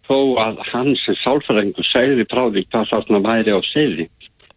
þó 0.08 0.18
að 0.42 0.58
hans 0.72 1.04
sálfræðingu 1.22 1.84
segði 1.86 2.26
frá 2.28 2.50
því 2.50 2.66
hvað 2.68 2.90
þarna 2.90 3.20
væri 3.28 3.54
á 3.54 3.60
segði 3.70 4.08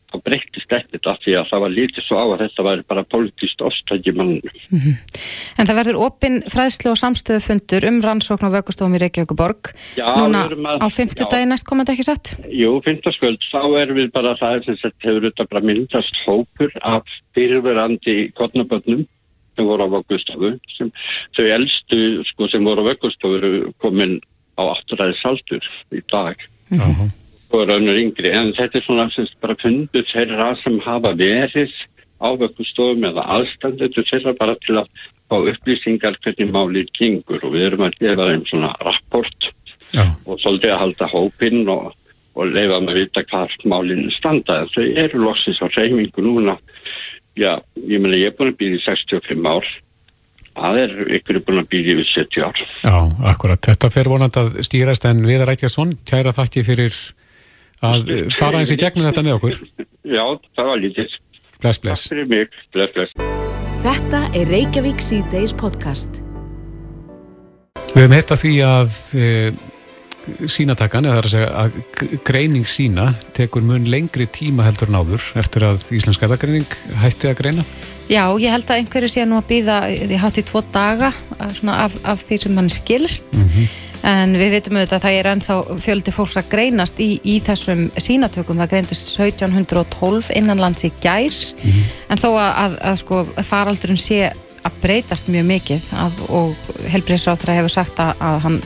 þá 0.08 0.22
breyttist 0.24 0.72
ekkert 0.72 1.10
af 1.12 1.20
því 1.24 1.34
að 1.40 1.50
það 1.50 1.64
var 1.64 1.74
lítið 1.74 2.06
svo 2.06 2.20
á 2.20 2.26
að 2.26 2.42
þetta 2.44 2.66
væri 2.68 2.86
bara 2.88 3.04
politíst 3.12 3.64
ofstækji 3.68 4.14
mann 4.16 4.38
mm 4.40 4.80
-hmm. 4.80 4.96
En 5.58 5.66
það 5.66 5.80
verður 5.80 6.02
opinn 6.06 6.38
fræðslu 6.54 6.92
og 6.92 7.00
samstöðu 7.02 7.42
fundur 7.42 7.88
um 7.90 7.98
rannsókn 8.06 8.48
á 8.48 8.56
vöggustofum 8.56 8.96
í 8.96 9.02
Reykjavíkuborg 9.02 9.72
núna 9.98 10.46
að, 10.48 10.86
á 10.86 10.88
fymtu 10.94 11.26
dagi 11.26 11.50
næst 11.50 11.66
komandi 11.68 11.92
ekki 11.92 12.06
sett? 12.06 12.38
Jú, 12.54 12.78
fymtaskvöld, 12.86 13.42
þá 13.52 13.64
er 13.82 13.94
við 13.98 14.12
bara 14.14 14.38
það 14.38 14.66
sem 14.66 14.80
þetta 14.84 15.08
hefur 15.08 15.24
auðvitað 15.26 15.52
bara 15.52 15.68
myndast 15.70 16.16
hópur 16.26 16.72
af 16.82 17.04
fyrirverandi 17.34 18.18
kodnabönnum 18.38 19.08
sem 19.58 19.66
voru 19.66 19.90
á 19.90 19.94
vöggustofu 19.98 20.56
sem 20.78 20.92
þau 21.36 21.46
eldstu 21.58 22.24
sko 22.32 22.48
sem 22.48 22.64
voru 22.64 22.86
á 22.86 22.90
vöggustofu 22.94 23.74
komin 23.82 24.20
á 24.58 24.64
afturæði 24.72 25.18
saldur 25.22 25.64
í 25.92 26.02
dag 26.12 26.38
mm 26.70 26.80
-hmm. 26.80 27.10
Og 27.52 27.68
raunur 27.70 28.00
yngri 28.00 28.32
en 28.36 28.52
þetta 28.56 28.80
er 28.80 28.86
svona 28.86 29.08
sem 29.14 29.28
bara 29.42 29.56
fundur 29.62 30.08
þeirra 30.12 30.50
sem 30.64 30.80
hafa 30.84 31.14
verið 31.18 31.72
á 32.20 32.28
vökkustofum 32.42 33.06
eða 33.08 33.24
aðstandur 33.38 33.94
þeirra 34.10 34.34
bara 34.40 34.58
til 34.66 34.80
að 34.82 34.90
fá 35.30 35.38
upplýsingar 35.38 36.18
hvernig 36.24 36.52
málið 36.52 36.92
gengur 36.98 37.46
og 37.46 37.56
við 37.56 37.70
erum 37.70 37.86
að 37.88 37.98
gefa 38.02 38.30
þeim 38.32 38.46
svona 38.50 38.74
rapport 38.82 39.50
Já. 39.94 40.04
og 40.26 40.40
svolítið 40.44 40.74
að 40.74 40.82
halda 40.84 41.10
hópinn 41.14 41.64
og, 41.72 41.92
og 42.36 42.52
leifa 42.52 42.82
með 42.84 42.94
að 42.94 43.02
vita 43.02 43.26
hvað 43.32 43.58
málinn 43.72 44.08
standa 44.18 44.64
þau 44.74 44.86
eru 45.06 45.24
loksins 45.24 45.62
á 45.64 45.68
reymingu 45.78 46.26
núna 46.26 46.58
Já, 47.38 47.60
ég 47.86 48.02
meina 48.02 48.18
ég 48.18 48.32
er 48.32 48.38
búin 48.38 48.50
að 48.50 48.60
býða 48.64 48.80
í 48.80 48.86
65 48.88 49.46
ár 49.46 49.68
það 50.58 50.80
er 50.82 50.96
ykkur 51.20 51.40
búin 51.46 51.62
að 51.62 51.70
býða 51.70 51.94
yfir 51.94 52.08
70 52.16 52.46
ár. 52.48 52.62
Já, 52.82 52.96
akkurat. 53.30 53.62
Þetta 53.62 53.92
fer 53.94 54.10
vonand 54.10 54.40
að 54.42 54.58
stýrast 54.66 55.06
en 55.06 55.22
Viðar 55.28 55.52
Ætjarsson, 55.54 55.94
kæra 56.10 56.34
þakki 56.34 56.64
fyrir 56.66 56.98
að 57.86 58.12
fara 58.38 58.62
eins 58.62 58.74
í 58.74 58.78
gegnum 58.80 59.08
þetta 59.08 59.24
með 59.26 59.38
okkur. 59.38 59.60
Já, 60.08 60.24
það 60.58 60.72
var 60.72 60.84
lítið. 60.84 61.18
Bless, 61.62 61.82
bless. 61.82 62.06
Takk 62.06 62.14
fyrir 62.14 62.30
mig. 62.32 62.60
Bless, 62.74 62.94
bless. 62.96 63.14
Þetta 63.86 64.24
er 64.38 64.52
Reykjavík 64.52 65.02
C-Days 65.02 65.54
podcast. 65.58 66.22
Við 67.94 68.04
hefum 68.04 68.14
hert 68.18 68.34
að 68.34 68.42
því 68.44 68.54
að 68.68 68.96
e, 69.18 69.28
sínatakkan, 70.50 71.08
eða 71.08 71.16
það 71.16 71.20
er 71.20 71.28
að 71.28 71.34
segja 71.34 71.50
að 71.62 72.20
greining 72.28 72.68
sína 72.70 73.08
tekur 73.38 73.66
mun 73.66 73.88
lengri 73.90 74.28
tíma 74.30 74.66
heldur 74.68 74.92
en 74.92 75.00
áður 75.00 75.24
eftir 75.40 75.66
að 75.66 75.86
Íslenska 75.98 76.30
veðgreining 76.30 76.78
hætti 77.02 77.32
að 77.32 77.40
greina? 77.42 77.66
Já, 78.12 78.24
ég 78.40 78.54
held 78.54 78.70
að 78.70 78.82
einhverju 78.82 79.12
sé 79.12 79.26
nú 79.28 79.40
að 79.40 79.50
býða 79.50 79.80
því 79.94 80.22
hátt 80.22 80.40
í 80.42 80.46
tvo 80.48 80.64
daga 80.76 81.12
af, 81.40 81.98
af 82.04 82.26
því 82.28 82.40
sem 82.44 82.60
hann 82.60 82.70
skilst 82.72 83.32
mm 83.34 83.50
-hmm. 83.50 83.87
En 84.06 84.36
við 84.38 84.58
veitum 84.58 84.78
auðvitað 84.78 84.98
að 84.98 85.06
það 85.06 85.20
er 85.20 85.30
ennþá 85.32 85.58
fjöldi 85.84 86.14
fólks 86.16 86.38
að 86.38 86.50
greinast 86.52 87.00
í, 87.02 87.10
í 87.24 87.38
þessum 87.44 87.86
sínatökum, 87.98 88.60
það 88.62 88.74
greindist 88.76 89.14
1712 89.18 90.34
innanlands 90.38 90.86
í 90.88 90.92
gæs 91.02 91.54
mm 91.54 91.70
-hmm. 91.70 91.96
en 92.10 92.22
þó 92.22 92.30
að, 92.34 92.52
að, 92.64 92.78
að 92.92 93.00
sko 93.04 93.24
faraldurinn 93.44 94.02
sé 94.02 94.28
að 94.68 94.82
breytast 94.82 95.32
mjög 95.32 95.48
mikið 95.48 95.88
að, 95.96 96.20
og 96.30 96.56
helbriðsráþra 96.92 97.58
hefur 97.60 97.74
sagt 97.74 98.00
að 98.04 98.40
hann 98.44 98.60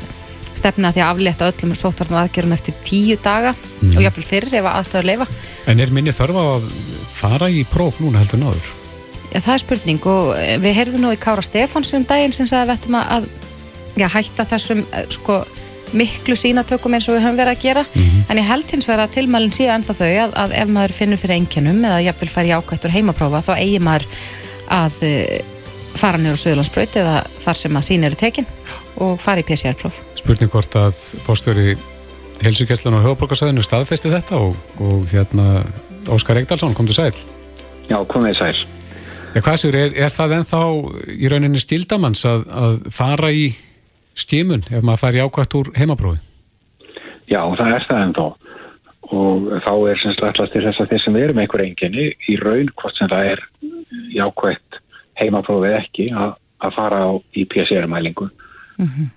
stefna 0.58 0.92
því 0.94 1.04
að 1.04 1.14
aflétta 1.14 1.50
öllum 1.50 1.74
sótvarnar 1.78 2.26
aðgerum 2.26 2.54
eftir 2.56 2.76
tíu 2.86 3.18
daga 3.24 3.54
mm. 3.56 3.96
og 3.96 4.04
jáfnvel 4.04 4.28
fyrir 4.28 4.60
ef 4.60 4.70
aðstöður 4.70 5.10
leifa. 5.10 5.28
En 5.72 5.80
er 5.80 5.94
minni 5.94 6.14
þörfa 6.16 6.46
að 6.56 6.70
fara 7.16 7.50
í 7.50 7.64
próf 7.70 8.02
núna 8.04 8.22
heldur 8.22 8.42
náður? 8.42 8.72
Já, 9.32 9.40
það 9.40 9.54
er 9.54 9.64
spurning 9.64 10.08
og 10.12 10.34
við 10.60 10.76
heyrðum 10.76 11.06
nú 11.06 11.14
í 11.16 11.22
Kára 11.22 11.44
Stefáns 11.46 11.94
um 11.96 12.06
daginn 12.08 12.36
sem 12.36 12.50
sagði 12.50 12.66
að 12.66 12.72
við 12.72 12.80
ættum 12.80 12.98
að 13.00 13.30
já, 14.00 14.08
hætta 14.12 14.46
þessum 14.48 14.84
sko, 15.12 15.42
miklu 15.98 16.36
sínatökum 16.40 16.96
eins 16.96 17.10
og 17.12 17.18
við 17.18 17.26
höfum 17.26 17.40
verið 17.40 17.56
að 17.56 17.64
gera 17.66 17.84
mm 17.84 18.02
-hmm. 18.02 18.26
en 18.30 18.38
ég 18.38 18.48
held 18.48 18.72
hins 18.72 18.88
vegar 18.88 19.06
að 19.06 19.16
tilmælinn 19.18 19.56
séu 19.56 19.72
ennþá 19.72 19.94
þau 19.94 20.12
að, 20.26 20.36
að 20.44 20.54
ef 20.62 20.68
maður 20.68 20.94
finnur 20.96 21.20
fyrir 21.20 21.36
einkennum 21.36 21.86
eða 21.86 22.02
jafnvel 22.02 22.30
fær 22.30 22.46
í 22.48 22.56
ákvættur 22.56 22.96
heimaprófa 22.96 23.42
þá 23.48 23.54
eigi 23.58 23.80
maður 23.80 24.06
að 24.72 25.04
eh, 25.04 25.42
fara 25.96 26.18
nýra 26.18 26.40
á 26.40 26.44
Suðlandsbröð 26.44 26.98
eða 27.02 27.16
þar 27.44 27.58
sem 27.60 27.78
að 27.78 27.88
sín 27.88 28.04
eru 28.08 28.16
tekin 28.16 28.48
og 28.96 29.20
fara 29.22 29.42
í 29.42 29.48
PCR-próf. 29.48 30.00
Spurning 30.16 30.52
hvort 30.52 30.76
að 30.76 30.96
fórstjóri 31.26 31.76
helsugesslan 32.42 32.98
og 32.98 33.06
höfuborgarsæðinu 33.06 33.64
staðfesti 33.66 34.12
þetta 34.12 34.40
og, 34.42 34.56
og 34.82 35.10
hérna 35.12 35.64
Óskar 36.10 36.40
Egdalsson 36.42 36.74
kom 36.78 36.88
til 36.90 36.98
sæl. 36.98 37.18
Já, 37.90 38.00
komið 38.10 38.40
sæl. 38.40 38.56
Ja, 39.32 39.42
hvað 39.42 39.60
sér, 39.62 39.78
er, 39.80 39.92
er 40.08 40.12
það 40.12 40.38
ennþá 40.40 40.62
í 41.16 41.30
rauninni 41.32 41.62
stildamanns 41.62 42.24
að, 42.28 42.48
að 42.52 42.80
fara 42.92 43.32
í 43.32 43.52
skimun 44.18 44.66
ef 44.70 44.84
maður 44.84 45.04
fær 45.04 45.18
jákvæmt 45.20 45.58
úr 45.60 45.72
heimaprófi? 45.78 46.20
Já, 47.32 47.42
það 47.58 47.76
er 47.76 47.88
það 47.88 48.04
ennþá 48.06 48.28
og 49.12 49.48
þá 49.66 49.74
er 49.92 50.02
semst 50.02 50.24
alltaf 50.24 50.52
til 50.52 50.66
þess 50.66 50.84
að 50.84 50.92
þeir 50.92 51.02
sem 51.04 51.18
eru 51.20 51.34
með 51.36 51.46
einhver 51.46 51.64
enginni 51.66 52.06
í 52.32 52.36
raun 52.40 52.70
hvort 52.80 53.00
sem 53.00 53.10
það 53.12 53.32
er 53.32 53.42
jákvæmt 54.16 54.78
heimaprófið 55.20 55.80
ekki 55.80 56.12
að, 56.12 56.38
að 56.64 56.78
fara 56.78 57.02
á 57.08 57.12
í 57.36 57.48
PCR-mælingu 57.52 58.28
mm 58.28 58.88
-hmm. 58.88 59.10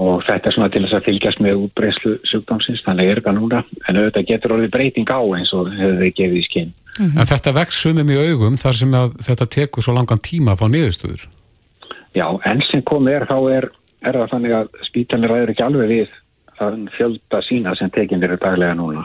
og 0.00 0.24
þetta 0.28 0.48
er 0.48 0.56
svona 0.56 0.70
til 0.72 0.84
þess 0.84 0.98
að 0.98 1.10
fylgjast 1.10 1.40
með 1.44 1.66
útbreyslu 1.66 2.14
sjúkdómsins, 2.30 2.84
þannig 2.86 3.10
er 3.10 3.20
það 3.20 3.38
núna 3.40 3.64
en 3.88 4.00
auðvitað 4.00 4.30
getur 4.32 4.56
orðið 4.56 4.74
breyting 4.76 5.12
á 5.12 5.20
eins 5.36 5.52
og 5.52 5.72
hefur 5.72 6.00
þið 6.00 6.16
gefið 6.20 6.40
í 6.40 6.48
skinn 6.48 6.72
Mm 6.98 7.06
-hmm. 7.10 7.20
En 7.20 7.26
þetta 7.26 7.52
vex 7.52 7.80
sumum 7.82 8.10
í 8.10 8.16
augum 8.28 8.56
þar 8.56 8.72
sem 8.72 8.92
þetta 9.26 9.46
tekur 9.46 9.82
svo 9.82 9.94
langan 9.94 10.18
tíma 10.18 10.52
að 10.52 10.60
fá 10.60 10.66
niðurstöður? 10.70 11.22
Já, 12.14 12.26
enn 12.46 12.62
sem 12.70 12.82
komið 12.82 13.14
er 13.14 13.24
þá 13.26 13.38
er, 13.56 13.64
er 14.04 14.18
það 14.20 14.32
þannig 14.32 14.54
að 14.58 14.72
spítanir 14.88 15.32
ræður 15.32 15.52
ekki 15.54 15.66
alveg 15.66 15.92
við 15.92 16.16
þann 16.58 16.88
fjölda 16.94 17.42
sína 17.44 17.74
sem 17.78 17.90
tekinir 17.94 18.34
er 18.34 18.42
daglega 18.42 18.74
núna. 18.78 19.04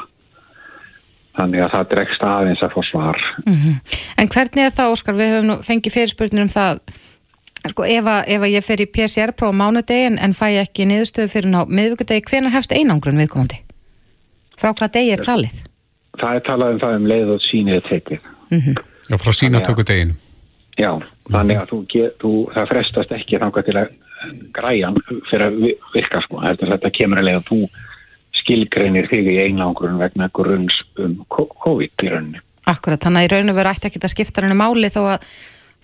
Þannig 1.37 1.63
að 1.63 1.71
það 1.75 1.91
dregst 1.93 2.25
aðeins 2.25 2.63
að 2.65 2.73
fá 2.73 2.81
svar. 2.89 3.21
Mm 3.45 3.55
-hmm. 3.55 3.95
En 4.19 4.27
hvernig 4.27 4.65
er 4.65 4.75
það, 4.75 4.91
Óskar? 4.91 5.15
Við 5.15 5.31
höfum 5.35 5.63
fengið 5.63 5.95
fyrirspurnir 5.95 6.43
um 6.43 6.51
það 6.51 6.81
sko, 7.69 7.85
ef, 7.85 8.05
að, 8.05 8.21
ef 8.27 8.41
að 8.41 8.53
ég 8.53 8.65
fer 8.65 8.81
í 8.81 8.87
PCR-próf 8.95 9.55
á 9.55 9.59
mánudegin 9.61 10.19
en 10.19 10.33
fæ 10.33 10.47
ekki 10.63 10.85
niðurstöðu 10.89 11.31
fyrir 11.31 11.49
ná 11.49 11.65
miðvíkudegi, 11.67 12.25
hvenar 12.29 12.55
hefst 12.55 12.71
einangrun 12.71 13.19
viðkomandi? 13.19 13.59
Frá 14.59 14.73
hvað 14.73 14.93
degi 14.97 15.11
er 15.15 15.23
talið? 15.23 15.63
Það 16.19 16.35
er 16.35 16.45
talað 16.47 16.73
um 16.73 16.79
það 16.79 16.95
um 16.95 17.07
leið 17.07 17.33
og 17.35 17.41
sínið 17.47 17.81
tekið. 17.89 18.19
Mm 18.49 18.59
-hmm. 18.59 18.75
Já, 19.09 19.17
frá 19.17 19.31
sínatöku 19.33 19.83
deginu. 19.83 20.13
Já, 20.77 20.91
þannig 21.31 21.57
að 21.59 21.67
þú, 21.71 21.77
þú, 22.21 22.31
það 22.53 22.69
frestast 22.71 23.11
ekki 23.11 23.39
þangað 23.39 23.65
til 23.65 23.77
að 23.77 23.87
græjan 24.55 24.97
fyrir 25.29 25.45
að 25.47 25.59
virka 25.93 26.21
sko. 26.25 26.41
Þetta 26.43 26.91
kemur 26.95 27.21
að 27.21 27.29
leiða 27.29 27.41
að 27.43 27.47
þú 27.51 27.59
skilgreinir 28.39 29.07
þig 29.11 29.29
í 29.33 29.37
einangrun 29.47 29.99
vegna 29.99 30.29
grunns 30.33 30.75
um 30.99 31.17
COVID 31.29 32.03
í 32.05 32.11
rauninni. 32.11 32.41
Akkurat, 32.69 33.01
þannig 33.01 33.23
að 33.23 33.27
í 33.27 33.31
raun 33.33 33.53
og 33.53 33.57
veru 33.57 33.71
ætti 33.73 33.89
ekki 33.89 34.01
að 34.03 34.13
skipta 34.13 34.43
henni 34.43 34.57
máli 34.59 34.91
þó 34.93 35.01
að 35.15 35.29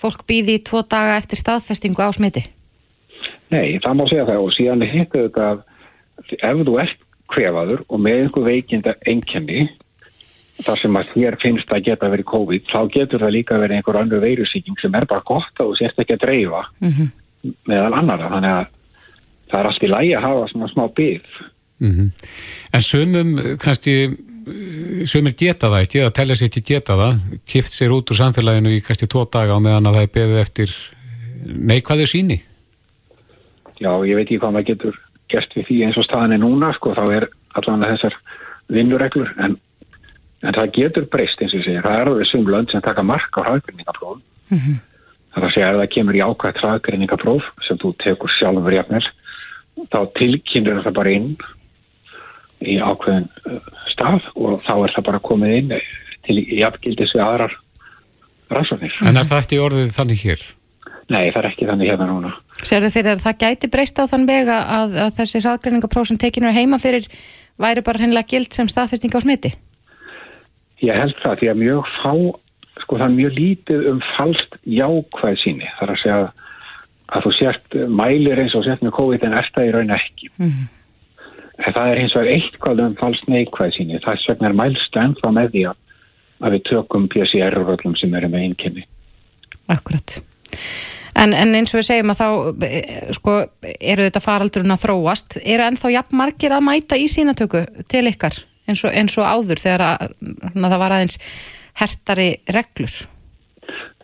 fólk 0.01 0.25
býði 0.27 0.59
tvo 0.67 0.83
daga 0.83 1.15
eftir 1.17 1.39
staðfestingu 1.39 2.03
á 2.03 2.09
smiti. 2.13 2.43
Nei, 3.53 3.79
það 3.81 3.97
má 3.97 4.05
segja 4.09 4.27
það 4.27 4.43
og 4.43 4.53
síðan 4.55 4.83
er 4.85 4.91
hitt 4.93 5.15
auðvitað 5.15 5.49
að 5.55 6.37
ef 6.49 6.61
þú 6.67 6.77
ert 6.83 7.01
kvefaður 7.33 7.81
og 7.89 7.99
með 8.05 8.21
einhver 8.21 8.45
veikinda 8.45 8.93
enkenni 9.09 9.65
þar 10.65 10.79
sem 10.79 10.95
að 10.95 11.09
þér 11.15 11.37
finnst 11.41 11.71
að 11.73 11.83
geta 11.89 12.09
verið 12.11 12.27
COVID, 12.31 12.67
þá 12.71 12.79
getur 12.93 13.23
það 13.25 13.33
líka 13.35 13.57
verið 13.59 13.79
einhver 13.79 13.99
andur 13.99 14.21
veirusíking 14.23 14.77
sem 14.79 14.93
er 14.95 15.07
bara 15.09 15.25
gott 15.27 15.51
að 15.59 15.71
þú 15.71 15.77
sést 15.81 15.99
ekki 15.99 16.15
að 16.15 16.23
dreifa 16.27 16.61
Mhm. 16.79 17.09
Meðal 17.69 17.91
annara, 17.93 18.31
þannig 18.33 18.55
að 18.59 18.71
það 19.51 19.59
er 19.59 19.69
allt 19.71 19.83
í 19.83 19.91
lægi 19.91 20.15
að 20.15 20.25
hafa 20.27 20.47
svona 20.51 20.71
smá 20.71 20.85
byggð. 20.99 21.43
Mhm. 21.85 22.07
En 22.73 22.81
sumum 22.81 23.37
eh, 23.39 23.51
kannski 23.61 23.97
sumir 25.09 25.33
geta 25.37 25.71
það 25.71 25.83
ekki, 25.85 26.01
eða 26.03 26.13
telja 26.13 26.37
sér 26.37 26.51
ekki 26.51 26.61
geta 26.69 26.97
það 26.99 27.21
kift 27.49 27.73
sér 27.73 27.93
út 27.95 28.11
úr 28.13 28.19
samfélaginu 28.19 28.75
í 28.75 28.83
kannski 28.85 29.09
tvo 29.09 29.25
daga 29.25 29.57
á 29.57 29.59
meðan 29.59 29.89
að 29.89 29.97
það 29.97 30.05
er 30.05 30.11
beðið 30.17 30.41
eftir 30.43 30.75
neikvæðu 31.45 32.05
síni 32.09 32.37
Já, 33.81 33.91
ég 34.07 34.15
veit 34.15 34.25
ekki 34.27 34.39
hvað 34.39 34.53
maður 34.55 34.69
getur 34.69 34.99
gert 35.31 35.55
við 35.57 35.67
því 35.67 35.77
eins 35.87 35.97
og 35.99 36.05
staðan 36.07 36.35
er 36.35 36.41
núna, 36.43 36.71
sko, 36.77 36.93
þá 36.95 37.03
er 37.11 37.27
allan 37.59 37.87
þessar 37.89 38.15
vinnureglur, 38.71 39.31
en, 39.43 39.57
en 40.45 40.55
það 40.55 40.75
getur 40.77 41.07
breyst 41.11 41.41
eins 41.41 41.53
og 41.53 41.59
ég 41.59 41.65
segir, 41.67 41.83
það 41.83 41.99
er 41.99 42.11
alveg 42.11 42.29
sum 42.29 42.45
lönd 42.47 42.71
sem 42.71 42.83
taka 42.85 43.03
mark 43.03 43.35
á 43.35 43.41
hraðgreiningaprófum. 43.43 44.21
Það 44.51 44.69
er 45.35 45.47
að 45.47 45.53
segja 45.55 45.69
að 45.71 45.81
það 45.81 45.91
kemur 45.95 46.17
í 46.17 46.23
ákvæmt 46.23 46.61
hraðgreiningapróf 46.63 47.51
sem 47.67 47.79
þú 47.81 47.91
tekur 48.03 48.33
sjálfur 48.37 48.75
jafnir, 48.77 49.09
þá 49.91 49.99
tilkynir 50.19 50.81
það 50.85 50.97
bara 50.99 51.13
inn 51.15 51.29
í 52.65 52.77
ákveðin 52.79 53.27
uh, 53.51 53.59
stað 53.91 54.29
og 54.35 54.61
þá 54.65 54.73
er 54.77 54.95
það 54.95 55.07
bara 55.09 55.23
komið 55.29 55.55
inn 55.59 55.73
til 56.25 56.37
jafngildis 56.59 57.13
við 57.15 57.25
aðrar 57.25 57.57
rannsóknir. 58.53 58.95
En 59.05 59.19
er 59.19 59.27
það 59.27 59.43
ekki 59.43 59.61
orðið 59.61 59.91
þannig 59.95 60.23
hér? 60.25 60.45
Nei, 61.11 61.29
það 61.29 61.39
er 61.41 61.49
ekki 61.51 61.69
þannig 61.69 61.91
hérna 61.91 62.09
núna. 62.09 62.33
Serðu 62.65 62.89
fyrir 62.95 63.13
að 63.13 63.25
það 63.25 63.41
gæti 63.43 63.69
breyst 63.69 63.99
á 64.01 64.09
þann 64.09 64.25
vega 64.29 64.61
að, 64.79 64.95
að 65.03 65.17
þessi 65.19 65.41
hraðgreiningapróf 65.43 66.07
sem 66.09 66.19
tekinu 66.21 66.49
er 66.49 66.55
heima 66.55 66.79
fyrir 66.81 67.05
væri 67.61 67.83
bara 67.85 68.01
hennilega 68.01 68.31
gild 68.31 68.55
sem 68.55 68.69
staðfesting 68.71 69.13
á 69.13 69.19
smiti? 69.21 69.51
Ég 70.83 70.97
held 70.97 71.15
það 71.21 71.37
því 71.41 71.51
að 71.51 71.61
mjög 71.61 71.91
fá, 71.99 72.11
sko 72.83 72.99
það 72.99 73.05
er 73.07 73.15
mjög 73.15 73.37
lítið 73.39 73.85
um 73.91 74.01
falskt 74.15 74.57
jákvæð 74.67 75.37
síni. 75.41 75.69
Það 75.77 75.85
er 75.85 75.93
að 75.93 76.01
segja 76.03 76.19
að 77.05 77.25
þú 77.25 77.33
sért 77.37 77.77
mælir 78.01 78.41
eins 78.41 78.55
og 78.57 78.65
sért 78.65 78.83
með 78.83 78.95
COVID 78.97 79.25
en 79.27 79.37
ert 79.39 79.53
það 79.55 79.69
í 79.69 79.73
raun 79.75 79.95
ekki. 79.95 80.31
Mhm. 80.37 80.63
En 81.55 81.73
það 81.73 81.91
er 81.91 82.01
eins 82.01 82.15
og 82.15 82.29
eitthvað 82.29 82.81
um 82.83 82.95
falskt 82.99 83.29
neikvæð 83.31 83.75
síni. 83.77 83.99
Það 84.03 84.13
er 84.13 84.23
svegnar 84.23 84.57
mælst 84.57 84.97
ennþá 84.99 85.31
með 85.31 85.51
því 85.53 85.63
að, 85.69 85.77
við 86.51 86.65
tökum 86.67 87.07
PCR-röllum 87.13 87.95
sem 87.95 88.13
eru 88.13 88.27
með 88.27 88.49
einkenni. 88.49 88.83
Akkurat. 89.71 90.17
En, 91.15 91.31
en 91.31 91.55
eins 91.55 91.71
og 91.71 91.79
við 91.79 91.87
segjum 91.87 92.11
að 92.11 92.19
þá 92.19 92.27
sko, 93.15 93.35
eru 93.79 94.03
þetta 94.03 94.23
faraldurinn 94.23 94.75
að 94.75 94.83
þróast 94.83 95.37
eru 95.39 95.63
ennþá 95.63 95.93
jafn 95.93 96.19
margir 96.19 96.51
að 96.51 96.65
mæta 96.67 96.99
í 96.99 97.07
sínatöku 97.07 97.63
til 97.87 98.03
ykkar 98.11 98.35
eins 98.67 98.83
og, 98.83 98.91
eins 98.91 99.15
og 99.15 99.23
áður 99.29 99.61
þegar 99.61 99.85
að 99.85 100.15
það 100.59 100.79
var 100.81 100.95
aðeins 100.97 101.19
hertari 101.81 102.31
reglur 102.55 102.95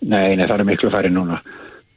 Nei, 0.01 0.35
nei, 0.35 0.47
það 0.47 0.55
er 0.55 0.65
miklu 0.65 0.89
færi 0.89 1.11
núna. 1.13 1.37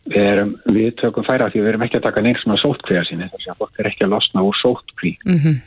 Við, 0.05 0.21
erum, 0.21 0.51
við 0.69 0.91
tökum 1.01 1.25
færa 1.25 1.49
því 1.49 1.63
við 1.63 1.71
erum 1.71 1.85
ekki 1.87 1.97
að 1.97 2.05
taka 2.05 2.23
neins 2.25 2.43
svona 2.45 2.59
sótkvíða 2.61 3.05
síni. 3.09 3.29
Þess 3.33 3.53
að 3.55 3.63
fólk 3.63 3.81
er 3.81 3.89
ekki 3.89 4.05
að 4.05 4.13
losna 4.13 4.45
úr 4.45 4.59
sótkví. 4.61 5.15
mm 5.25 5.63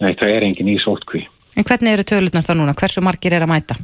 Nei, 0.00 0.14
það 0.16 0.30
er 0.32 0.44
engin 0.46 0.68
í 0.72 0.78
sótkví. 0.80 1.26
En 1.60 1.66
hvernig 1.68 1.92
eru 1.92 2.04
tölurnar 2.08 2.44
þá 2.46 2.54
núna? 2.56 2.72
Hversu 2.78 3.02
margir 3.04 3.34
er 3.36 3.42
að 3.44 3.50
mæta? 3.50 3.74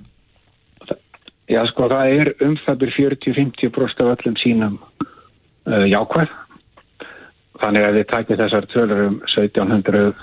Já, 1.44 1.60
sko, 1.68 1.90
það 1.92 2.12
er 2.14 2.30
um 2.46 2.54
það 2.62 2.78
byrjur 2.80 3.16
40-50% 3.20 4.00
af 4.00 4.12
öllum 4.14 4.38
sínum 4.40 4.78
uh, 4.80 5.84
jákvæð. 5.84 6.32
Þannig 7.60 7.84
að 7.84 7.98
við 7.98 8.06
takum 8.14 8.40
þessar 8.40 8.68
tölur 8.72 9.02
um 9.10 9.18
1700 9.28 10.14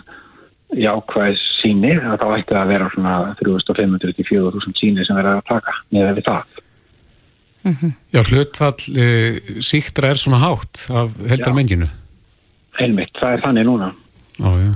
jákvæð 0.80 1.42
síni, 1.62 1.94
að 1.98 2.20
þá 2.22 2.28
ætti 2.38 2.58
að 2.60 2.72
vera 2.74 2.92
svona 2.94 3.16
3500-4000 3.42 4.80
síni 4.80 5.08
sem 5.08 5.18
verður 5.18 5.42
að 5.42 5.50
taka 5.50 5.76
neða 5.94 6.16
við 6.18 6.30
það. 6.30 6.62
Já, 8.12 8.22
hlutfall 8.28 8.96
e, 9.00 9.06
síktra 9.64 10.10
er 10.12 10.20
svona 10.20 10.42
hátt 10.42 10.82
af 10.92 11.14
heldar 11.30 11.54
menginu 11.56 11.88
Einmitt, 12.82 13.14
það 13.22 13.38
er 13.38 13.44
þannig 13.46 13.70
núna. 13.70 13.94
Já 14.42 14.74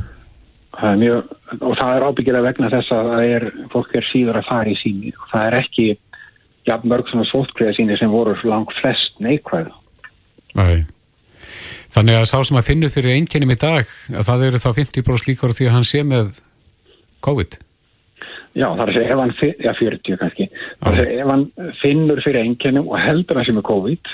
Það 0.78 0.92
er 0.92 1.00
mjög, 1.02 1.30
og 1.58 1.72
það 1.80 1.92
er 1.96 2.04
ábyggilega 2.06 2.46
vegna 2.46 2.68
þess 2.70 2.92
að 2.94 3.08
það 3.10 3.32
er, 3.34 3.46
fólk 3.72 3.96
er 3.98 4.06
síður 4.12 4.38
að 4.38 4.50
fara 4.52 4.70
í 4.70 4.76
síni 4.78 5.14
og 5.16 5.24
það 5.32 5.48
er 5.48 5.56
ekki 5.58 5.86
jafn 6.68 6.92
mörg 6.92 7.10
svona 7.10 7.26
sótkvíða 7.32 7.74
síni 7.74 7.98
sem 7.98 8.12
voru 8.14 8.36
langt 8.46 8.76
flest 8.78 9.18
neikvæð. 9.24 9.72
Nei. 10.60 10.84
Þannig 11.94 12.18
að 12.20 12.26
sá 12.32 12.38
sem 12.50 12.58
að 12.60 12.68
finnu 12.72 12.90
fyrir 12.94 13.16
einkennum 13.18 13.54
í 13.54 13.60
dag 13.62 13.88
að 14.14 14.28
það 14.28 14.44
eru 14.50 14.60
þá 14.64 14.68
50% 14.82 15.30
líkar 15.32 15.54
á 15.54 15.58
því 15.58 15.68
að 15.70 15.76
hann 15.78 15.88
sé 15.88 16.04
með 16.08 16.34
COVID? 17.26 17.58
Já, 18.58 18.68
það 18.74 18.84
er 18.84 18.90
að 18.90 18.96
segja 18.98 19.14
ef 19.14 19.20
hann, 19.22 19.34
já 19.62 19.72
40 19.78 20.20
kannski, 20.22 20.46
það 20.82 20.88
er 20.88 20.94
að 20.94 21.02
segja 21.08 21.24
ef 21.24 21.32
hann 21.32 21.48
finnur 21.82 22.22
fyrir 22.26 22.42
einkennum 22.48 22.88
og 22.90 22.98
heldur 23.04 23.38
hann 23.38 23.46
sem 23.50 23.60
er 23.62 23.66
COVID, 23.68 24.14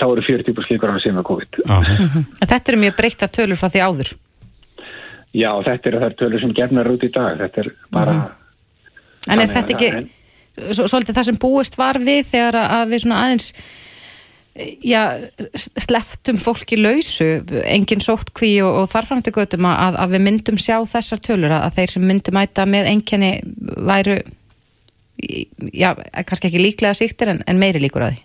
þá 0.00 0.04
eru 0.08 0.24
40 0.28 0.62
slíkur 0.68 0.92
hann 0.94 1.02
sem 1.04 1.18
er 1.20 1.26
COVID. 1.28 1.58
Þetta 2.40 2.60
eru 2.72 2.80
mjög 2.86 2.96
breyttar 3.02 3.32
tölur 3.34 3.60
frá 3.60 3.68
því 3.74 3.82
áður. 3.84 4.12
Já, 5.34 5.50
þetta 5.66 5.90
eru 5.90 6.00
þær 6.04 6.12
tölur 6.22 6.40
sem 6.44 6.52
gefnar 6.54 6.88
út 6.92 7.04
í 7.04 7.10
dag, 7.10 7.36
þetta 7.42 7.64
er 7.64 7.70
bara... 7.92 8.12
En 9.26 9.40
er 9.42 9.48
þetta 9.50 9.74
að 9.74 9.86
ekki 9.88 10.74
svolítið 10.78 11.16
það 11.16 11.26
sem 11.26 11.38
búist 11.42 11.74
var 11.80 11.98
við 11.98 12.20
þegar 12.30 12.58
að- 12.60 12.74
að 12.78 12.92
við 12.92 13.00
svona 13.02 13.20
aðeins 13.24 13.48
já, 14.54 15.02
sleftum 15.58 16.38
fólki 16.38 16.78
lausu, 16.78 17.26
engin 17.66 18.02
sóttkví 18.04 18.56
og, 18.62 18.82
og 18.82 18.90
þarframti 18.92 19.34
götum 19.34 19.66
að, 19.66 19.98
að 20.04 20.14
við 20.14 20.24
myndum 20.28 20.60
sjá 20.62 20.76
þessar 20.86 21.22
tölur, 21.24 21.54
að, 21.54 21.66
að 21.66 21.80
þeir 21.80 21.94
sem 21.94 22.06
myndum 22.06 22.38
mæta 22.38 22.66
með 22.68 22.90
enkenni 22.92 23.32
væru 23.88 24.20
já, 25.74 25.90
kannski 26.22 26.50
ekki 26.50 26.62
líklega 26.62 26.94
síktir 26.98 27.34
en, 27.34 27.42
en 27.50 27.60
meiri 27.60 27.82
líkur 27.82 28.06
að 28.06 28.14
því. 28.14 28.22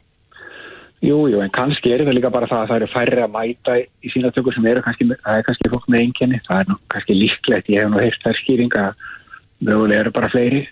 Jú, 1.00 1.20
jú, 1.32 1.40
en 1.40 1.52
kannski 1.56 1.94
er 1.96 2.04
það 2.04 2.18
líka 2.18 2.32
bara 2.34 2.48
það 2.50 2.62
að 2.62 2.70
það 2.70 2.80
eru 2.80 2.88
færri 2.92 3.22
að 3.24 3.32
mæta 3.32 3.76
í 3.80 4.10
sína 4.12 4.34
tökur 4.36 4.56
sem 4.56 4.66
eru 4.68 4.82
kannski, 4.84 5.08
það 5.14 5.38
er 5.38 5.46
kannski 5.48 5.72
fólk 5.72 5.86
með 5.88 6.04
einkenni, 6.04 6.42
það 6.44 6.64
er 6.64 6.68
nú 6.70 6.76
kannski 6.92 7.16
líklegt, 7.16 7.70
ég 7.72 7.86
hef 7.86 7.94
nú 7.94 8.02
heyrt 8.04 8.26
þær 8.26 8.42
skýringa 8.42 8.82
að 8.90 9.06
mögulega 9.64 10.04
eru 10.04 10.12
bara 10.18 10.32
fleiri 10.34 10.66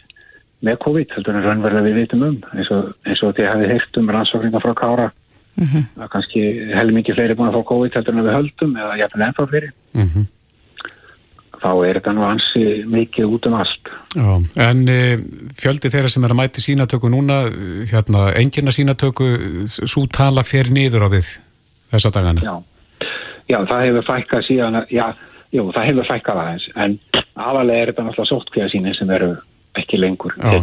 með 0.67 0.81
COVID, 0.83 1.15
heldur 1.15 1.37
en 1.37 1.45
raunverða 1.45 1.85
við 1.85 2.01
vitum 2.01 2.25
um, 2.27 2.35
eins 2.57 2.73
og, 2.75 2.91
og 3.07 3.33
þið 3.37 3.49
hafið 3.53 3.73
heyrt 3.75 4.01
um 4.01 4.11
rannsókninga 4.11 4.61
frá 4.65 4.73
Kára, 4.75 5.07
að 5.57 6.09
kannski 6.13 6.41
helmingi 6.77 7.15
fleiri 7.17 7.35
búin 7.37 7.51
að 7.51 7.59
fá 7.59 7.69
COVID 7.71 7.99
heldur 7.99 8.15
en 8.15 8.25
við 8.25 8.35
höldum, 8.37 8.73
eða 8.77 8.97
jafnvel 9.03 9.27
ennþá 9.27 9.47
fleiri, 9.51 9.71
Mm 9.97 10.25
þá 11.57 11.71
er 11.87 11.97
þetta 11.99 12.13
nú 12.13 12.25
ansi 12.27 12.63
mikið 12.85 13.31
út 13.33 13.47
um 13.49 13.55
allt. 13.57 13.91
Já, 14.13 14.27
en 14.67 14.83
e, 14.91 14.97
fjöldi 15.57 15.91
þeirra 15.93 16.11
sem 16.11 16.25
er 16.27 16.33
að 16.33 16.39
mæti 16.41 16.63
sínatöku 16.63 17.09
núna, 17.11 17.39
hérna, 17.89 18.27
engina 18.37 18.73
sínatöku, 18.73 19.25
svo 19.67 20.05
tala 20.13 20.45
fer 20.47 20.69
niður 20.73 21.07
á 21.07 21.13
við 21.15 21.31
þessa 21.93 22.13
dagana. 22.13 22.45
Já, 22.45 23.07
já 23.49 23.59
það 23.71 23.85
hefur 23.87 24.07
fækkað 24.11 24.47
síðan, 24.51 24.81
já, 24.93 25.05
jú, 25.55 25.67
það 25.75 25.89
hefur 25.91 26.09
fækkað 26.11 26.43
aðeins, 26.43 26.69
en 26.75 26.97
aðalega 27.33 27.81
er 27.81 27.91
þetta 27.91 28.07
náttúrulega 28.07 28.31
sóttkvíða 28.33 28.71
síni 28.73 28.95
sem 28.97 29.15
eru 29.17 29.33
ekki 29.77 29.99
lengur 30.01 30.33
Já, 30.37 30.57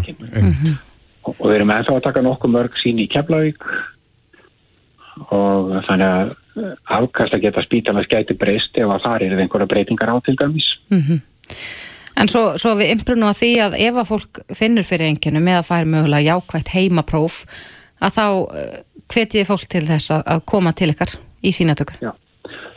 og 1.24 1.36
og 1.40 1.46
við 1.48 1.54
erum 1.56 1.70
ennþá 1.72 1.94
að 1.96 2.06
taka 2.08 2.22
nokkuð 2.24 2.50
mörg 2.52 2.74
sín 2.82 2.98
í 3.00 3.06
Keflavík 3.08 3.62
og 5.28 5.72
þannig 5.86 6.08
að 6.08 6.34
eh, 6.34 6.74
afkast 6.98 7.36
að 7.36 7.46
geta 7.46 7.64
spítalans 7.64 8.10
gæti 8.10 8.36
breyst 8.38 8.76
ef 8.78 8.90
að 8.90 9.06
það 9.06 9.26
er 9.28 9.42
einhverja 9.44 9.70
breytingar 9.70 10.14
á 10.14 10.16
til 10.24 10.36
dæmis. 10.40 10.68
En 12.14 12.30
svo, 12.30 12.54
svo 12.60 12.74
við 12.78 12.92
imbrunum 12.94 13.30
að 13.30 13.40
því 13.40 13.52
að 13.64 13.78
ef 13.88 13.96
að 14.00 14.10
fólk 14.10 14.42
finnur 14.54 14.86
fyrir 14.86 15.10
enginu 15.10 15.42
með 15.42 15.60
að 15.60 15.68
færa 15.70 15.90
mögulega 15.90 16.34
jákvætt 16.34 16.74
heimapróf 16.76 17.40
að 18.04 18.18
þá 18.18 18.26
uh, 18.30 18.76
hvetjiði 19.10 19.48
fólk 19.48 19.66
til 19.70 19.82
þess 19.88 20.12
að, 20.14 20.44
koma 20.48 20.72
til 20.76 20.92
ykkar 20.92 21.14
í 21.44 21.52
sínatöku. 21.54 21.98
Já, 22.04 22.12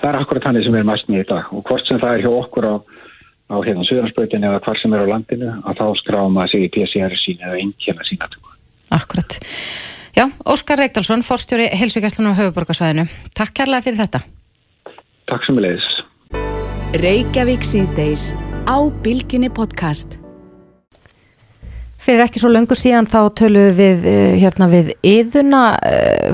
það 0.01 0.09
er 0.09 0.19
akkurat 0.21 0.47
þannig 0.47 0.65
sem 0.65 0.73
við 0.73 0.81
erum 0.81 0.91
mæst 0.91 1.11
með 1.11 1.23
í 1.23 1.27
dag 1.29 1.51
og 1.53 1.65
hvort 1.69 1.89
sem 1.89 2.01
það 2.01 2.15
er 2.15 2.25
hjá 2.25 2.31
okkur 2.31 2.67
á, 2.67 2.75
á 3.53 3.55
hérna 3.67 3.88
Suðansbröðin 3.88 4.47
eða 4.49 4.63
hvar 4.65 4.81
sem 4.81 4.97
er 4.97 5.05
á 5.05 5.11
landinu 5.13 5.53
að 5.61 5.81
þá 5.81 5.85
skráum 6.01 6.41
að 6.41 6.51
sig 6.53 6.65
í 6.65 6.71
PCR 6.73 7.17
sín 7.21 7.43
eða 7.45 7.61
einnkjörna 7.61 8.09
sínatöku. 8.09 8.57
Akkurat. 8.97 9.39
Já, 10.18 10.26
Óskar 10.49 10.80
Reykdalsson, 10.82 11.22
forstjóri 11.22 11.68
Helsvíkjastlun 11.78 12.32
á 12.34 12.39
höfuborgarsvæðinu. 12.39 13.05
Takk 13.38 13.53
kærlega 13.59 13.86
fyrir 13.86 13.99
þetta. 14.01 14.22
Takk 15.30 15.43
sem 15.45 15.57
við 15.59 15.68
leiðis. 15.68 15.89
Reykjavík 16.97 17.68
síðdeis 17.68 18.32
á 18.65 18.78
Bilginni 19.05 19.51
podcast. 19.53 20.18
Fyrir 22.01 22.24
ekki 22.24 22.39
svo 22.41 22.49
löngu 22.49 22.74
síðan 22.78 23.09
þá 23.09 23.20
töluðum 23.38 23.76
við 23.78 24.05
eh, 24.09 24.36
hérna 24.41 24.68
við 24.72 24.93
yðuna 25.05 25.61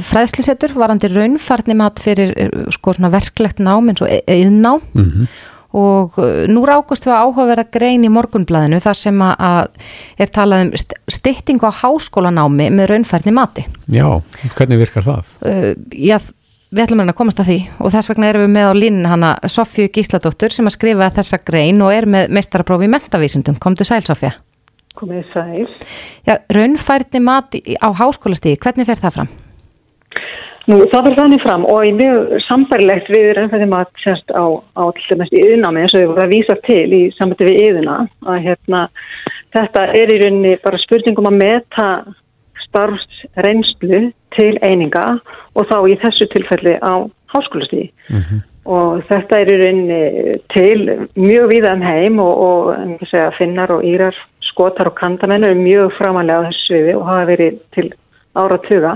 fræðslisettur 0.05 0.75
varandi 0.77 1.09
raunfarni 1.09 1.75
mat 1.79 1.99
fyrir 2.03 2.31
eh, 2.37 2.51
sko 2.75 2.93
svona 2.95 3.09
verklegt 3.13 3.59
nám 3.63 3.89
eins 3.91 4.03
og 4.05 4.11
yðná 4.29 4.77
Mhm. 4.93 5.27
Og 5.73 6.19
uh, 6.21 6.43
nú 6.49 6.63
rákust 6.69 7.07
við 7.07 7.15
áhugaverða 7.17 7.65
grein 7.73 8.05
í 8.05 8.11
morgunblæðinu 8.13 8.79
þar 8.83 8.99
sem 8.99 9.25
að 9.25 9.73
er 10.21 10.31
talað 10.33 10.67
um 10.67 10.71
stytting 11.11 11.65
á 11.65 11.69
háskólanámi 11.81 12.69
með 12.73 12.93
raunfærni 12.93 13.33
mati. 13.35 13.65
Já, 13.91 14.07
hvernig 14.55 14.81
virkar 14.85 15.07
það? 15.07 15.33
Uh, 15.41 15.73
já, 15.97 16.19
við 16.69 16.85
ætlum 16.85 17.03
að 17.05 17.17
komast 17.17 17.41
að 17.41 17.51
því 17.51 17.59
og 17.79 17.93
þess 17.97 18.13
vegna 18.13 18.31
erum 18.31 18.45
við 18.47 18.55
með 18.55 18.69
á 18.69 18.73
línu 18.77 19.11
hana 19.11 19.35
Sofju 19.49 19.89
Gísladóttur 19.93 20.53
sem 20.53 20.69
að 20.69 20.77
skrifa 20.77 21.11
þessa 21.19 21.41
grein 21.45 21.81
og 21.85 21.93
er 21.93 22.09
með 22.09 22.33
meistaraprófi 22.37 22.89
í 22.89 22.93
mentavísundum. 22.93 23.59
Komdu 23.61 23.87
sæl 23.87 24.03
Sofja. 24.05 24.35
Komið 24.93 25.25
sæl. 25.33 25.69
Já, 26.27 26.37
raunfærni 26.53 27.21
mati 27.23 27.63
á 27.81 27.89
háskólastíði, 27.97 28.61
hvernig 28.61 28.85
fer 28.85 29.01
það 29.01 29.17
fram? 29.17 29.33
Nú, 30.63 30.77
það 30.87 31.09
fyrir 31.09 31.17
þannig 31.19 31.41
fram 31.43 31.65
og 31.67 31.81
í 31.83 31.89
mjög 31.97 32.29
samfærilegt 32.45 33.09
við 33.11 33.25
raunfæðum 33.35 33.73
að 33.75 33.89
sérst 33.99 34.29
á, 34.31 34.45
á 34.79 34.83
til 34.95 35.07
dæmis 35.09 35.33
í 35.35 35.41
yðnámi 35.43 35.81
eins 35.83 35.95
og 35.95 35.99
við 35.99 36.11
vorum 36.11 36.23
að 36.23 36.35
vísa 36.37 36.55
til 36.63 36.85
í 36.95 37.01
samvætti 37.17 37.47
við 37.49 37.57
yðuna 37.65 37.95
að 38.31 38.37
hérna 38.45 38.83
þetta 39.57 39.83
er 39.99 40.13
í 40.13 40.19
rauninni 40.21 40.53
bara 40.63 40.79
spurningum 40.79 41.27
að 41.27 41.39
meta 41.41 41.87
starfsreynslu 42.63 43.99
til 44.37 44.53
eininga 44.63 45.03
og 45.51 45.67
þá 45.67 45.75
í 45.91 45.97
þessu 46.05 46.29
tilfelli 46.31 46.77
á 46.79 46.93
háskólastíði 47.33 47.89
mm 47.91 48.21
-hmm. 48.21 48.39
og 48.77 49.03
þetta 49.09 49.39
er 49.41 49.51
í 49.51 49.57
rauninni 49.63 50.37
til 50.53 50.79
mjög 51.19 51.49
viða 51.51 51.73
um 51.75 51.83
heim 51.83 52.19
og, 52.23 52.33
og 52.47 53.03
segja, 53.11 53.33
finnar 53.35 53.75
og 53.75 53.83
írar 53.83 54.15
skotar 54.39 54.87
og 54.87 54.95
kandamenn 54.95 55.43
eru 55.43 55.59
mjög 55.59 55.91
framalega 55.99 56.39
á 56.39 56.45
þessu 56.47 56.65
sviði 56.67 56.95
og 56.95 57.05
hafa 57.11 57.27
verið 57.33 57.59
til 57.75 57.91
áratuga 58.33 58.95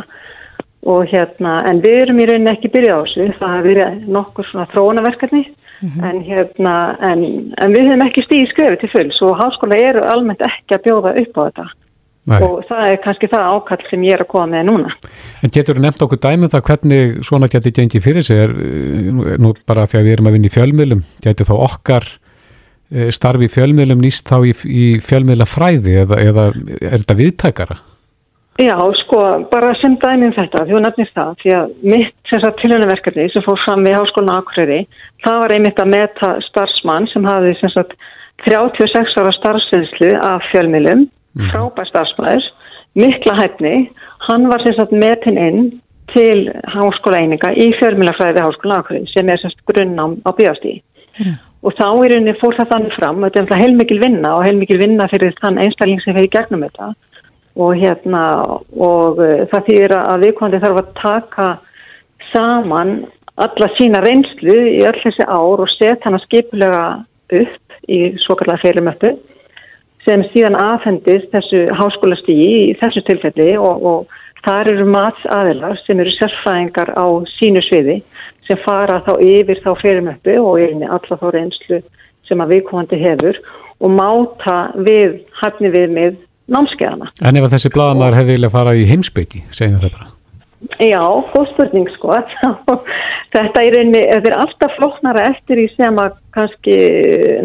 og 0.85 1.07
hérna, 1.09 1.57
en 1.67 1.81
við 1.81 2.03
erum 2.03 2.19
í 2.21 2.27
rauninni 2.29 2.53
ekki 2.53 2.69
byrjað 2.73 2.99
á 2.99 3.03
þessu, 3.05 3.25
það 3.39 3.53
hafa 3.53 3.65
verið 3.65 4.05
nokkur 4.17 4.47
svona 4.47 4.67
þróunaverkarni 4.73 5.43
mm 5.47 5.89
-hmm. 5.89 6.05
en 6.09 6.21
hérna, 6.29 6.75
en, 7.09 7.25
en 7.57 7.73
við 7.73 7.89
hefum 7.89 8.05
ekki 8.05 8.25
stíði 8.25 8.47
skrefi 8.51 8.79
til 8.81 8.93
fulls 8.93 9.21
og 9.21 9.39
háskóla 9.41 9.79
eru 9.89 10.05
almennt 10.05 10.41
ekki 10.41 10.77
að 10.77 10.85
bjóða 10.85 11.15
upp 11.21 11.37
á 11.37 11.41
þetta 11.47 11.67
Nei. 12.27 12.41
og 12.43 12.63
það 12.67 12.89
er 12.91 12.97
kannski 13.03 13.27
það 13.31 13.49
ákall 13.55 13.83
sem 13.89 14.03
ég 14.03 14.17
er 14.17 14.21
að 14.25 14.31
koma 14.33 14.47
með 14.51 14.63
núna. 14.67 14.89
En 15.43 15.49
getur 15.53 15.77
þú 15.77 15.83
nefnt 15.85 16.01
okkur 16.03 16.19
dæmið 16.19 16.43
um 16.43 16.51
það 16.51 16.65
hvernig 16.69 17.19
svona 17.23 17.47
getur 17.47 17.71
gengið 17.71 18.03
fyrir 18.03 18.25
sig 18.27 18.41
er, 18.43 18.51
nú 19.39 19.53
bara 19.63 19.85
því 19.87 19.99
að 19.99 20.07
við 20.07 20.15
erum 20.17 20.27
að 20.27 20.35
vinna 20.35 20.49
í 20.49 20.55
fjölmiðlum, 20.57 21.03
getur 21.23 21.47
þá 21.47 21.53
okkar 21.55 22.09
eh, 22.91 23.11
starfi 23.15 23.47
í 23.47 23.53
fjölmiðlum 23.53 24.03
nýst 24.03 24.27
þá 24.27 24.43
í, 24.43 24.51
í 24.67 24.87
fjölmiðla 24.99 25.47
fræði 25.47 26.01
eða, 26.03 26.19
eða 26.19 26.49
er 26.81 26.99
þetta 26.99 27.17
viðtækara? 27.21 27.79
Já, 28.57 28.73
sko, 29.03 29.19
bara 29.51 29.75
sem 29.77 29.93
dæmið 30.01 30.31
um 30.31 30.33
þetta, 30.33 30.63
því 30.65 30.75
að 30.77 30.85
nefnist 30.87 31.13
það, 31.13 31.33
því 31.41 31.51
að 31.53 31.73
mitt 31.91 32.31
tilhörnaverkefni 32.31 33.27
sem 33.29 33.43
fór 33.45 33.59
fram 33.61 33.85
við 33.85 33.97
Háskólinu 33.99 34.33
Akureyri, 34.33 34.79
það 35.21 35.41
var 35.43 35.53
einmitt 35.53 35.81
að 35.83 35.91
meta 35.91 36.29
starfsmann 36.47 37.05
sem 37.11 37.27
hafði 37.29 37.53
sagt, 37.61 37.93
36 38.47 39.13
ára 39.21 39.35
starfsvinslu 39.37 40.09
af 40.25 40.49
fjölmilum, 40.49 41.05
mm. 41.37 41.51
frábær 41.53 41.89
starfsmæður, 41.91 42.49
mikla 42.97 43.37
hæfni, 43.43 43.75
hann 44.25 44.49
var 44.49 44.65
sagt, 44.65 44.97
metin 45.05 45.37
inn 45.37 45.63
til 46.15 46.49
háskóla 46.73 47.21
eininga 47.21 47.53
í 47.53 47.69
fjölmilafræði 47.77 48.41
Háskólinu 48.41 48.79
Akureyri 48.81 49.13
sem 49.13 49.29
er 49.29 49.43
sagt, 49.43 49.61
grunnám 49.69 50.17
á 50.25 50.33
bíastíði. 50.33 50.81
Mm. 51.21 51.37
Og 51.61 51.77
þá 51.77 51.89
er 51.91 52.17
henni 52.17 52.39
fór 52.41 52.57
það 52.57 52.73
þannig 52.73 52.97
fram, 52.97 53.21
þetta 53.27 53.51
er 53.53 53.67
heilmikil 53.67 54.01
vinna 54.01 54.39
og 54.39 54.47
heilmikil 54.49 54.81
vinna 54.81 55.05
fyrir 55.13 55.37
þann 55.43 55.61
einstakling 55.61 56.01
sem 56.01 56.17
fyrir 56.17 56.33
gegnum 56.33 56.65
þetta 56.65 56.95
og 57.57 57.77
hérna 57.81 58.23
og 58.77 59.21
uh, 59.21 59.45
það 59.51 59.69
þýðir 59.69 59.95
að 59.99 60.25
viðkvæmdi 60.25 60.63
þarf 60.63 60.81
að 60.81 60.91
taka 61.01 61.47
saman 62.31 62.93
alla 63.37 63.69
sína 63.77 64.01
reynslu 64.01 64.57
í 64.73 64.83
öll 64.87 64.99
þessi 65.03 65.25
ár 65.25 65.63
og 65.63 65.71
setja 65.75 65.99
hana 66.05 66.21
skipulega 66.25 66.83
upp 67.41 67.89
í 67.89 67.99
svokallega 68.25 68.63
feilumöttu 68.63 69.13
sem 70.07 70.23
síðan 70.31 70.57
aðfendist 70.59 71.29
þessu 71.33 71.65
háskóla 71.77 72.17
stíi 72.21 72.47
í 72.69 72.77
þessu 72.79 73.03
tilfelli 73.07 73.51
og, 73.59 73.83
og 73.83 74.17
þar 74.45 74.71
eru 74.71 74.87
matsaðilar 74.93 75.77
sem 75.83 75.99
eru 75.99 76.13
sérfæðingar 76.15 76.93
á 76.95 77.05
sínu 77.35 77.63
sviði 77.67 77.99
sem 78.47 78.59
fara 78.63 79.01
þá 79.05 79.13
yfir 79.23 79.61
þá 79.65 79.71
feilumöttu 79.81 80.37
og 80.41 80.61
yfir 80.63 80.87
alla 80.87 81.21
þá 81.21 81.27
reynslu 81.35 81.81
sem 82.27 82.43
að 82.43 82.55
viðkvæmdi 82.55 83.01
hefur 83.03 83.41
og 83.77 83.93
máta 83.93 84.57
við 84.87 85.19
hæfni 85.41 85.71
við 85.75 85.93
með 85.93 86.15
námskeiðana. 86.51 87.11
En 87.25 87.39
ef 87.39 87.49
þessi 87.53 87.73
bladamæður 87.73 88.19
hefði 88.21 88.37
vilja 88.37 88.53
fara 88.53 88.75
í 88.77 88.85
heimsbyggi, 88.89 89.43
segjum 89.51 89.81
það 89.83 89.97
bara? 89.97 90.13
Já, 90.81 91.01
góð 91.33 91.51
spurning 91.51 91.89
sko. 91.93 92.15
þetta 93.35 93.63
er, 93.63 93.77
einni, 93.81 94.01
þetta 94.01 94.31
er 94.31 94.37
alltaf 94.41 94.73
flóknara 94.79 95.27
eftir 95.29 95.61
í 95.61 95.67
sem 95.75 96.01
að 96.01 96.17
kannski 96.33 96.77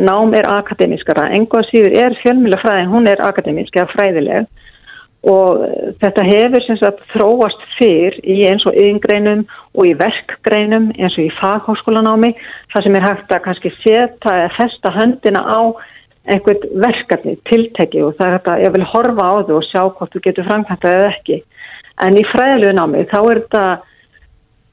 nám 0.00 0.32
er 0.38 0.48
akademískara. 0.48 1.28
Enga 1.36 1.62
síður 1.68 1.96
er 2.06 2.16
fjölmjöla 2.22 2.76
hún 2.88 3.08
er 3.10 3.22
akademísk 3.24 3.76
eða 3.76 3.92
fræðileg 3.92 4.50
og 5.22 5.60
þetta 6.02 6.24
hefur 6.26 6.64
sagt, 6.80 7.02
þróast 7.12 7.60
fyrr 7.76 8.16
í 8.26 8.40
eins 8.48 8.64
og 8.66 8.74
yngreinum 8.74 9.44
og 9.76 9.86
í 9.86 9.92
verkgreinum 9.98 10.90
eins 10.96 11.14
og 11.14 11.28
í 11.28 11.34
faghóskólanámi 11.38 12.32
það 12.72 12.86
sem 12.86 12.98
er 12.98 13.06
hægt 13.06 13.34
að 13.34 13.44
kannski 13.44 13.72
setja 13.78 14.34
eða 14.34 14.50
festa 14.56 14.90
höndina 14.96 15.44
á 15.46 15.60
einhvern 16.30 16.82
verkefni, 16.82 17.36
tilteki 17.50 18.02
og 18.06 18.16
það 18.18 18.28
er 18.28 18.36
þetta, 18.38 18.58
ég 18.62 18.74
vil 18.76 18.90
horfa 18.92 19.24
á 19.26 19.34
þau 19.46 19.56
og 19.58 19.64
sjá 19.66 19.80
hvort 19.82 20.12
þú 20.12 20.22
getur 20.26 20.46
framkvæmtað 20.50 20.98
eða 20.98 21.14
ekki. 21.16 21.38
En 22.02 22.18
í 22.18 22.26
fræðilegu 22.30 22.76
námi 22.78 23.06
þá 23.10 23.18
er 23.20 23.40
þetta 23.42 23.64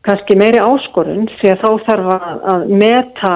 kannski 0.08 0.38
meiri 0.40 0.62
áskorun 0.64 1.26
því 1.40 1.54
að 1.54 1.64
þá 1.64 1.72
þarf 1.88 2.12
að 2.54 2.68
meta 2.80 3.34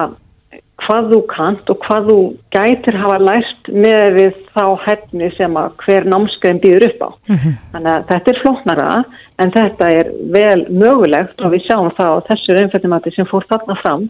hvað 0.84 1.10
þú 1.12 1.18
kant 1.30 1.70
og 1.70 1.84
hvað 1.84 2.08
þú 2.10 2.16
gætir 2.54 2.98
hafa 2.98 3.18
læst 3.22 3.68
með 3.70 4.04
við 4.18 4.40
þá 4.56 4.64
hefni 4.84 5.28
sem 5.36 5.58
að 5.58 5.76
hver 5.84 6.08
námskeiðin 6.10 6.60
býður 6.64 6.86
upp 6.88 7.04
á. 7.08 7.10
Mm 7.30 7.36
-hmm. 7.36 7.54
Þannig 7.72 7.92
að 7.92 8.06
þetta 8.10 8.30
er 8.30 8.40
flóknara 8.42 8.90
en 9.38 9.52
þetta 9.54 9.90
er 9.98 10.06
vel 10.36 10.60
mögulegt 10.70 11.40
og 11.40 11.52
við 11.54 11.66
sjáum 11.66 11.90
það 11.98 12.10
á 12.14 12.26
þessu 12.28 12.56
raunfættimati 12.56 13.14
sem 13.14 13.26
fór 13.26 13.46
þarna 13.50 13.76
fram 13.82 14.08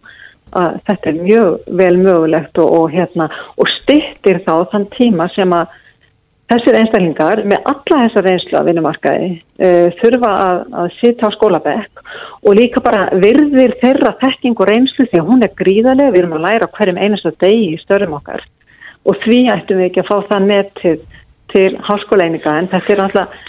að 0.52 0.76
þetta 0.88 1.10
er 1.10 1.22
mjög 1.22 1.70
vel 1.80 1.94
mögulegt 1.98 2.60
og, 2.62 2.74
og, 2.78 2.92
hérna, 2.92 3.30
og 3.58 3.70
styrtir 3.80 4.42
þá 4.46 4.54
þann 4.72 4.86
tíma 4.94 5.28
sem 5.34 5.54
að 5.56 5.72
þessir 6.52 6.76
einstaklingar 6.78 7.42
með 7.48 7.68
alla 7.70 8.00
þessar 8.02 8.26
reynslu 8.28 8.58
að 8.58 8.68
vinnumarkaði 8.68 9.30
uh, 9.34 9.88
þurfa 10.00 10.32
að, 10.44 10.58
að 10.82 10.90
sitja 10.98 11.30
á 11.30 11.36
skólabekk 11.36 12.02
og 12.44 12.58
líka 12.58 12.82
bara 12.84 13.06
virðir 13.22 13.74
þeirra 13.80 14.12
þekking 14.20 14.60
og 14.60 14.68
reynslu 14.70 15.08
því 15.08 15.22
að 15.22 15.30
hún 15.30 15.46
er 15.46 15.56
gríðarlega, 15.56 16.12
við 16.12 16.22
erum 16.22 16.36
að 16.38 16.46
læra 16.48 16.70
hverjum 16.76 17.00
einastu 17.00 17.32
degi 17.40 17.72
í 17.72 17.80
störum 17.80 18.18
okkar. 18.18 18.44
Og 19.08 19.18
því 19.24 19.40
ættum 19.52 19.80
við 19.80 19.88
ekki 19.88 20.04
að 20.04 20.10
fá 20.10 20.28
það 20.30 20.46
með 20.50 20.70
til, 20.80 20.94
til 21.52 21.70
háskóleininga 21.88 22.54
en 22.60 22.70
þetta 22.72 22.94
er 22.94 23.04
alltaf 23.06 23.42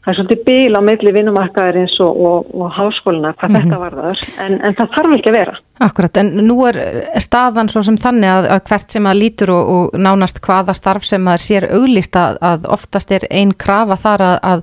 það 0.00 0.12
er 0.12 0.16
svolítið 0.16 0.44
bíl 0.46 0.76
á 0.76 0.80
meðli 0.84 1.12
vinnumarkaðarins 1.12 1.96
og, 2.04 2.20
og, 2.28 2.52
og 2.56 2.70
háskóluna 2.72 3.32
hvað 3.34 3.50
mm 3.50 3.56
-hmm. 3.56 3.64
þetta 3.64 3.80
varðar 3.84 4.22
en, 4.44 4.54
en 4.64 4.76
það 4.78 4.94
þarf 4.96 5.16
ekki 5.16 5.30
að 5.30 5.38
vera 5.38 5.58
Akkurat, 5.80 6.16
en 6.20 6.30
nú 6.44 6.56
er 6.68 6.76
staðan 7.20 7.68
svo 7.72 7.82
sem 7.82 7.96
þannig 7.96 8.28
að, 8.28 8.48
að 8.52 8.62
hvert 8.68 8.90
sem 8.90 9.06
að 9.06 9.20
lítur 9.20 9.50
og, 9.50 9.68
og 9.74 10.00
nánast 10.00 10.40
hvaða 10.44 10.74
starf 10.76 11.04
sem 11.04 11.28
að 11.28 11.38
sér 11.40 11.68
auglist 11.72 12.16
að, 12.16 12.36
að 12.40 12.66
oftast 12.68 13.12
er 13.12 13.24
einn 13.30 13.54
krafa 13.54 13.96
þar 13.96 14.20
að, 14.22 14.38
að 14.42 14.62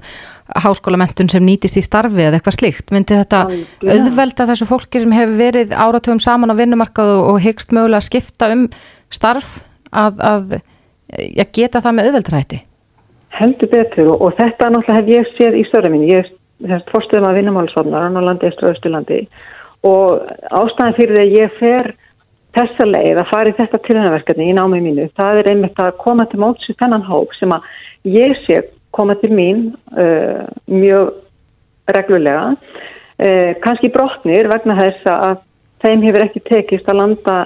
háskólamentun 0.64 1.30
sem 1.30 1.46
nýtist 1.46 1.78
í 1.78 1.82
starfi 1.82 2.22
eða 2.22 2.38
eitthvað 2.38 2.60
slíkt, 2.60 2.92
myndi 2.92 3.18
þetta 3.18 3.42
Algjörlega. 3.46 3.94
auðvelda 3.94 4.48
þessu 4.52 4.66
fólki 4.70 5.02
sem 5.04 5.12
hefur 5.12 5.38
verið 5.38 5.74
áratugum 5.74 6.22
saman 6.24 6.54
á 6.54 6.60
vinnumarkað 6.60 7.14
og 7.18 7.42
hyggst 7.42 7.74
mögulega 7.76 7.98
að 7.98 8.10
skipta 8.10 8.52
um 8.54 8.70
starf 9.10 9.60
að 9.92 10.60
geta 11.54 11.82
það 11.82 11.94
með 11.94 12.10
auðveldrætti? 12.10 12.62
Heldur 13.38 13.72
betur 13.72 14.12
og, 14.14 14.26
og 14.26 14.36
þetta 14.40 14.72
náttúrulega 14.74 14.98
hef 15.00 15.14
ég 15.14 15.32
séð 15.38 15.60
í 15.60 15.68
störu 15.70 15.94
mín 15.94 16.08
ég 16.10 16.26
er 16.66 16.84
fórstöðum 16.90 17.30
að 17.30 17.40
vinnumálsvarnar 17.42 18.10
á 18.10 18.22
landi, 18.22 18.50
og 18.50 18.72
Östurlandi 18.72 19.22
og 19.86 20.26
ástæðan 20.50 20.98
fyrir 20.98 21.22
að 21.22 21.36
ég 21.38 21.58
fer 21.60 21.94
þessa 22.58 22.88
leið 22.88 23.22
að 23.22 23.30
fara 23.30 23.52
í 23.52 23.58
þetta 23.58 23.82
tilhengverkefni 23.86 24.50
í 24.50 24.56
námið 24.58 24.86
mínu, 24.88 25.10
það 25.18 25.42
er 25.42 25.52
einmitt 25.52 25.82
að 25.82 25.98
koma 26.02 26.26
til 26.30 26.42
mótsu 26.42 26.74
þennan 26.80 27.06
hóp 27.06 27.36
sem 27.38 27.54
að 27.54 27.68
ég 28.10 28.34
sé 28.46 28.64
koma 28.96 29.18
til 29.22 29.30
mín 29.36 29.68
uh, 29.94 30.48
mjög 30.66 31.14
reglulega. 31.94 32.56
Uh, 33.18 33.54
kannski 33.62 33.92
brotnir 33.94 34.50
vegna 34.50 34.78
þess 34.80 35.12
að 35.12 35.44
þeim 35.84 36.08
hefur 36.08 36.26
ekki 36.26 36.44
tekist 36.48 36.90
að 36.90 37.02
landa 37.04 37.38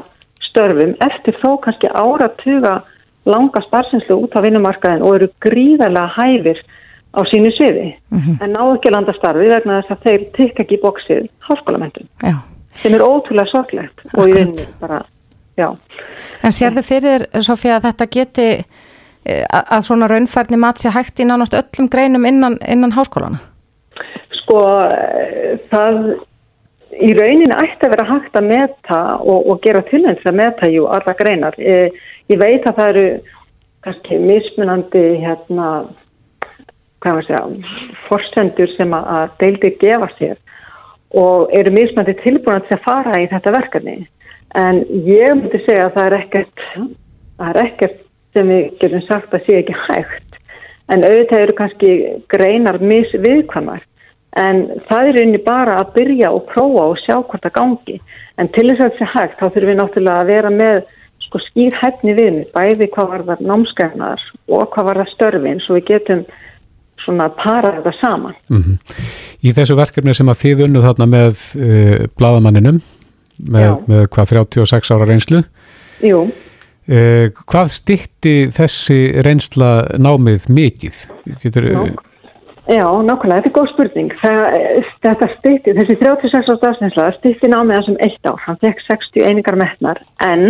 störfum 0.48 0.96
eftir 1.04 1.38
þó 1.42 1.58
kannski 1.66 1.92
áratuga 1.92 2.78
langa 3.26 3.62
sparsinslu 3.66 4.18
út 4.24 4.36
á 4.38 4.40
vinnumarkaðin 4.42 5.04
og 5.06 5.18
eru 5.18 5.28
gríðarlega 5.44 6.14
hæfir 6.18 6.62
á 7.12 7.22
sínu 7.28 7.52
sviði. 7.58 7.96
Mm 8.10 8.20
-hmm. 8.20 8.44
en 8.44 8.54
ná 8.56 8.62
ekki 8.76 8.92
landa 8.92 9.14
starfi 9.14 9.50
vegna 9.50 9.82
þess 9.82 9.92
að 9.92 10.04
þeir 10.06 10.22
tikka 10.38 10.64
ekki 10.64 10.78
í 10.78 10.82
bóksið 10.82 11.28
háskólamendun 11.50 12.08
sem 12.82 12.94
er 12.94 13.04
ótrúlega 13.04 13.52
sorglegt 13.52 14.06
og 14.18 14.28
ég 14.28 14.36
vinn 14.36 14.56
bara, 14.80 15.04
já. 15.58 15.76
En 16.44 16.52
sér 16.52 16.74
þið 16.78 16.88
fyrir, 16.88 17.28
Sofía, 17.44 17.78
að 17.78 17.90
þetta 17.90 18.08
geti 18.16 18.48
eh, 19.26 19.46
að 19.52 19.82
svona 19.86 20.08
raunfærni 20.08 20.58
mat 20.58 20.82
sé 20.82 20.90
hægt 20.90 21.20
í 21.20 21.28
nánast 21.28 21.54
öllum 21.54 21.90
greinum 21.92 22.26
innan, 22.26 22.58
innan 22.68 22.96
háskólana? 22.96 23.42
Sko, 24.42 24.64
eh, 24.88 25.60
það 25.72 26.16
í 27.00 27.12
rauninni 27.16 27.58
ætti 27.64 27.88
að 27.88 27.94
vera 27.96 28.08
hægt 28.10 28.38
að 28.38 28.48
meta 28.50 29.00
og, 29.20 29.50
og 29.52 29.60
gera 29.64 29.84
tilhengst 29.88 30.28
að 30.28 30.40
meta 30.42 30.70
jú 30.72 30.88
alla 30.92 31.16
greinar. 31.18 31.58
E, 31.58 31.92
ég 32.32 32.40
veit 32.42 32.66
að 32.68 32.78
það 32.80 32.92
eru 32.94 33.06
kannski 33.86 34.20
mismunandi 34.22 35.04
hérna, 35.24 35.68
hvað 37.02 37.20
að 37.22 37.28
segja, 37.28 37.44
forsendur 38.08 38.74
sem 38.76 38.96
að, 38.98 39.36
deildir 39.42 39.78
gefa 39.82 40.10
sér 40.20 40.40
og 41.18 41.52
eru 41.58 41.74
mismunandi 41.76 42.16
tilbúin 42.22 42.62
að 42.62 42.84
fara 42.86 43.20
í 43.20 43.28
þetta 43.32 43.56
verkefni. 43.58 43.98
En 44.60 44.82
ég 45.08 45.32
myndi 45.36 45.60
segja 45.66 45.88
að 45.88 45.96
það 45.96 46.06
er 46.08 46.18
ekkert, 46.20 46.66
það 47.40 47.50
er 47.50 47.62
ekkert 47.66 48.02
sem 48.36 48.52
við 48.52 48.68
getum 48.80 49.04
sagt 49.08 49.34
að 49.36 49.48
sé 49.48 49.58
ekki 49.60 49.78
hægt. 49.88 50.38
En 50.92 51.04
auðvitað 51.08 51.46
eru 51.46 51.56
kannski 51.56 51.92
greinar 52.32 52.80
misviðkvæmar 52.84 53.84
en 54.40 54.62
það 54.88 55.10
er 55.10 55.20
einni 55.22 55.42
bara 55.44 55.78
að 55.82 55.94
byrja 55.98 56.32
og 56.32 56.46
prófa 56.52 56.88
og 56.88 57.00
sjá 57.04 57.18
hvort 57.20 57.44
það 57.44 57.56
gangi. 57.58 57.98
En 58.40 58.50
til 58.56 58.68
þess 58.70 58.84
að 58.84 58.92
þetta 58.92 59.00
sé 59.00 59.10
hægt 59.16 59.40
þá 59.40 59.46
þurfum 59.48 59.72
við 59.72 59.80
náttúrulega 59.80 60.22
að 60.22 60.32
vera 60.32 60.52
með 60.56 60.78
sko 61.26 61.42
skýr 61.48 61.76
hæfni 61.82 62.16
við 62.18 62.38
bæði 62.56 62.88
hvað 62.94 63.12
var 63.12 63.26
það 63.28 63.44
námskæfnar 63.50 64.24
og 64.52 64.70
hvað 64.72 64.88
var 64.88 65.02
það 65.02 65.12
störfin 65.16 65.62
svo 65.66 65.78
við 65.78 65.90
getum 65.90 66.24
svona 67.02 67.28
að 67.28 67.38
para 67.42 67.74
þetta 67.78 67.94
saman. 67.98 68.38
Mm 68.50 68.62
-hmm. 68.64 68.78
Í 69.42 69.54
þessu 69.58 69.76
verkefni 69.76 70.14
sem 70.14 70.30
að 70.30 70.42
þið 70.44 70.64
unnuð 70.68 70.88
þarna 70.88 71.08
með 71.10 71.44
uh, 71.58 72.08
bladamanninum 72.18 72.80
með, 73.42 73.70
með 73.88 74.08
hvað 74.14 74.34
36 74.36 74.92
ára 74.94 75.08
reynslu 75.10 75.44
Jú. 76.06 76.22
uh, 76.30 77.26
Hvað 77.50 77.68
stitti 77.74 78.36
þessi 78.54 79.00
reynsla 79.26 79.98
námið 79.98 80.48
mikið? 80.50 81.04
Getur, 81.42 81.68
Ná 81.74 82.11
Já, 82.70 82.86
nákvæmlega, 82.86 83.42
þetta 83.42 83.50
er 83.50 83.56
góð 83.56 83.70
spurning. 83.72 84.12
Það, 84.22 84.44
þetta 85.02 85.28
stýtti, 85.32 85.74
þessi 85.80 85.96
36 85.98 86.52
árs 86.52 86.62
dagsinslega 86.62 87.16
stýtti 87.18 87.50
námið 87.50 87.80
þessum 87.80 87.98
eitt 88.06 88.30
ár. 88.30 88.38
Hann 88.46 88.60
fekk 88.62 88.84
60 88.86 89.26
einingar 89.26 89.58
metnar 89.58 90.02
en 90.28 90.46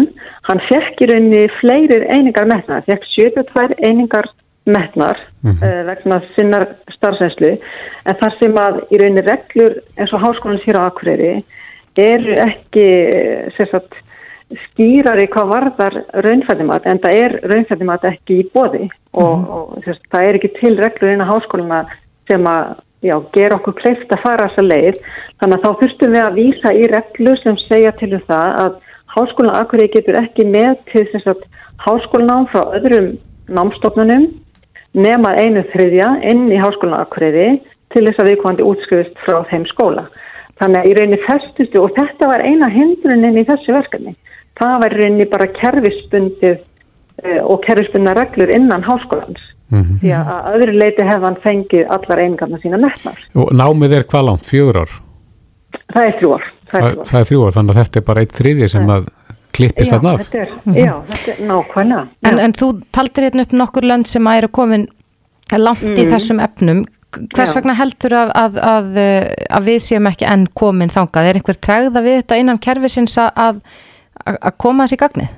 hann 0.50 0.62
fekk 0.68 1.02
í 1.06 1.08
rauninni 1.12 1.46
fleirir 1.62 2.04
einingar 2.12 2.50
metnar. 2.52 2.82
Hann 2.82 2.90
fekk 2.90 3.08
72 3.16 3.80
einingar 3.80 4.28
metnar 4.66 5.18
mm 5.42 5.52
-hmm. 5.52 5.64
uh, 5.64 5.86
vegna 5.88 6.22
sinnar 6.36 6.68
starfsæslu 6.96 7.58
en 8.06 8.16
þar 8.22 8.38
sem 8.40 8.56
að 8.56 8.84
í 8.92 9.00
rauninni 9.02 9.26
reglur 9.26 9.74
eins 9.98 10.14
og 10.14 10.22
háskólan 10.22 10.62
sér 10.66 10.78
á 10.78 10.86
Akureyri 10.86 11.40
eru 11.98 12.34
ekki 12.34 12.88
sagt, 13.58 13.96
skýrari 14.52 15.28
hvað 15.28 15.48
varðar 15.48 15.96
raunfættimat 16.14 16.86
en 16.86 17.00
það 17.00 17.18
er 17.24 17.40
raunfættimat 17.44 18.04
ekki 18.04 18.40
í 18.42 18.50
bóði 18.54 18.90
og, 19.14 19.38
mm 19.38 19.44
-hmm. 19.44 19.52
og 19.52 19.84
sagt, 19.86 20.04
það 20.12 20.24
er 20.28 20.36
ekki 20.36 20.52
til 20.60 20.78
reglur 20.78 21.12
inn 21.12 21.26
á 21.26 21.32
háskóluna 21.32 21.86
sem 22.32 22.48
að 22.48 22.80
já, 23.04 23.16
gera 23.36 23.58
okkur 23.58 23.76
kleift 23.82 24.14
að 24.14 24.24
fara 24.24 24.48
þessa 24.50 24.68
leið. 24.68 25.02
Þannig 25.42 25.58
að 25.58 25.66
þá 25.66 25.82
þurftum 25.82 26.16
við 26.16 26.24
að 26.24 26.40
vísa 26.40 26.74
í 26.74 26.88
reglu 26.92 27.36
sem 27.42 27.60
segja 27.66 27.92
til 28.00 28.14
um 28.16 28.24
það 28.30 28.56
að 28.64 28.78
háskólan 29.16 29.58
Akureyri 29.60 29.92
getur 29.96 30.20
ekki 30.22 30.48
með 30.48 30.78
til 30.92 31.06
þess 31.12 31.34
að 31.34 31.44
háskólanám 31.86 32.48
frá 32.54 32.64
öðrum 32.78 33.12
námstofnunum 33.52 34.30
nema 34.96 35.36
einu 35.40 35.64
þriðja 35.74 36.10
inn 36.32 36.48
í 36.52 36.60
háskólan 36.62 37.02
Akureyri 37.02 37.60
til 37.92 38.06
þess 38.08 38.24
að 38.24 38.32
við 38.32 38.42
komandi 38.44 38.68
útskrifist 38.68 39.24
frá 39.26 39.42
þeim 39.52 39.68
skóla. 39.72 40.08
Þannig 40.62 40.82
að 40.82 40.90
í 40.90 40.96
rauninni 40.98 41.22
festustu 41.26 41.82
og 41.82 41.96
þetta 41.98 42.28
var 42.30 42.44
eina 42.46 42.70
hindrunin 42.72 43.40
í 43.42 43.48
þessu 43.48 43.74
verkefni. 43.76 44.14
Það 44.62 44.76
var 44.84 44.94
í 44.94 45.00
rauninni 45.00 45.28
bara 45.32 45.50
kerfispundið 45.58 46.60
eh, 47.24 47.42
og 47.42 47.64
kerfispundna 47.66 48.14
reglur 48.20 48.54
innan 48.54 48.86
háskólans. 48.86 49.42
Mm 49.72 49.84
-hmm. 49.84 50.00
Því 50.02 50.12
að 50.18 50.48
öðru 50.56 50.74
leiti 50.76 51.04
hefði 51.08 51.26
hann 51.26 51.38
fengið 51.44 51.92
allar 51.96 52.20
eingarna 52.20 52.58
sína 52.60 52.78
metnar. 52.78 53.20
Og 53.36 53.52
námið 53.56 53.94
er 53.98 54.04
hvað 54.04 54.26
langt? 54.28 54.46
Fjögur 54.46 54.82
ár? 54.82 54.96
Það 55.94 56.06
er 56.06 56.16
þrjú 56.20 56.34
ár. 56.36 56.46
Það 56.72 56.88
er, 56.88 56.98
það 57.10 57.20
er 57.20 57.28
þrjú 57.30 57.46
ár, 57.46 57.54
þannig 57.56 57.72
að 57.76 57.80
þetta 57.82 58.00
er 58.00 58.06
bara 58.10 58.22
eitt 58.22 58.36
þriði 58.36 58.68
sem 58.72 58.90
að 58.90 59.06
klippist 59.56 59.92
þarna 59.92 60.14
af. 60.14 60.24
Þetta 60.26 60.42
er, 60.42 60.50
mm 60.52 60.74
-hmm. 60.74 60.86
Já, 60.86 60.94
þetta 61.12 61.32
er 61.32 61.48
nákvæmlega. 61.48 62.08
En, 62.28 62.40
en 62.40 62.54
þú 62.54 62.68
taldir 62.92 63.24
hérna 63.24 63.46
upp 63.48 63.54
nokkur 63.54 63.88
lönd 63.88 64.08
sem 64.08 64.28
að 64.28 64.38
eru 64.38 64.48
komin 64.48 64.88
langt 65.52 65.82
mm 65.82 65.96
-hmm. 65.96 66.00
í 66.00 66.12
þessum 66.12 66.40
efnum. 66.40 66.86
Hvers 67.36 67.50
já. 67.50 67.56
vegna 67.56 67.74
heldur 67.74 68.14
að, 68.14 68.30
að, 68.36 68.58
að, 68.58 68.86
að 69.50 69.64
við 69.64 69.80
séum 69.80 70.08
ekki 70.08 70.26
enn 70.26 70.48
komin 70.54 70.90
þangað? 70.90 71.28
Er 71.28 71.36
einhver 71.36 71.60
tregða 71.60 72.02
við 72.02 72.16
þetta 72.22 72.38
innan 72.38 72.58
kervisins 72.58 73.18
að 73.18 73.62
koma 74.58 74.84
þessi 74.84 74.98
gagnið? 74.98 75.30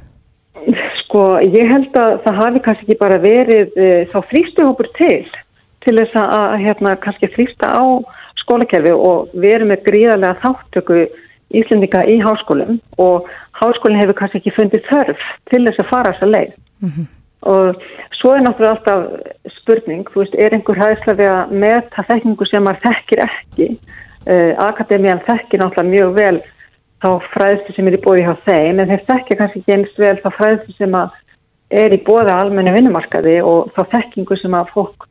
Sko 1.14 1.36
ég 1.46 1.68
held 1.70 1.94
að 2.02 2.16
það 2.24 2.38
hafi 2.42 2.60
kannski 2.66 2.88
ekki 2.88 2.96
bara 2.98 3.18
verið 3.22 3.76
e, 3.78 3.90
þá 4.10 4.16
þrýstuhópur 4.32 4.88
til 4.98 5.28
til 5.86 5.94
þess 6.00 6.16
að 6.18 6.54
hérna 6.64 6.94
kannski 7.04 7.28
þrýsta 7.36 7.70
á 7.70 7.86
skólakerfi 8.42 8.96
og 8.98 9.36
verið 9.38 9.70
með 9.70 9.84
gríðarlega 9.86 10.40
þáttöku 10.42 11.04
íslendinga 11.54 12.02
í 12.10 12.16
háskólum 12.24 12.80
og 12.98 13.30
háskólinn 13.60 14.02
hefur 14.02 14.18
kannski 14.24 14.42
ekki 14.42 14.56
fundið 14.56 14.90
þörf 14.90 15.28
til 15.52 15.62
þess 15.68 15.84
að 15.84 15.92
fara 15.92 16.16
þessa 16.16 16.32
leið 16.32 16.56
mm 16.58 16.90
-hmm. 16.90 17.06
og 17.54 17.86
svo 18.18 18.34
er 18.34 18.42
náttúrulega 18.48 18.74
alltaf 18.74 19.54
spurning, 19.60 20.10
þú 20.10 20.24
veist, 20.24 20.36
er 20.42 20.58
einhver 20.58 20.82
hæðslega 20.82 21.20
við 21.22 21.32
að 21.36 21.54
meta 21.68 22.08
þekkingu 22.10 22.50
sem 22.50 22.66
maður 22.66 22.86
þekkir 22.88 23.24
ekki 23.30 23.70
uh, 24.34 24.52
Akademían 24.66 25.22
þekkir 25.30 25.62
náttúrulega 25.62 25.94
mjög 25.94 26.18
vel 26.18 26.42
þá 27.04 27.10
fræðstu 27.34 27.76
sem 27.76 27.90
er 27.90 27.98
í 27.98 28.04
bóði 28.04 28.26
hjá 28.26 28.36
þeim 28.48 28.80
en 28.80 28.92
þeir 28.92 29.08
þekkja 29.10 29.40
kannski 29.40 29.62
ekki 29.62 29.76
eins 29.76 29.98
vel 30.00 30.16
þá 30.24 30.30
fræðstu 30.38 30.76
sem 30.78 31.00
er 31.84 31.96
í 31.96 32.04
bóða 32.06 32.38
almenni 32.40 32.74
vinnumarkaði 32.76 33.40
og 33.44 33.74
þá 33.76 33.82
þekkingu 33.98 34.38
sem 34.40 34.56
að 34.58 34.72
fólk 34.76 35.08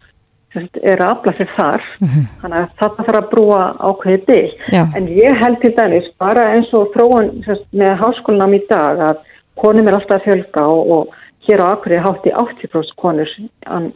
sérst, 0.52 0.78
er 0.82 1.02
að 1.02 1.14
afla 1.14 1.34
sér 1.36 1.50
þar. 1.56 1.88
Mm 2.00 2.08
-hmm. 2.08 2.28
þannig 2.42 2.58
að 2.60 2.70
þetta 2.82 3.06
þarf 3.08 3.20
að 3.20 3.30
brúa 3.32 3.62
ákveðið 3.88 4.24
til 4.30 4.78
en 4.82 5.08
ég 5.08 5.42
held 5.42 5.60
til 5.62 5.74
dæmis 5.76 6.08
bara 6.18 6.48
eins 6.54 6.72
og 6.76 6.92
þróun 6.94 7.32
sérst, 7.46 7.66
með 7.72 7.98
háskólanam 8.02 8.56
í 8.56 8.62
dag 8.70 9.04
að 9.10 9.26
konum 9.56 9.88
er 9.88 9.98
alltaf 9.98 10.20
að 10.20 10.26
fjölga 10.26 10.66
og, 10.66 10.90
og 10.96 11.14
hér 11.46 11.60
á 11.60 11.66
Akureyri 11.72 12.02
hátti 12.02 12.30
80% 12.30 12.94
konur 12.96 13.28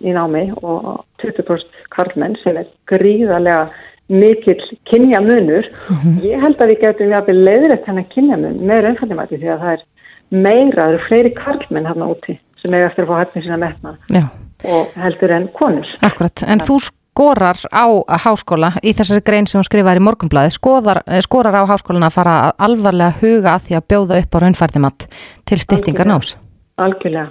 í 0.03 0.13
námi 0.13 0.51
og 0.63 1.05
20% 1.23 1.85
karlmenn 1.95 2.37
sem 2.43 2.57
er 2.57 2.67
gríðarlega 2.91 3.69
mikill 4.09 4.63
kynjamunur. 4.91 5.67
Mm 5.67 5.97
-hmm. 5.97 6.25
ég 6.25 6.43
held 6.43 6.61
að 6.61 6.71
við 6.71 6.81
getum 6.81 7.13
að 7.13 7.31
leiðrætt 7.49 7.87
hennar 7.87 8.09
kynjamun 8.15 8.59
með 8.69 8.83
raunfættimæti 8.83 9.41
því 9.41 9.49
að 9.53 9.63
það 9.63 9.73
er 9.73 9.83
meira, 10.31 10.83
það 10.83 10.93
eru 10.93 11.07
fleiri 11.09 11.33
karlmenn 11.35 11.87
hérna 11.87 12.11
úti 12.11 12.39
sem 12.63 12.75
eiga 12.75 12.87
eftir 12.91 13.05
að 13.05 13.11
fá 13.11 13.19
hættin 13.21 13.43
sína 13.43 13.57
metna 13.57 13.97
Já. 14.11 14.25
og 14.65 14.87
heldur 15.03 15.31
en 15.31 15.49
konur. 15.49 15.87
Akkurat, 16.03 16.43
en 16.47 16.59
þú 16.61 16.79
skorar 17.17 17.57
á 17.73 17.87
háskóla 18.25 18.73
í 18.83 18.93
þessari 18.93 19.25
grein 19.25 19.47
sem 19.47 19.59
hún 19.59 19.69
skrifaði 19.69 20.03
í 20.03 20.07
morgunblæði 20.07 20.53
eh, 20.53 21.21
skorar 21.25 21.57
á 21.57 21.63
háskólan 21.65 22.05
að 22.09 22.17
fara 22.19 22.35
alvarlega 22.59 23.17
huga 23.23 23.55
að 23.57 23.69
því 23.69 23.79
að 23.79 23.87
bjóða 23.93 24.19
upp 24.21 24.37
á 24.37 24.39
raunfættimat 24.45 25.07
til 25.49 25.59
styttingar 25.59 26.07
nás 26.07 26.37
Algjörlega, 26.77 27.31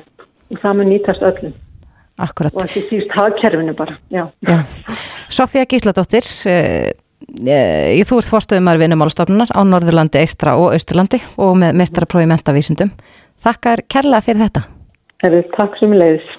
það 0.57 0.73
mun 0.79 0.89
nýtast 0.89 1.21
öllum 1.21 1.53
Akkurat. 2.15 2.53
Og 2.55 2.63
ekki 2.63 2.85
síst 2.87 3.11
hagkerfinu 3.11 3.73
bara, 3.75 3.97
já. 4.11 4.29
já. 4.47 4.63
Sofía 5.29 5.65
Gísladóttir, 5.67 6.23
uh, 6.47 6.87
uh, 7.43 8.05
þú 8.07 8.21
ert 8.21 8.31
fórstöðumar 8.31 8.79
vinnumálstofnunar 8.79 9.51
á 9.51 9.59
Norðurlandi, 9.67 10.21
Eistra 10.23 10.55
og 10.55 10.71
Austurlandi 10.77 11.19
og 11.35 11.57
með 11.59 11.75
mestrarprófi 11.81 12.29
mentavísindum. 12.31 12.93
Þakkar 13.43 13.83
kærlega 13.91 14.23
fyrir 14.23 14.45
þetta. 14.45 14.63
Herri, 15.25 15.43
takk 15.57 15.75
sem 15.81 15.95
leiðis. 15.95 16.31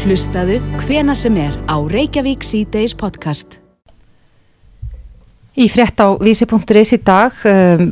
Hlustaðu 0.00 0.58
hvena 0.82 1.14
sem 1.14 1.38
er 1.38 1.54
á 1.70 1.76
Reykjavík 1.78 2.42
C-Days 2.42 2.96
podcast. 2.98 3.60
Í 5.60 5.66
frétt 5.70 6.00
á 6.00 6.16
vísi.is 6.18 6.94
í 6.96 7.00
dag 7.04 7.36
um, 7.46 7.90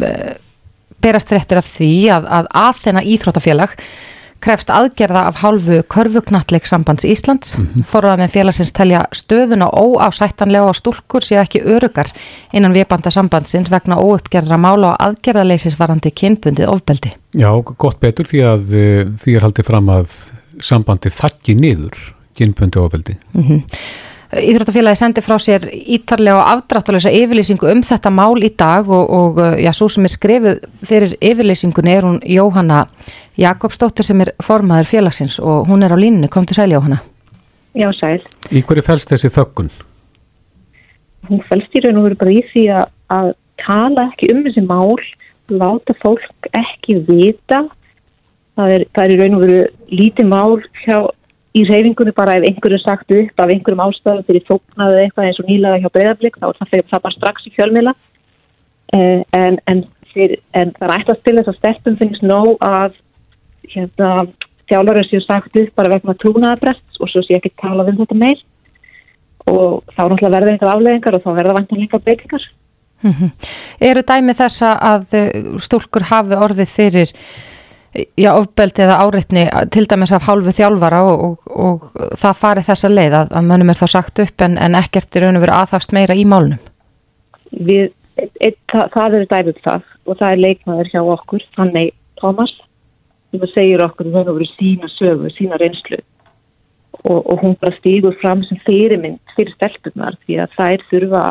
berast 1.03 1.31
fréttir 1.31 1.61
af 1.61 1.69
því 1.69 1.93
að, 2.17 2.29
að 2.39 2.49
aðþenna 2.67 3.03
íþróttafélag 3.15 3.75
krefst 4.45 4.71
aðgerða 4.71 5.25
af 5.29 5.41
hálfu 5.43 5.81
Körfuknalleg 5.91 6.67
sambands 6.67 7.05
Íslands. 7.05 7.57
Mm 7.59 7.67
-hmm. 7.67 7.87
Forðað 7.91 8.19
með 8.23 8.35
félagsins 8.35 8.73
telja 8.73 9.05
stöðuna 9.13 9.69
óásættanlega 9.71 10.69
og 10.69 10.77
stúlkur 10.77 11.23
séu 11.23 11.41
ekki 11.43 11.63
örugar 11.63 12.13
innan 12.53 12.73
viðbanda 12.73 13.11
sambandsins 13.11 13.71
vegna 13.71 13.97
óuppgerðra 13.97 14.57
mála 14.57 14.93
og 14.93 15.01
aðgerðaleysisvarandi 15.01 16.11
kynbundið 16.11 16.69
ofbeldi. 16.69 17.15
Já, 17.35 17.51
gott 17.79 18.01
betur 18.01 18.27
því 18.27 18.41
að 18.43 18.75
eh, 18.75 19.07
því 19.25 19.37
er 19.37 19.43
haldið 19.43 19.65
fram 19.65 19.89
að 19.89 20.13
sambandi 20.61 21.09
þakki 21.09 21.55
niður 21.55 21.97
kynbundið 22.39 22.83
ofbeldi. 22.83 23.17
Mm 23.35 23.43
-hmm. 23.43 23.63
Íþróttafélagi 24.29 24.99
sendi 25.01 25.23
frá 25.25 25.39
sér 25.41 25.63
ítarlega 25.73 26.37
og 26.37 26.49
afdráttalösa 26.53 27.09
yfirlýsingu 27.09 27.71
um 27.71 27.81
þetta 27.81 28.11
mál 28.13 28.37
í 28.45 28.51
dag 28.61 28.91
og, 28.93 29.11
og 29.11 29.39
já, 29.57 29.71
svo 29.73 29.89
sem 29.89 30.05
er 30.05 30.13
skrifuð 30.13 30.59
fyrir 30.85 31.15
yfirlýsingunni 31.25 31.95
er 31.97 32.05
hún 32.05 32.19
Jóhanna 32.21 32.83
Jakobsdóttir 33.39 34.07
sem 34.07 34.21
er 34.25 34.33
formaður 34.43 34.89
félagsins 34.91 35.39
og 35.39 35.69
hún 35.71 35.85
er 35.87 35.95
á 35.95 35.99
línni, 35.99 36.31
kom 36.31 36.47
til 36.47 36.59
sæl 36.59 36.73
Jóhanna. 36.75 36.99
Já, 37.79 37.91
sæl. 37.95 38.19
Í 38.51 38.65
hverju 38.67 38.83
fælst 38.83 39.13
þessi 39.13 39.31
þökkun? 39.31 39.71
Hún 41.29 41.45
fælst 41.47 41.77
í 41.77 41.85
raun 41.85 42.01
og 42.01 42.09
veru 42.09 42.19
bara 42.19 42.35
í 42.35 42.43
því 42.51 42.65
að, 42.81 42.89
að 43.15 43.29
tala 43.63 44.09
ekki 44.09 44.33
um 44.35 44.43
þessi 44.47 44.65
mál, 44.67 44.97
láta 45.53 45.95
fólk 46.03 46.51
ekki 46.57 46.99
vita. 47.07 47.63
Það 48.59 48.75
er, 48.75 48.85
það 48.97 49.05
er 49.05 49.15
í 49.15 49.21
raun 49.21 49.39
og 49.39 49.45
veru 49.45 49.61
lítið 50.01 50.31
mál 50.33 50.59
hjá 50.83 50.99
í 51.59 51.65
reyfingunni 51.67 52.13
bara 52.17 52.37
ef 52.39 52.47
einhverju 52.49 52.79
sagt 52.83 53.13
upp 53.15 53.43
af 53.43 53.53
einhverjum 53.53 53.85
ástæðum 53.87 54.27
fyrir 54.29 54.45
þóknaðu 54.49 54.99
eitthvað 55.03 55.29
eins 55.29 55.41
og 55.43 55.49
nýlaða 55.49 55.81
hjá 55.83 55.91
breyðarblik 55.95 56.39
þá 56.39 56.47
er 56.49 56.59
það 56.59 56.73
fyrir 56.73 56.89
það 56.91 57.05
bara 57.07 57.17
strax 57.17 57.47
í 57.49 57.53
fjölmila 57.55 57.95
uh, 57.95 59.21
en, 59.39 59.59
en, 59.71 59.83
fyrir, 60.13 60.43
en 60.59 60.75
það 60.77 60.89
er 60.89 60.95
ætlast 60.99 61.25
til 61.25 61.37
þess 61.39 61.53
að 61.53 61.59
stelpum 61.61 61.99
finnst 62.03 62.27
nóg 62.27 62.67
að 62.69 62.99
hérna, 63.75 64.13
þjálfur 64.69 65.03
séu 65.09 65.25
sagt 65.25 65.57
upp 65.57 65.75
bara 65.77 65.95
vegna 65.97 66.15
trúnaðabrest 66.21 67.01
og 67.01 67.11
svo 67.11 67.25
sé 67.25 67.39
ekki 67.39 67.55
tala 67.61 67.87
um 67.89 68.01
þetta 68.01 68.19
meir 68.19 68.41
og 69.49 69.85
þá 69.95 70.03
náttúrulega 70.05 70.35
verður 70.37 70.53
einhver 70.53 70.73
afleðingar 70.75 71.17
og 71.17 71.25
þá 71.25 71.31
verður 71.33 71.59
vantanleika 71.59 72.01
breytingar. 72.05 72.49
Mm 73.03 73.13
-hmm. 73.13 73.31
Eru 73.91 74.03
dæmi 74.03 74.35
þessa 74.35 74.73
að 74.75 75.15
uh, 75.15 75.61
stúlkur 75.63 76.03
hafi 76.11 76.35
orðið 76.35 76.69
fyrir 76.69 77.13
já, 77.95 78.33
ofbeldi 78.35 78.83
eða 78.85 78.99
áreitni 79.05 79.45
til 79.73 79.87
dæmis 79.89 80.13
af 80.13 80.27
hálfu 80.29 80.53
þjálfara 80.55 81.03
og, 81.03 81.21
og, 81.25 81.37
og 81.49 82.17
það 82.19 82.41
fari 82.43 82.65
þessa 82.67 82.91
leið 82.93 83.17
að, 83.21 83.33
að 83.39 83.47
mönnum 83.51 83.73
er 83.73 83.81
þá 83.81 83.87
sagt 83.95 84.23
upp 84.25 84.45
en, 84.45 84.59
en 84.59 84.75
ekkert 84.75 85.17
er 85.17 85.27
raun 85.27 85.39
og 85.39 85.45
verið 85.47 85.61
aðhafst 85.61 85.95
meira 85.97 86.15
í 86.15 86.25
málunum? 86.29 86.61
Við, 87.51 87.91
e, 88.17 88.29
e, 88.45 88.53
það, 88.73 88.91
það 88.95 89.19
eru 89.19 89.31
dæmið 89.33 89.61
það 89.65 89.83
og 90.05 90.19
það 90.19 90.33
er 90.33 90.43
leikmaður 90.45 90.91
hjá 90.93 91.01
okkur, 91.03 91.47
þannig 91.57 91.95
Thomas 92.21 92.55
sem 93.31 93.51
segir 93.55 93.85
okkur 93.85 94.09
að 94.09 94.17
það 94.17 94.33
eru 94.35 94.49
sína 94.55 94.89
sögu, 94.95 95.33
sína 95.37 95.59
reynslu 95.61 95.99
og, 97.05 97.21
og 97.21 97.43
hún 97.43 97.57
bara 97.61 97.77
stýgur 97.79 98.17
fram 98.23 98.43
sem 98.47 98.61
fyrirmynd 98.67 99.21
fyrir 99.37 99.55
stelpunar 99.57 100.17
því 100.25 100.41
að 100.45 100.57
er 100.67 100.85
þurfa, 100.91 101.23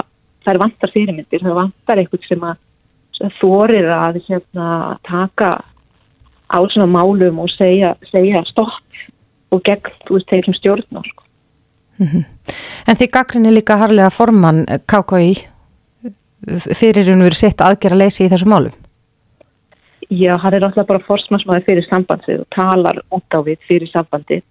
er 0.47 0.61
vantar 0.61 0.93
fyrirmyndir, 0.93 1.43
það 1.43 1.59
vantar 1.61 2.01
eitthvað 2.01 2.27
sem 2.29 2.47
að 2.47 2.63
þorir 3.41 3.89
að 3.91 4.21
hérna, 4.27 4.69
taka 5.07 5.51
á 6.47 6.59
svona 6.71 6.87
málum 6.87 7.41
og 7.43 7.51
segja, 7.57 7.95
segja 8.11 8.43
stopp 8.47 9.01
og 9.51 9.63
gegn, 9.65 9.93
veist, 10.09 10.29
þeir 10.29 10.45
sem 10.45 10.57
stjórnar. 10.59 11.11
Mm 11.97 12.07
-hmm. 12.07 12.23
En 12.87 12.95
því 12.95 13.07
gaggrinni 13.11 13.51
líka 13.51 13.75
harlega 13.75 14.09
formann 14.09 14.65
KKI 14.85 15.47
fyrir 16.75 17.09
hún 17.09 17.25
verið 17.25 17.39
sett 17.39 17.61
aðgera 17.61 17.97
leysi 17.97 18.25
í 18.25 18.29
þessu 18.29 18.45
málum? 18.45 18.71
Já, 20.09 20.37
hann 20.39 20.53
er 20.53 20.63
alltaf 20.63 20.87
bara 20.87 21.03
forsmarsmaður 21.03 21.65
fyrir 21.67 21.87
sambandið 21.89 22.43
og 22.45 22.47
talar 22.55 23.01
út 23.11 23.35
á 23.35 23.39
við 23.43 23.59
fyrir 23.67 23.89
sambandið 23.91 24.43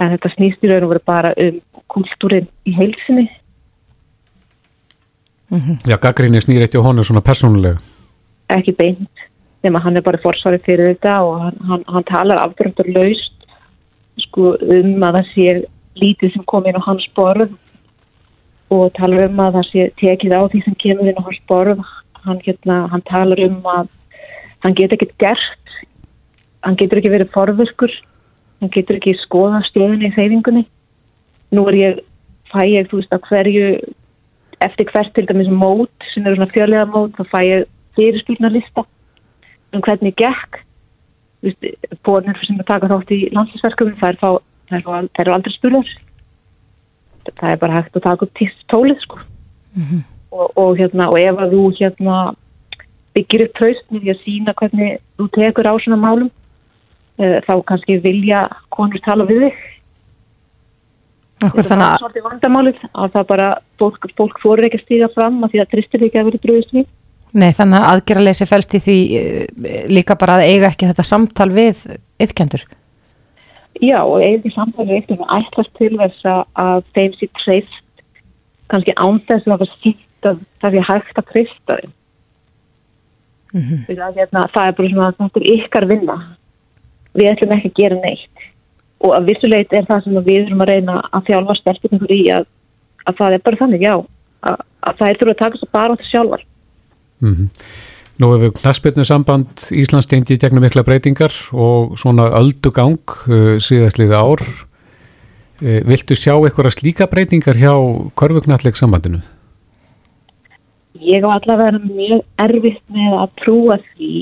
en 0.00 0.12
þetta 0.12 0.32
snýst 0.34 0.64
í 0.64 0.68
raun 0.68 0.84
og 0.84 0.92
veru 0.92 1.02
bara 1.08 1.30
um 1.40 1.60
kultúrin 1.88 2.48
í 2.68 2.74
heilsinni 2.76 3.26
mm 5.50 5.58
-hmm. 5.58 5.76
Já, 5.88 5.96
gaggrinni 5.96 6.40
snýr 6.40 6.62
eitt 6.62 6.74
í 6.74 6.84
honu 6.84 7.04
svona 7.04 7.24
persónulega? 7.24 7.80
Ekki 8.48 8.76
beint 8.76 9.24
nema 9.64 9.78
hann 9.78 9.96
er 9.96 10.02
bara 10.02 10.22
forsvarið 10.22 10.64
fyrir 10.64 10.88
þetta 10.94 11.20
og 11.22 11.40
hann, 11.40 11.58
hann, 11.68 11.84
hann 11.86 12.04
talar 12.04 12.42
afgjörndur 12.44 12.92
laust 12.96 13.32
sko, 14.18 14.56
um 14.60 15.02
að 15.02 15.16
það 15.16 15.26
sé 15.34 15.66
lítið 16.00 16.32
sem 16.32 16.44
kom 16.44 16.66
inn 16.66 16.76
á 16.76 16.88
hans 16.88 17.06
borð 17.16 17.50
og 18.70 18.92
talar 18.92 19.28
um 19.28 19.40
að 19.40 19.56
það 19.58 19.66
sé 19.70 19.90
tekið 20.02 20.36
á 20.36 20.40
því 20.48 20.62
sem 20.64 20.76
kemur 20.84 21.08
inn 21.08 21.20
á 21.20 21.26
hans 21.28 21.40
borð 21.48 21.80
hann, 22.24 22.40
hérna, 22.44 22.86
hann 22.92 23.02
talar 23.02 23.40
um 23.48 23.58
að 23.64 23.88
hann 24.64 24.76
getur 24.76 24.98
ekki 24.98 25.10
gert. 25.18 25.74
Hann 26.60 26.76
getur 26.76 27.00
ekki 27.00 27.12
verið 27.12 27.32
forverkur 27.34 27.92
hann 28.60 28.72
getur 28.74 28.98
ekki 28.98 29.16
skoða 29.22 29.62
stöðunni 29.68 30.10
í 30.10 30.14
þeyfingunni 30.14 30.66
nú 31.56 31.66
er 31.70 31.78
ég, 31.78 32.00
fæ 32.52 32.60
ég, 32.68 32.88
þú 32.90 33.00
veist, 33.00 33.14
að 33.14 33.26
hverju 33.28 33.68
eftir 34.60 34.90
hvert 34.92 35.14
til 35.16 35.26
dæmis 35.26 35.48
mót 35.50 36.08
sem 36.12 36.26
eru 36.26 36.36
svona 36.36 36.52
fjörlega 36.52 36.88
mót, 36.92 37.16
þá 37.16 37.32
fæ 37.32 37.40
ég 37.46 37.70
fyrirspilnarlista 37.96 38.84
um 39.74 39.82
hvernig 39.86 40.16
gekk. 40.18 40.60
Bóðnir 42.04 42.36
sem 42.44 42.58
er 42.60 42.68
takað 42.68 42.92
þátt 42.92 43.12
í 43.16 43.20
landslýsverkum 43.32 43.96
þær 43.96 44.18
eru 44.76 45.34
aldrei 45.34 45.54
spilur 45.54 45.88
það 47.38 47.52
er 47.52 47.60
bara 47.60 47.76
hægt 47.78 47.96
að 47.96 48.04
taka 48.04 48.26
upp 48.26 48.40
tólið 48.68 49.00
sko. 49.00 49.18
Mm 49.74 49.82
-hmm. 49.82 50.02
og, 50.30 50.58
og 50.58 50.76
hérna, 50.76 51.08
og 51.08 51.18
ef 51.20 51.36
að 51.38 51.52
þú 51.54 51.64
hérna 51.78 52.16
byggir 53.20 53.46
upp 53.46 53.58
traustni 53.60 54.00
því 54.02 54.14
að 54.14 54.22
sína 54.24 54.56
hvernig 54.58 55.00
þú 55.20 55.28
tekur 55.36 55.70
á 55.70 55.74
svona 55.84 56.00
málum. 56.00 56.30
Uh, 57.20 57.36
þá 57.44 57.54
kannski 57.68 58.00
vilja 58.00 58.46
konur 58.72 59.02
tala 59.04 59.28
við 59.28 59.46
þig. 59.46 59.66
Akkur, 61.40 61.64
það 61.64 61.82
er 61.84 62.00
svolítið 62.00 62.24
vandamálið 62.26 62.80
að 62.90 63.12
það 63.14 63.28
bara 63.30 63.50
fólk, 63.80 64.08
fólk 64.16 64.40
fórir 64.42 64.66
ekki 64.68 64.80
að 64.80 64.82
stíga 64.84 65.08
fram 65.14 65.38
að 65.44 65.54
því 65.54 65.62
að 65.62 65.70
tristir 65.74 66.02
ekki 66.04 66.20
að 66.20 66.26
vera 66.28 66.40
dröðist 66.42 66.74
við. 66.76 66.88
Nei, 67.30 67.50
þannig 67.54 67.78
að 67.78 67.88
aðgerraleysi 67.92 68.46
fælst 68.50 68.74
í 68.74 68.80
því 68.82 68.98
uh, 69.20 69.42
líka 69.92 70.16
bara 70.18 70.40
að 70.40 70.50
eiga 70.50 70.70
ekki 70.72 70.88
þetta 70.90 71.06
samtal 71.06 71.50
við 71.54 71.84
yðkendur 72.22 72.64
Já, 73.80 74.00
og 74.02 74.18
eiga 74.18 74.40
því 74.42 74.52
samtal 74.56 74.86
við 74.88 74.96
yðkendur 74.98 75.30
ætlast 75.36 75.72
til 75.78 75.92
þess 76.00 76.26
að 76.32 76.82
þeim 76.96 77.14
sér 77.20 77.30
treyst 77.38 78.04
kannski 78.72 78.96
ánþess 78.98 79.46
að 79.46 79.62
það 79.62 79.76
sínt 79.76 80.30
að 80.30 80.42
það 80.62 80.78
er 80.80 80.88
hægt 80.90 81.22
að 81.22 81.30
treysta 81.30 81.78
þeim 81.78 81.94
mm 83.52 83.60
-hmm. 83.60 83.98
að, 84.06 84.14
hérna, 84.18 84.46
það 84.54 84.66
er 84.66 84.76
bara 84.78 84.92
svona 84.92 85.12
þetta 85.18 85.40
er 85.40 85.50
ykkar 85.56 85.88
vinna 85.90 86.16
við 87.14 87.30
ætlum 87.32 87.56
ekki 87.56 87.70
að 87.70 87.78
gera 87.82 88.00
neitt 88.04 88.48
og 89.00 89.14
að 89.16 89.28
vissuleit 89.30 89.72
er 89.72 89.86
það 89.88 90.02
sem 90.04 90.24
við 90.24 90.40
erum 90.46 90.64
að 90.64 90.70
reyna 90.70 90.96
að 91.10 91.26
þjálfa 91.28 91.54
stelpunum 91.60 92.10
í 92.10 92.20
að, 92.30 92.44
að 93.06 93.14
það 93.20 93.32
er 93.36 93.44
bara 93.44 93.60
þannig, 93.62 93.86
já 93.86 93.94
að, 93.96 94.58
að 94.80 94.98
það 94.98 95.08
er 95.08 95.20
þurfa 95.20 95.34
að 95.34 95.42
taka 95.44 95.60
svo 95.60 95.68
bara 95.72 95.94
á 95.94 95.96
þessu 95.96 96.10
sjálfar 96.10 96.44
mm 97.20 97.34
-hmm. 97.34 97.48
Nú 98.20 98.34
hefur 98.34 98.52
knaspirnu 98.52 99.04
samband 99.04 99.62
Íslands 99.72 100.06
tengið 100.06 100.34
í 100.34 100.40
gegnum 100.42 100.60
mikla 100.60 100.82
breytingar 100.84 101.32
og 101.56 101.96
svona 101.96 102.28
öldugang 102.36 103.00
uh, 103.32 103.56
síðastliði 103.56 104.12
ár 104.12 104.42
uh, 104.44 105.80
Viltu 105.88 106.14
sjá 106.14 106.34
eitthvað 106.36 106.74
slíka 106.76 107.08
breytingar 107.08 107.56
hjá 107.56 107.72
korfuknalleg 108.14 108.76
sambandinu? 108.76 109.22
Ég 110.98 111.22
á 111.22 111.30
allavega 111.30 111.78
mjög 111.78 112.24
erfitt 112.42 112.82
með 112.90 113.16
að 113.22 113.34
trúa 113.38 113.76
því 113.92 114.14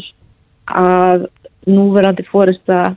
að 0.68 1.28
núverandi 1.68 2.24
fórist 2.28 2.68
að 2.68 2.96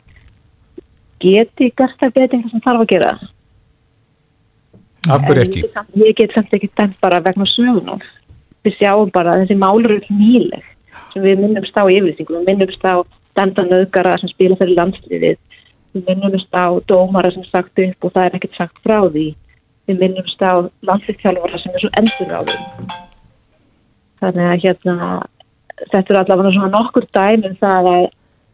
geti 1.23 1.69
gert 1.77 1.99
það 2.01 2.15
breytingar 2.17 2.51
sem 2.51 2.63
þarf 2.65 2.83
að 2.83 2.91
gera. 2.91 3.11
Af 5.07 5.23
hverju 5.25 5.45
ekki? 5.45 5.63
Ég, 5.63 5.93
ég 6.03 6.17
get 6.17 6.35
samt 6.35 6.51
ekki 6.57 6.69
dæmt 6.75 6.99
bara 7.01 7.21
vegna 7.23 7.47
sögunum 7.49 8.01
við 8.65 8.75
sjáum 8.77 9.09
bara 9.13 9.33
að 9.33 9.45
þessi 9.45 9.57
málur 9.57 9.95
eru 9.95 10.17
nýleg 10.19 10.65
sem 11.13 11.23
við 11.23 11.39
minnumst 11.41 11.79
á 11.79 11.83
yfirlýsingum 11.87 12.41
við 12.41 12.49
minnumst 12.51 12.83
á 12.85 13.01
standanöðgara 13.31 14.17
sem 14.19 14.29
spila 14.33 14.57
fyrir 14.59 14.77
landsliðið. 14.77 15.37
Við 15.95 16.09
minnumst 16.09 16.51
á 16.55 16.67
dómara 16.87 17.31
sem 17.31 17.47
sagt 17.47 17.79
upp 17.79 18.07
og 18.07 18.13
það 18.15 18.27
er 18.27 18.35
ekkert 18.37 18.59
sagt 18.59 18.83
frá 18.83 18.99
því. 19.07 19.29
Við 19.87 20.03
minnumst 20.03 20.43
á 20.43 20.67
landslýðtjálfara 20.87 21.63
sem 21.63 21.79
er 21.79 21.85
svo 21.85 21.93
endur 22.01 22.35
á 22.35 22.41
því 22.43 23.09
þannig 24.21 24.47
að 24.47 24.65
hérna 24.65 25.11
þetta 25.81 26.13
er 26.13 26.19
allavega 26.21 26.51
svona 26.55 26.73
nokkur 26.75 27.07
dæmum 27.15 27.55
það 27.61 27.93
að 27.95 28.09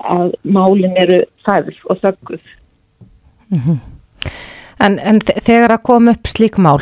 að 0.05 0.33
málinn 0.45 0.97
eru 0.99 1.21
þærf 1.45 1.77
og 1.89 1.99
þögguð. 2.03 2.53
Mm 3.51 3.59
-hmm. 3.59 3.79
En, 4.85 4.99
en 4.99 5.19
þegar 5.21 5.73
að 5.73 5.83
kom 5.83 6.07
upp 6.07 6.27
slík 6.27 6.57
mál, 6.61 6.81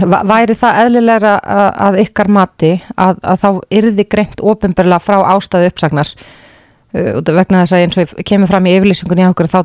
væri 0.00 0.54
það 0.56 0.78
eðlilega 0.84 1.32
að 1.76 1.98
ykkar 2.06 2.28
mati 2.28 2.72
að, 2.96 3.18
að 3.22 3.42
þá 3.42 3.50
yrði 3.70 4.04
greint 4.08 4.40
ofinbarlega 4.40 4.98
frá 5.04 5.18
ástöðu 5.20 5.68
uppsagnar 5.68 6.08
uh, 6.94 7.20
vegna 7.20 7.64
þess 7.64 7.72
að 7.72 7.82
eins 7.82 7.98
og 7.98 8.22
kemur 8.24 8.48
fram 8.48 8.66
í 8.66 8.76
yfirlýsingunni 8.78 9.28
á 9.28 9.32
okkur 9.32 9.52
þá 9.52 9.60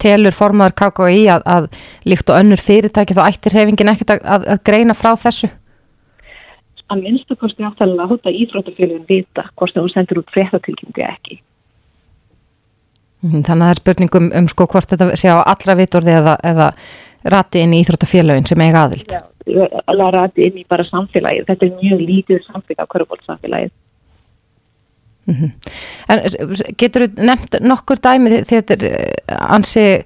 telur 0.00 0.32
formadur 0.32 0.76
KKI 0.78 1.26
að, 1.28 1.42
að 1.44 1.66
líkt 2.06 2.30
og 2.30 2.38
önnur 2.38 2.62
fyrirtæki 2.62 3.14
þá 3.14 3.26
ættir 3.26 3.58
hefingin 3.58 3.90
ekkert 3.90 4.22
að, 4.22 4.46
að 4.46 4.62
greina 4.64 4.94
frá 4.94 5.16
þessu? 5.18 5.50
Að 6.90 7.04
minnstu 7.04 7.36
kosti 7.38 7.62
áttalega 7.66 8.02
að 8.04 8.10
hóta 8.14 8.32
íþróttafélagin 8.34 9.06
vita 9.08 9.46
hvort 9.54 9.74
það 9.74 9.84
hún 9.84 9.94
sendur 9.94 10.22
út 10.22 10.32
fréttatilkynningu 10.34 11.06
ekki. 11.06 11.40
Mhm, 13.20 13.42
þannig 13.44 13.62
að 13.62 13.68
það 13.68 13.74
er 13.74 13.80
spurningum 13.82 14.30
um 14.38 14.48
sko 14.48 14.66
hvort 14.66 14.90
þetta 14.90 15.16
sé 15.20 15.28
á 15.28 15.38
allra 15.44 15.76
vitorði 15.76 16.14
eða, 16.16 16.34
eða 16.50 16.68
rati 17.28 17.60
inn 17.60 17.74
í 17.76 17.82
Íþróttafélagin 17.84 18.48
sem 18.48 18.64
eiga 18.64 18.86
aðild. 18.86 19.12
Já, 19.50 19.66
alveg 19.90 20.14
rati 20.16 20.46
inn 20.46 20.58
í 20.62 20.64
bara 20.68 20.86
samfélagið. 20.88 21.46
Þetta 21.50 21.66
er 21.66 21.76
mjög 21.82 22.02
lítið 22.08 22.42
samfélag, 22.46 22.88
hverjabólsamfélagið. 22.94 23.72
Mm 25.28 25.34
-hmm. 25.36 25.50
En 26.08 26.18
getur 26.80 27.06
þú 27.06 27.24
nefnt 27.28 27.60
nokkur 27.60 28.00
dæmi 28.00 28.30
því 28.30 28.62
þetta 28.62 28.74
er 28.74 29.12
ansi 29.28 30.02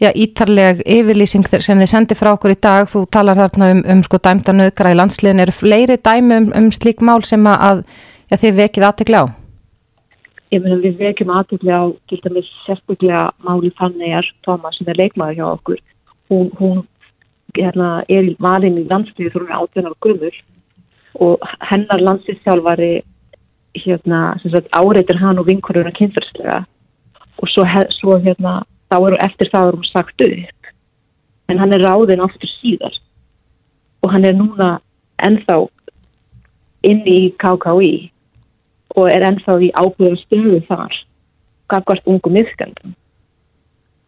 já, 0.00 0.12
ítarleg 0.14 0.84
yfirlýsing 0.86 1.48
sem 1.48 1.80
þið 1.82 1.90
sendir 1.90 2.18
frá 2.18 2.32
okkur 2.34 2.54
í 2.54 2.60
dag. 2.60 2.88
Þú 2.90 3.04
talar 3.12 3.38
þarna 3.38 3.72
um, 3.74 3.82
um 3.94 4.04
sko 4.06 4.20
dæmdanauðgra 4.22 4.94
í 4.94 5.00
landsliðin. 5.00 5.44
Er 5.44 5.54
fleiri 5.54 5.98
dæmi 5.98 6.40
um, 6.42 6.48
um 6.56 6.72
slík 6.74 7.04
mál 7.04 7.20
sem 7.26 7.44
að 7.50 7.84
já, 8.30 8.36
þið 8.36 8.58
vekið 8.62 8.88
aðtegla 8.90 9.26
á? 9.26 9.26
ég 10.52 10.62
meðan 10.64 10.84
við 10.84 11.00
vekjum 11.02 11.32
aðtöklega 11.34 11.80
á 11.84 11.86
til 12.08 12.20
dæmis 12.24 12.48
sérstaklega 12.64 13.24
máli 13.44 13.70
Fannegar 13.78 14.28
Thomas 14.46 14.78
sem 14.78 14.88
er 14.88 15.00
leikmaður 15.00 15.36
hjá 15.38 15.46
okkur 15.48 15.82
hún, 16.32 16.48
hún 16.60 16.80
hérna, 17.56 18.02
er 18.08 18.32
valin 18.40 18.80
í 18.80 18.86
landstíðu 18.88 19.34
þú 19.34 19.44
er 19.44 19.54
átvenar 19.58 19.94
og 19.94 20.00
gummur 20.04 20.40
og 21.18 21.44
hennar 21.70 22.04
landstíðsjálfari 22.04 22.92
hérna, 23.78 24.38
áreitir 24.72 25.20
hann 25.20 25.40
og 25.40 25.48
vinkuruna 25.48 25.92
kynferðslega 25.96 26.62
og 27.38 27.52
svo, 27.52 27.66
svo 27.98 28.18
hérna, 28.24 28.62
þá 28.88 28.96
eru 28.98 29.18
eftir 29.24 29.50
það 29.52 29.68
eru 29.68 29.80
hún 29.80 29.90
sagt 29.90 30.24
upp. 30.26 30.70
En 31.48 31.60
hann 31.62 31.72
er 31.72 31.84
ráðin 31.84 32.24
aftur 32.24 32.50
síðar. 32.58 32.94
Og 34.04 34.12
hann 34.12 34.26
er 34.28 34.36
núna 34.36 34.78
ennþá 35.24 35.58
inn 36.88 37.02
í 37.08 37.20
KKÍ 37.40 37.92
og 38.98 39.08
er 39.10 39.26
ennþá 39.28 39.58
í 39.64 39.70
ábúða 39.74 40.16
stöðu 40.22 40.60
þar 40.68 40.94
gafkvært 41.68 42.06
ungu 42.08 42.30
miðskendum 42.32 42.94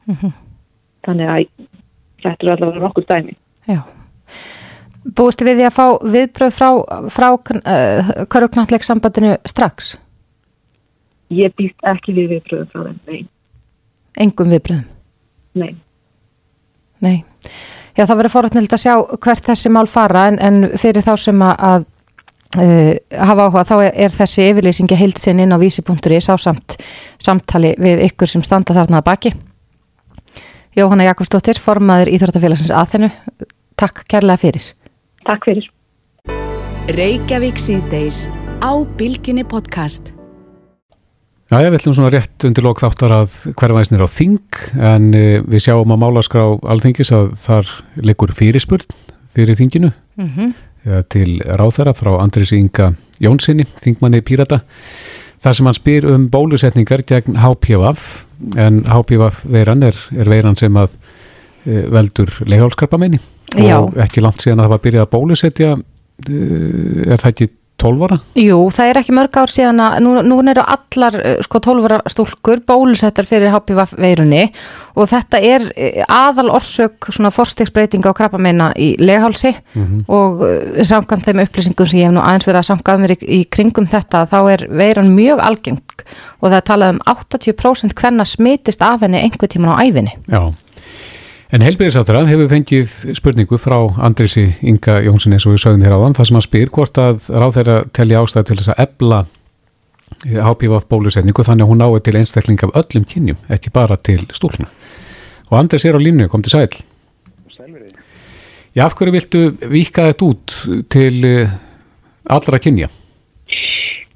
þannig 1.04 1.28
að 1.28 1.42
þetta 2.22 2.46
er 2.46 2.52
allavega 2.54 2.84
nokkur 2.84 3.04
dæmi. 3.08 3.34
Já. 3.68 3.82
Búistu 5.16 5.44
við 5.44 5.60
því 5.60 5.66
að 5.66 5.76
fá 5.76 5.84
viðbröð 6.14 6.54
frá, 6.56 6.70
frá 7.12 7.28
uh, 7.34 8.12
köruknalleg 8.32 8.86
sambandinu 8.86 9.34
strax? 9.48 9.98
ég 11.30 11.54
býst 11.58 11.78
ekki 11.86 12.14
við 12.14 12.34
viðbröðum 12.34 12.70
frá 12.72 12.82
þeim, 12.86 12.98
nei, 13.06 13.20
Engum 14.18 14.50
viðbröðum? 14.50 14.88
nei 15.60 15.76
Nei. 17.00 17.22
Já, 17.96 18.04
það 18.04 18.16
verður 18.18 18.34
forrætnild 18.34 18.74
að 18.76 18.82
sjá 18.84 18.92
hvert 19.24 19.46
þessi 19.48 19.72
mál 19.72 19.86
fara 19.90 20.26
en, 20.30 20.36
en 20.40 20.60
fyrir 20.80 21.04
þá 21.04 21.14
sem 21.20 21.44
að, 21.44 21.54
að 21.70 21.86
uh, 22.60 23.22
hafa 23.30 23.46
áhuga 23.48 23.64
þá 23.70 23.74
er, 23.78 23.94
er 24.06 24.14
þessi 24.14 24.48
yfirlýsingi 24.50 24.98
heilsinn 25.00 25.42
inn 25.42 25.56
á 25.56 25.58
vísi.is 25.60 26.30
á 26.30 26.36
samt 26.40 26.76
samtali 27.20 27.72
við 27.80 28.04
ykkur 28.10 28.30
sem 28.30 28.44
standa 28.46 28.76
þarna 28.76 29.00
að 29.00 29.08
baki. 29.08 29.34
Jóhanna 30.78 31.08
Jakobsdóttir, 31.08 31.58
formaður 31.58 32.12
Íþróttafélagsins 32.14 32.70
aðþennu. 32.70 33.10
Takk 33.80 34.04
kærlega 34.12 34.44
fyrir. 34.44 34.70
Takk 35.26 35.48
fyrir 35.48 35.66
Reykjavík 36.94 37.58
síðdeis 37.60 38.24
á 38.62 38.70
Bilginni 38.98 39.44
podcast. 39.46 40.19
Já, 41.50 41.58
ég 41.66 41.74
ætlum 41.74 41.96
svona 41.96 42.12
rétt 42.14 42.44
undir 42.46 42.62
lók 42.62 42.78
þáttar 42.78 43.10
að 43.10 43.32
hverfaðisnir 43.58 44.04
á 44.06 44.08
þing 44.10 44.58
en 44.86 45.08
uh, 45.18 45.40
við 45.50 45.64
sjáum 45.64 45.90
að 45.90 45.98
málaskrá 45.98 46.44
alþingis 46.62 47.10
að 47.16 47.32
þar 47.42 47.72
leikur 48.06 48.30
fyrirspurn 48.38 48.86
fyrir 49.34 49.58
þinginu 49.58 49.90
Mm 50.20 50.28
-hmm. 50.36 50.52
til 51.08 51.40
ráþæra 51.40 51.94
frá 51.96 52.20
Andris 52.20 52.52
Inga 52.52 52.92
Jónssoni, 53.20 53.64
þingmanni 53.64 54.20
Pírata 54.20 54.60
þar 55.40 55.54
sem 55.54 55.66
hann 55.66 55.74
spyr 55.74 56.04
um 56.06 56.28
bólusetningar 56.28 57.02
gegn 57.02 57.36
HPV 57.36 57.96
en 58.56 58.84
HPV 58.84 59.30
veiran 59.44 59.82
er, 59.82 59.96
er 60.12 60.28
veiran 60.28 60.56
sem 60.56 60.76
að 60.76 60.98
uh, 61.66 61.92
veldur 61.92 62.30
leihálskarpamenni 62.46 63.18
Já. 63.56 63.78
og 63.80 63.96
ekki 63.96 64.20
langt 64.20 64.42
síðan 64.42 64.60
að 64.60 64.64
það 64.64 64.70
var 64.70 64.84
byrjað 64.84 65.02
að 65.02 65.10
bólusetja 65.10 65.76
er 66.28 67.16
það 67.16 67.30
ekki 67.30 67.48
12 67.80 68.06
ára? 68.06 68.18
Jú, 68.38 68.58
það 68.74 68.90
er 68.90 69.00
ekki 69.00 69.14
mörg 69.16 69.38
ár 69.40 69.52
síðan 69.52 69.82
að 69.84 69.96
nú, 70.04 70.14
nú 70.26 70.38
eru 70.52 70.64
allar 70.64 71.18
eh, 71.20 71.38
sko 71.44 71.60
12 71.64 71.88
ára 71.88 72.00
stúlkur 72.12 72.62
bólusettar 72.68 73.28
fyrir 73.28 73.52
HPV 73.54 73.96
veirunni 74.00 74.46
og 74.94 75.10
þetta 75.10 75.40
er 75.40 75.66
eh, 75.74 76.00
aðal 76.04 76.50
orsök 76.58 77.10
svona 77.10 77.32
forstegsbreytinga 77.34 78.12
á 78.12 78.18
krabbameina 78.18 78.70
í 78.76 78.92
leghálsi 79.00 79.52
og 80.10 80.42
uh, 80.44 80.80
samkvæmt 80.86 81.28
þeim 81.28 81.42
upplýsingum 81.44 81.88
sem 81.88 82.00
ég 82.00 82.08
hef 82.08 82.14
nú 82.14 82.22
aðeins 82.22 82.48
verið 82.48 82.60
að 82.62 82.68
samkvæða 82.70 83.02
mér 83.02 83.14
í, 83.14 83.18
í 83.38 83.40
kringum 83.52 83.88
þetta 83.90 84.24
þá 84.30 84.38
er 84.54 84.66
veiran 84.80 85.12
mjög 85.14 85.42
algeng 85.44 85.80
og 86.40 86.48
það 86.48 86.58
er 86.58 86.66
talað 86.70 86.94
um 86.94 87.00
80% 87.12 87.96
hvenna 88.00 88.26
smitist 88.28 88.82
af 88.84 89.04
henni 89.04 89.20
einhver 89.22 89.50
tíman 89.50 89.76
á 89.76 89.82
æfinni. 89.84 90.16
Já. 90.30 90.50
En 91.50 91.64
heilbyrðisáttara 91.66 92.20
hefur 92.28 92.46
fengið 92.46 92.90
spurningu 93.18 93.56
frá 93.58 93.74
Andrisi 94.06 94.44
Inga 94.62 95.00
Jónsson 95.02 95.34
eins 95.34 95.48
og 95.48 95.56
við 95.56 95.64
sögum 95.64 95.80
hér 95.82 95.96
áðan 95.96 96.14
þar 96.14 96.28
sem 96.28 96.36
hann 96.38 96.44
spyr 96.46 96.70
hvort 96.70 97.00
að 97.02 97.24
ráð 97.26 97.56
þeirra 97.56 97.78
telja 97.96 98.20
ástæð 98.22 98.44
til 98.46 98.56
þess 98.60 98.70
að 98.70 98.82
ebla 98.84 99.18
HPV 100.46 100.76
bólusetningu 100.92 101.42
þannig 101.48 101.66
að 101.66 101.72
hún 101.72 101.82
nái 101.82 102.04
til 102.06 102.14
einstakling 102.20 102.62
af 102.62 102.76
öllum 102.78 103.08
kynjum, 103.10 103.42
ekki 103.50 103.74
bara 103.74 103.98
til 103.98 104.22
stúlna. 104.30 104.70
Og 105.50 105.58
Andris 105.58 105.88
er 105.90 105.98
á 105.98 106.00
línu, 106.00 106.30
kom 106.30 106.46
til 106.46 106.54
sæl. 106.54 106.70
Já, 108.76 108.84
af 108.86 108.94
hverju 108.94 109.18
viltu 109.18 109.44
vika 109.74 110.06
þetta 110.12 110.30
út 110.30 110.58
til 110.86 111.24
eh, 111.26 111.54
allra 112.30 112.62
kynja? 112.62 112.86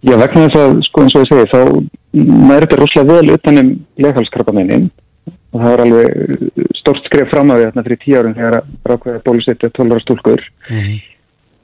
Já, 0.07 0.15
vegna 0.15 0.47
þess 0.47 0.61
að, 0.63 0.83
sko 0.87 1.03
eins 1.03 1.19
og 1.19 1.25
ég 1.25 1.33
segi, 1.33 1.51
þá 1.51 1.61
næri 2.47 2.69
þetta 2.69 2.79
rosalega 2.79 3.17
vel 3.19 3.35
utanum 3.35 3.79
leghalskrabbamennin 3.99 4.93
og 5.55 5.61
það 5.61 5.71
var 5.71 5.83
alveg 5.85 6.07
stort 6.81 7.07
skref 7.07 7.31
fram 7.33 7.53
á 7.53 7.55
því 7.57 7.67
þarna 7.69 7.85
fyrir 7.87 8.01
tíu 8.03 8.19
árum 8.19 8.37
þegar 8.37 8.57
rákveða 8.91 9.23
bólusetja 9.25 9.71
12 9.71 9.95
ára 9.95 10.03
stúlkur. 10.05 10.43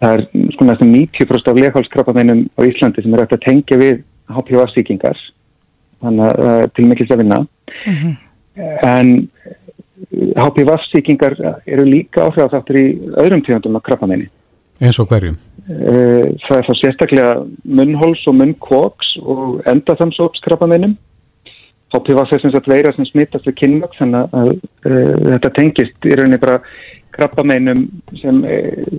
Það 0.00 0.14
er 0.16 0.22
sko 0.54 0.64
næstum 0.68 0.94
90% 0.94 1.50
af 1.50 1.60
leghalskrabbamennum 1.60 2.44
á 2.56 2.60
Íslandi 2.64 3.02
sem 3.04 3.14
er 3.14 3.24
hægt 3.24 3.36
að 3.36 3.44
tengja 3.44 3.80
við 3.80 4.02
HPV-sýkingar, 4.30 5.18
þannig 6.00 6.24
að 6.30 6.42
það 6.46 6.62
er 6.62 6.70
til 6.76 6.86
mikils 6.88 7.10
að 7.10 7.22
vinna. 7.24 7.40
En 8.86 9.28
HPV-sýkingar 10.40 11.36
eru 11.66 11.84
líka 11.84 12.24
áhrifðáttur 12.28 12.78
í 12.80 12.86
öðrum 13.20 13.42
tíðandum 13.44 13.76
af 13.76 13.84
krabbamenni. 13.88 14.30
Eins 14.80 14.98
og 15.02 15.10
hverjum? 15.10 15.36
Eh, 15.68 16.24
Það 16.46 16.56
er 16.56 16.66
þá 16.66 16.72
sérstaklega 16.78 17.32
munnhols 17.64 18.22
og 18.26 18.38
munnkvoks 18.38 19.12
og 19.20 19.60
endaþamsópskrabbameinum. 19.68 20.96
HPV 21.90 22.20
er 22.22 22.42
sem 22.42 22.52
sagt 22.54 22.70
veira 22.70 22.92
sem 22.94 23.06
smittast 23.08 23.48
við 23.48 23.56
kynmögg 23.62 23.96
þannig 23.98 24.36
að 24.40 24.50
þetta 24.84 25.52
tengist 25.56 26.06
í 26.06 26.14
rauninni 26.14 26.38
bara 26.42 26.60
krabbameinum 27.16 27.82
sem 28.20 28.44
uh, 28.46 28.92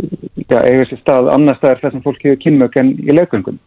ja, 0.50 0.60
eiga 0.60 0.86
sér 0.90 1.00
stað 1.00 1.32
annar 1.32 1.58
staðar 1.60 1.82
þar 1.86 1.96
sem 1.96 2.04
fólk 2.04 2.28
hefur 2.28 2.42
kynmögg 2.44 2.78
en 2.82 2.92
í 3.00 3.16
leggöngum. 3.16 3.60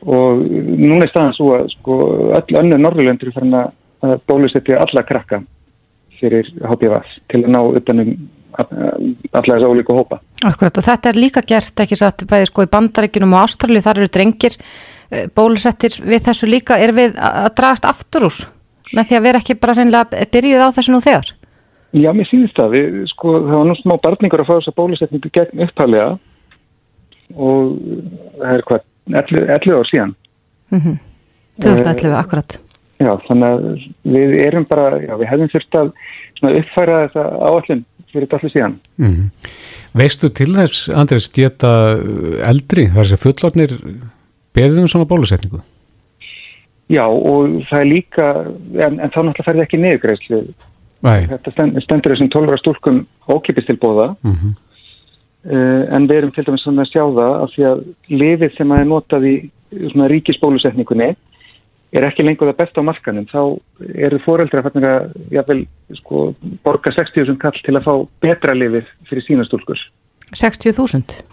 Og 0.00 0.44
núna 0.48 1.04
er 1.04 1.12
staðan 1.12 1.36
svo 1.36 1.52
að 1.58 1.68
sko, 1.74 1.96
öll 2.38 2.60
önnur 2.62 2.80
Norðurlöndur 2.80 3.34
farin 3.36 3.58
að 3.58 4.14
bólusetja 4.30 4.80
alla 4.80 5.04
krakka 5.04 5.42
fyrir 6.20 6.48
HPV 6.64 6.94
til 7.28 7.42
að 7.44 7.50
ná 7.52 7.60
utanum 7.60 8.14
alla 8.60 9.54
þess 9.54 9.64
að 9.64 9.68
ólíku 9.70 9.96
hópa. 9.96 10.20
Akkurat 10.48 10.80
og 10.80 10.86
þetta 10.86 11.10
er 11.10 11.20
líka 11.20 11.42
gert 11.46 11.84
ekki 11.84 11.98
satt 11.98 12.24
bæði 12.28 12.48
sko 12.48 12.64
í 12.64 12.72
bandaríkinum 12.72 13.36
og 13.36 13.44
Ástralju 13.44 13.84
þar 13.84 14.00
eru 14.00 14.12
drengir 14.12 14.56
bólusettir 15.34 15.96
við 16.06 16.24
þessu 16.28 16.48
líka 16.50 16.78
er 16.78 16.94
við 16.96 17.18
að 17.18 17.38
að 17.44 17.52
dragast 17.60 17.88
aftur 17.88 18.28
úr 18.30 18.40
með 18.94 19.10
því 19.10 19.18
að 19.18 19.26
vera 19.26 19.42
ekki 19.42 19.58
bara 19.58 19.76
hreinlega 19.78 20.26
byrjuð 20.30 20.64
á 20.66 20.74
þessu 20.76 20.94
nú 20.94 21.02
þegar 21.04 21.34
Já, 21.90 22.12
mér 22.14 22.28
sýnist 22.30 22.54
það. 22.54 22.74
Við, 22.76 22.98
sko, 23.10 23.32
það 23.48 23.56
var 23.56 23.64
nú 23.66 23.74
smá 23.80 23.96
barningur 23.98 24.42
að 24.44 24.46
fá 24.46 24.52
þessa 24.60 24.74
bólusetningu 24.76 25.30
gegn 25.34 25.62
upphæðlega 25.66 26.10
og 27.34 27.72
það 28.38 28.52
er 28.52 28.64
hvað, 28.68 28.84
11, 29.10 29.48
11 29.56 29.74
ár 29.74 29.90
síðan. 29.90 30.12
2011 31.60 32.18
akkurat 32.18 32.60
Já, 33.00 33.14
þannig 33.24 33.46
að 33.48 33.62
við 34.12 34.34
erum 34.44 34.66
bara, 34.68 35.00
já, 35.00 35.14
við 35.16 35.30
hefðum 35.30 35.50
þurft 35.54 35.76
að 35.80 35.90
svona 36.36 36.58
uppfæra 36.60 36.98
þessa 37.06 37.22
áallin 37.48 37.84
fyrir 38.10 38.26
þetta 38.26 38.38
allir 38.38 38.52
síðan. 38.52 38.74
Mm. 39.00 39.22
Veistu 39.96 40.30
til 40.36 40.50
þess, 40.52 40.82
Andris, 40.92 41.30
geta 41.32 41.70
eldri, 42.46 42.86
það 42.90 43.00
er 43.02 43.08
þessi 43.08 43.20
fullornir 43.24 43.74
beðið 44.56 44.82
um 44.82 44.90
svona 44.90 45.08
bólusetningu? 45.10 45.60
Já, 46.90 47.04
og 47.06 47.60
það 47.70 47.80
er 47.80 47.86
líka, 47.86 48.26
en, 48.82 48.98
en 48.98 49.12
þá 49.12 49.20
náttúrulega 49.22 49.46
ferði 49.46 49.66
ekki. 49.66 50.40
Nei. 51.06 51.20
Þetta 51.30 51.52
stend, 51.54 51.78
stendur 51.84 52.14
þessum 52.14 52.32
12 52.34 52.50
ára 52.50 52.60
stúlkum 52.60 52.98
ókipist 53.30 53.70
til 53.70 53.78
bóða, 53.80 54.16
Mm 54.22 54.34
-hmm. 54.34 54.52
uh, 55.52 55.96
en 55.96 56.08
við 56.08 56.16
erum 56.16 56.32
til 56.34 56.44
dæmis 56.44 56.62
svona 56.62 56.82
að 56.82 56.92
sjá 56.92 57.04
það 57.18 57.32
af 57.42 57.50
því 57.54 57.64
að 57.70 57.78
lifið 58.08 58.56
sem 58.56 58.72
að 58.72 58.80
er 58.80 58.86
notað 58.86 59.24
í 59.24 59.34
svona 59.92 60.08
ríkisbólusetningunni 60.08 61.16
er 61.92 62.06
ekki 62.06 62.22
lengur 62.22 62.50
það 62.50 62.60
besta 62.60 62.80
á 62.82 62.88
markanum, 62.88 63.26
þá 63.26 63.42
eru 64.06 64.18
foreldrar 64.26 64.62
fannir 64.62 64.88
að 64.88 65.14
jáfnvel, 65.34 65.66
sko, 65.98 66.34
borga 66.62 66.90
60.000 66.94 67.38
kall 67.38 67.58
til 67.64 67.74
að 67.76 67.86
fá 67.86 67.94
betra 68.22 68.54
lifið 68.54 68.86
fyrir 69.08 69.26
sína 69.26 69.44
stúlkur. 69.44 69.78
60.000 70.30 71.02
Já, 71.02 71.29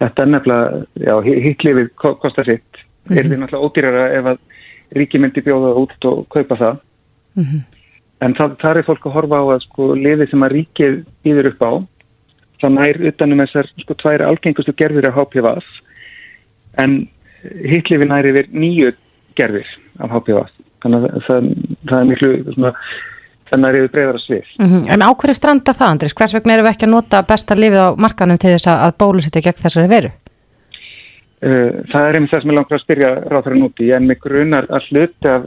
þetta 0.00 0.22
er 0.22 0.30
nefnilega, 0.32 0.86
já, 1.00 1.14
hittlifið 1.44 1.88
kostar 1.96 2.44
sitt, 2.50 2.82
Mhm. 3.04 3.18
er 3.18 3.24
því 3.24 3.36
náttúrulega 3.38 3.64
ódýrara 3.68 4.04
ef 4.18 4.24
að 4.24 4.38
ríki 4.94 5.18
myndi 5.20 5.42
bjóða 5.44 5.74
út 5.76 6.04
og 6.04 6.28
kaupa 6.28 6.56
það. 6.56 6.78
Mhm. 7.36 7.64
En 8.22 8.34
það, 8.34 8.56
það 8.56 8.78
er 8.78 8.82
fólk 8.82 9.06
að 9.06 9.12
horfa 9.12 9.36
á 9.36 9.44
að 9.54 9.62
sko 9.62 9.94
lifið 9.94 10.30
sem 10.30 10.40
að 10.40 10.54
ríkið 10.54 11.04
býður 11.24 11.48
upp 11.52 11.62
á, 11.62 11.72
það 12.62 12.72
nær 12.78 13.00
utanum 13.10 13.40
þessar 13.42 13.66
sko 13.82 13.94
tvær 13.94 14.24
algengustu 14.24 14.72
gerðir 14.72 15.08
af 15.08 15.14
HPV 15.14 15.62
en 16.82 17.08
hittlifið 17.44 18.08
nær 18.08 18.28
yfir 18.30 18.48
nýju 18.52 18.92
gerðir 19.36 19.66
af 20.00 20.10
HPV. 20.10 20.46
Þannig 20.84 21.04
að 21.04 21.26
það, 21.26 21.50
það 21.90 21.98
er 22.00 22.08
miklu 22.10 22.54
svona, 22.54 22.72
það 23.54 23.62
nær 23.62 23.78
yfir 23.80 23.94
breyðara 23.94 24.22
svið. 24.24 24.50
Mhm. 24.60 24.82
En 24.94 25.06
á 25.06 25.08
hverju 25.14 25.38
stranda 25.38 25.72
það, 25.72 25.94
Andris? 25.94 26.16
Hvers 26.18 26.36
vegna 26.36 26.54
erum 26.54 26.66
við 26.66 26.74
ekki 26.74 26.88
að 26.88 26.94
nota 26.94 27.22
besta 27.22 27.56
lifið 27.58 27.80
á 27.80 27.88
markanum 27.96 28.38
til 28.38 28.52
þess 28.54 28.70
að, 28.72 28.82
að 28.88 28.98
bólusetja 29.02 29.44
gegn 29.46 29.64
þessari 29.64 29.92
veru? 29.94 30.12
Uh, 31.44 31.84
það 31.92 32.06
er 32.08 32.16
einmitt 32.16 32.32
það 32.32 32.42
sem 32.42 32.50
ég 32.50 32.56
langar 32.56 32.76
að 32.78 32.84
spyrja 32.84 33.08
ráðfæra 33.28 33.60
núti 33.60 33.90
en 33.92 34.06
mig 34.08 34.20
grunar 34.22 34.68
að 34.72 34.86
hluti 34.88 35.28
af 35.28 35.42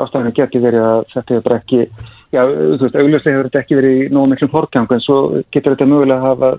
ástæðinu 0.00 0.32
geti 0.34 0.62
verið 0.62 0.84
að 0.84 1.02
þetta 1.12 1.34
hefur 1.34 1.44
bara 1.44 1.58
ekki 1.60 1.80
já, 2.34 2.40
þú 2.48 2.78
veist, 2.82 2.96
augljóslega 2.98 3.36
hefur 3.36 3.48
þetta 3.50 3.60
ekki 3.60 3.78
verið 3.78 3.98
í 3.98 4.06
nógu 4.14 4.30
miklum 4.32 4.52
forgang 4.54 4.94
en 4.94 5.04
svo 5.04 5.18
getur 5.54 5.74
þetta 5.74 5.90
mögulega 5.90 6.16
að 6.16 6.26
hafa 6.30 6.50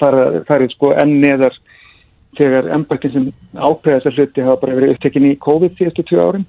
farið, 0.00 0.38
farið 0.48 0.74
sko 0.74 0.92
enn 1.02 1.14
neðar 1.22 1.58
þegar 2.38 2.70
embættin 2.76 3.14
sem 3.14 3.28
ákveða 3.54 4.00
þessar 4.00 4.16
hluti 4.18 4.46
hafa 4.46 4.62
bara 4.64 4.78
verið 4.78 4.94
upptekinn 4.94 5.28
í 5.30 5.38
COVID 5.46 5.76
síðustu 5.78 6.06
tvö 6.08 6.26
árin 6.26 6.46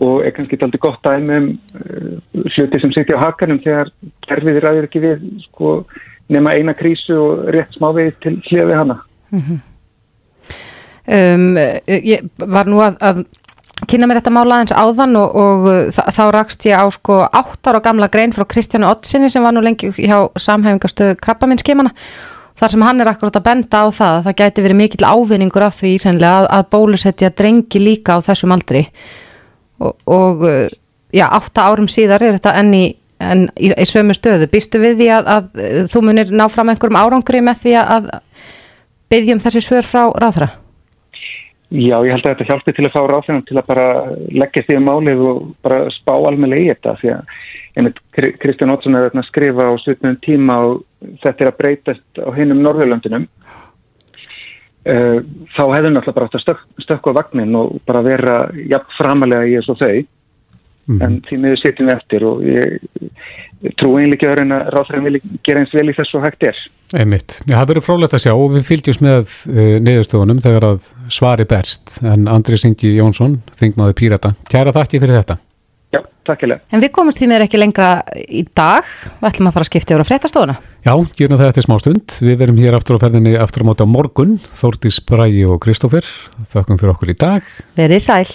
og 0.00 0.24
er 0.26 0.34
kannski 0.36 0.58
aldrei 0.62 0.80
gott 0.82 1.00
dæmi 1.04 1.36
um 1.38 1.48
uh, 1.78 2.44
hluti 2.54 2.80
sem 2.82 2.92
sitja 2.94 3.18
á 3.18 3.24
hakanum 3.26 3.58
þegar 3.64 3.90
kerfið 4.28 4.60
ræður 4.64 4.86
ekki 4.88 5.02
við 5.04 5.24
sko 5.48 5.72
nema 6.28 6.52
eina 6.58 6.74
krísu 6.76 7.16
og 7.16 7.48
rétt 7.54 7.72
smávið 7.78 8.14
til 8.22 8.34
hliða 8.50 8.66
við 8.68 8.78
hana. 8.82 8.96
um, 11.08 11.44
ég 11.88 12.24
var 12.44 12.68
nú 12.68 12.80
að, 12.84 12.96
að 13.00 13.22
kynna 13.88 14.08
mér 14.10 14.18
þetta 14.20 14.32
mála 14.34 14.58
aðeins 14.58 14.74
áðan 14.76 15.16
og, 15.20 15.36
og 15.38 15.68
þa- 15.96 16.08
þá 16.16 16.22
rakst 16.34 16.66
ég 16.68 16.76
á 16.76 16.84
sko 16.92 17.20
átt 17.26 17.70
ára 17.70 17.80
gamla 17.84 18.08
grein 18.12 18.34
frá 18.34 18.44
Kristjánu 18.48 18.88
Ottsinni 18.90 19.30
sem 19.32 19.44
var 19.44 19.54
nú 19.54 19.62
lengi 19.64 19.90
hjá 19.94 20.18
samhæfingastöðu 20.36 21.16
krabbaminnskimana 21.22 21.94
þar 22.58 22.72
sem 22.74 22.82
hann 22.82 23.00
er 23.00 23.12
akkurat 23.12 23.38
að 23.38 23.46
benda 23.46 23.84
á 23.84 23.86
það 23.94 24.16
að 24.18 24.24
það 24.26 24.38
gæti 24.42 24.64
verið 24.66 24.80
mikill 24.82 25.06
ávinningur 25.06 25.66
af 25.68 25.78
því 25.78 25.92
að, 26.18 26.48
að 26.58 26.68
bólusetja 26.74 27.30
drengi 27.30 27.78
líka 27.82 28.18
á 28.18 28.26
þessum 28.26 28.52
aldri 28.56 28.82
og, 29.80 29.96
og 30.06 30.46
uh, 30.46 30.68
já, 31.14 31.26
átta 31.26 31.68
árum 31.70 31.88
síðar 31.90 32.24
er 32.26 32.38
þetta 32.38 32.54
enn 32.60 32.72
í, 32.76 32.84
enn 33.22 33.48
í, 33.56 33.72
í 33.72 33.88
sömu 33.88 34.16
stöðu. 34.16 34.48
Býstu 34.52 34.80
við 34.82 35.02
því 35.02 35.10
að, 35.18 35.34
að 35.34 35.50
uh, 35.64 35.82
þú 35.90 36.04
munir 36.06 36.32
ná 36.34 36.46
fram 36.52 36.72
einhverjum 36.72 37.00
árangri 37.00 37.42
með 37.44 37.62
því 37.66 37.76
að 37.82 38.08
byggjum 39.12 39.44
þessi 39.44 39.64
svör 39.64 39.86
frá 39.88 40.02
ráðra? 40.20 40.52
Já, 41.68 41.98
ég 42.00 42.14
held 42.14 42.24
að 42.24 42.30
þetta 42.32 42.48
hjálpi 42.48 42.72
til 42.72 42.84
að 42.86 42.94
fá 42.94 43.00
ráðfjörnum 43.04 43.44
til 43.44 43.56
að 43.60 43.66
bara 43.68 43.86
leggja 44.32 44.62
því 44.64 44.76
um 44.78 44.86
málið 44.88 45.18
og 45.28 45.40
bara 45.66 45.80
spá 45.92 46.14
almennilega 46.16 46.64
í 46.64 46.70
þetta 46.70 46.94
því 47.02 47.10
að 47.12 47.34
einmitt 47.78 47.98
Kri- 48.16 48.30
Kristján 48.40 48.72
Ótsson 48.72 48.96
er 48.96 49.10
að 49.10 49.26
skrifa 49.26 49.66
á 49.68 49.72
svipnum 49.82 50.16
tíma 50.24 50.56
og 50.64 50.78
þetta 51.20 51.44
er 51.44 51.50
að 51.50 51.58
breytast 51.60 52.22
á 52.24 52.28
hinnum 52.38 52.62
Norðurlöndunum 52.64 53.26
þá 54.88 55.64
hefur 55.74 55.90
náttúrulega 55.92 56.16
bara 56.16 56.28
átt 56.28 56.38
að 56.38 56.44
stök, 56.44 56.62
stökka 56.84 57.12
vagnin 57.16 57.56
og 57.58 57.74
bara 57.88 58.04
vera 58.06 58.38
jafn 58.56 58.94
framalega 58.96 59.48
í 59.48 59.58
þessu 59.58 59.76
þau 59.82 59.96
en 61.04 61.18
því 61.26 61.38
miður 61.42 61.60
sitjum 61.60 61.88
við 61.90 61.94
eftir 61.94 62.24
og 62.24 62.44
ég, 62.48 62.76
trú 63.76 63.90
einlega 64.00 64.32
að 64.32 64.70
ráðfjörnum 64.72 65.08
vilja 65.08 65.40
gera 65.44 65.62
eins 65.62 65.74
vel 65.76 65.88
í 65.90 65.96
þessu 65.96 66.22
hægt 66.24 66.46
er 66.48 66.60
Einmitt. 66.96 67.34
Já, 67.44 67.58
það 67.58 67.66
verður 67.72 67.84
frólægt 67.84 68.14
að 68.16 68.22
sjá 68.24 68.32
og 68.32 68.54
við 68.54 68.64
fylgjumst 68.64 69.02
með 69.04 69.34
uh, 69.50 69.74
niðurstöfunum 69.84 70.40
þegar 70.40 70.66
að 70.70 70.86
svari 71.12 71.44
berst 71.48 71.98
en 72.00 72.24
Andri 72.32 72.56
Singi 72.60 72.94
Jónsson, 72.96 73.42
þingmaður 73.58 73.98
Pírata 74.00 74.32
kæra 74.48 74.72
þakki 74.72 75.02
fyrir 75.02 75.20
þetta. 75.20 75.36
Já, 75.88 76.02
takkilega. 76.28 76.60
En 76.68 76.82
við 76.84 76.92
komumst 76.92 77.20
því 77.20 77.30
mér 77.30 77.46
ekki 77.46 77.60
lengra 77.60 78.02
í 78.28 78.42
dag. 78.56 78.84
Við 79.22 79.28
ætlum 79.30 79.48
að 79.48 79.54
fara 79.56 79.64
að 79.64 79.70
skipta 79.70 79.94
yfir 79.94 80.04
á 80.04 80.10
fréttastofuna. 80.10 80.56
Já, 80.84 80.92
gerum 81.16 81.40
það 81.40 81.48
eftir 81.48 81.64
smá 81.64 81.76
stund. 81.80 82.18
Við 82.20 82.36
verum 82.42 82.60
hér 82.60 82.76
aftur 82.76 83.00
á 83.00 83.02
ferðinni 83.06 83.32
aftur 83.40 83.64
á 83.64 83.68
móti 83.70 83.88
á 83.88 83.88
morgun, 83.88 84.36
Þórdís 84.60 85.00
Bræi 85.08 85.40
og 85.48 85.62
Kristófur. 85.64 86.04
Þakkum 86.52 86.80
fyrir 86.80 86.92
okkur 86.92 87.14
í 87.14 87.18
dag. 87.24 87.48
Verið 87.80 88.04
sæl. 88.04 88.28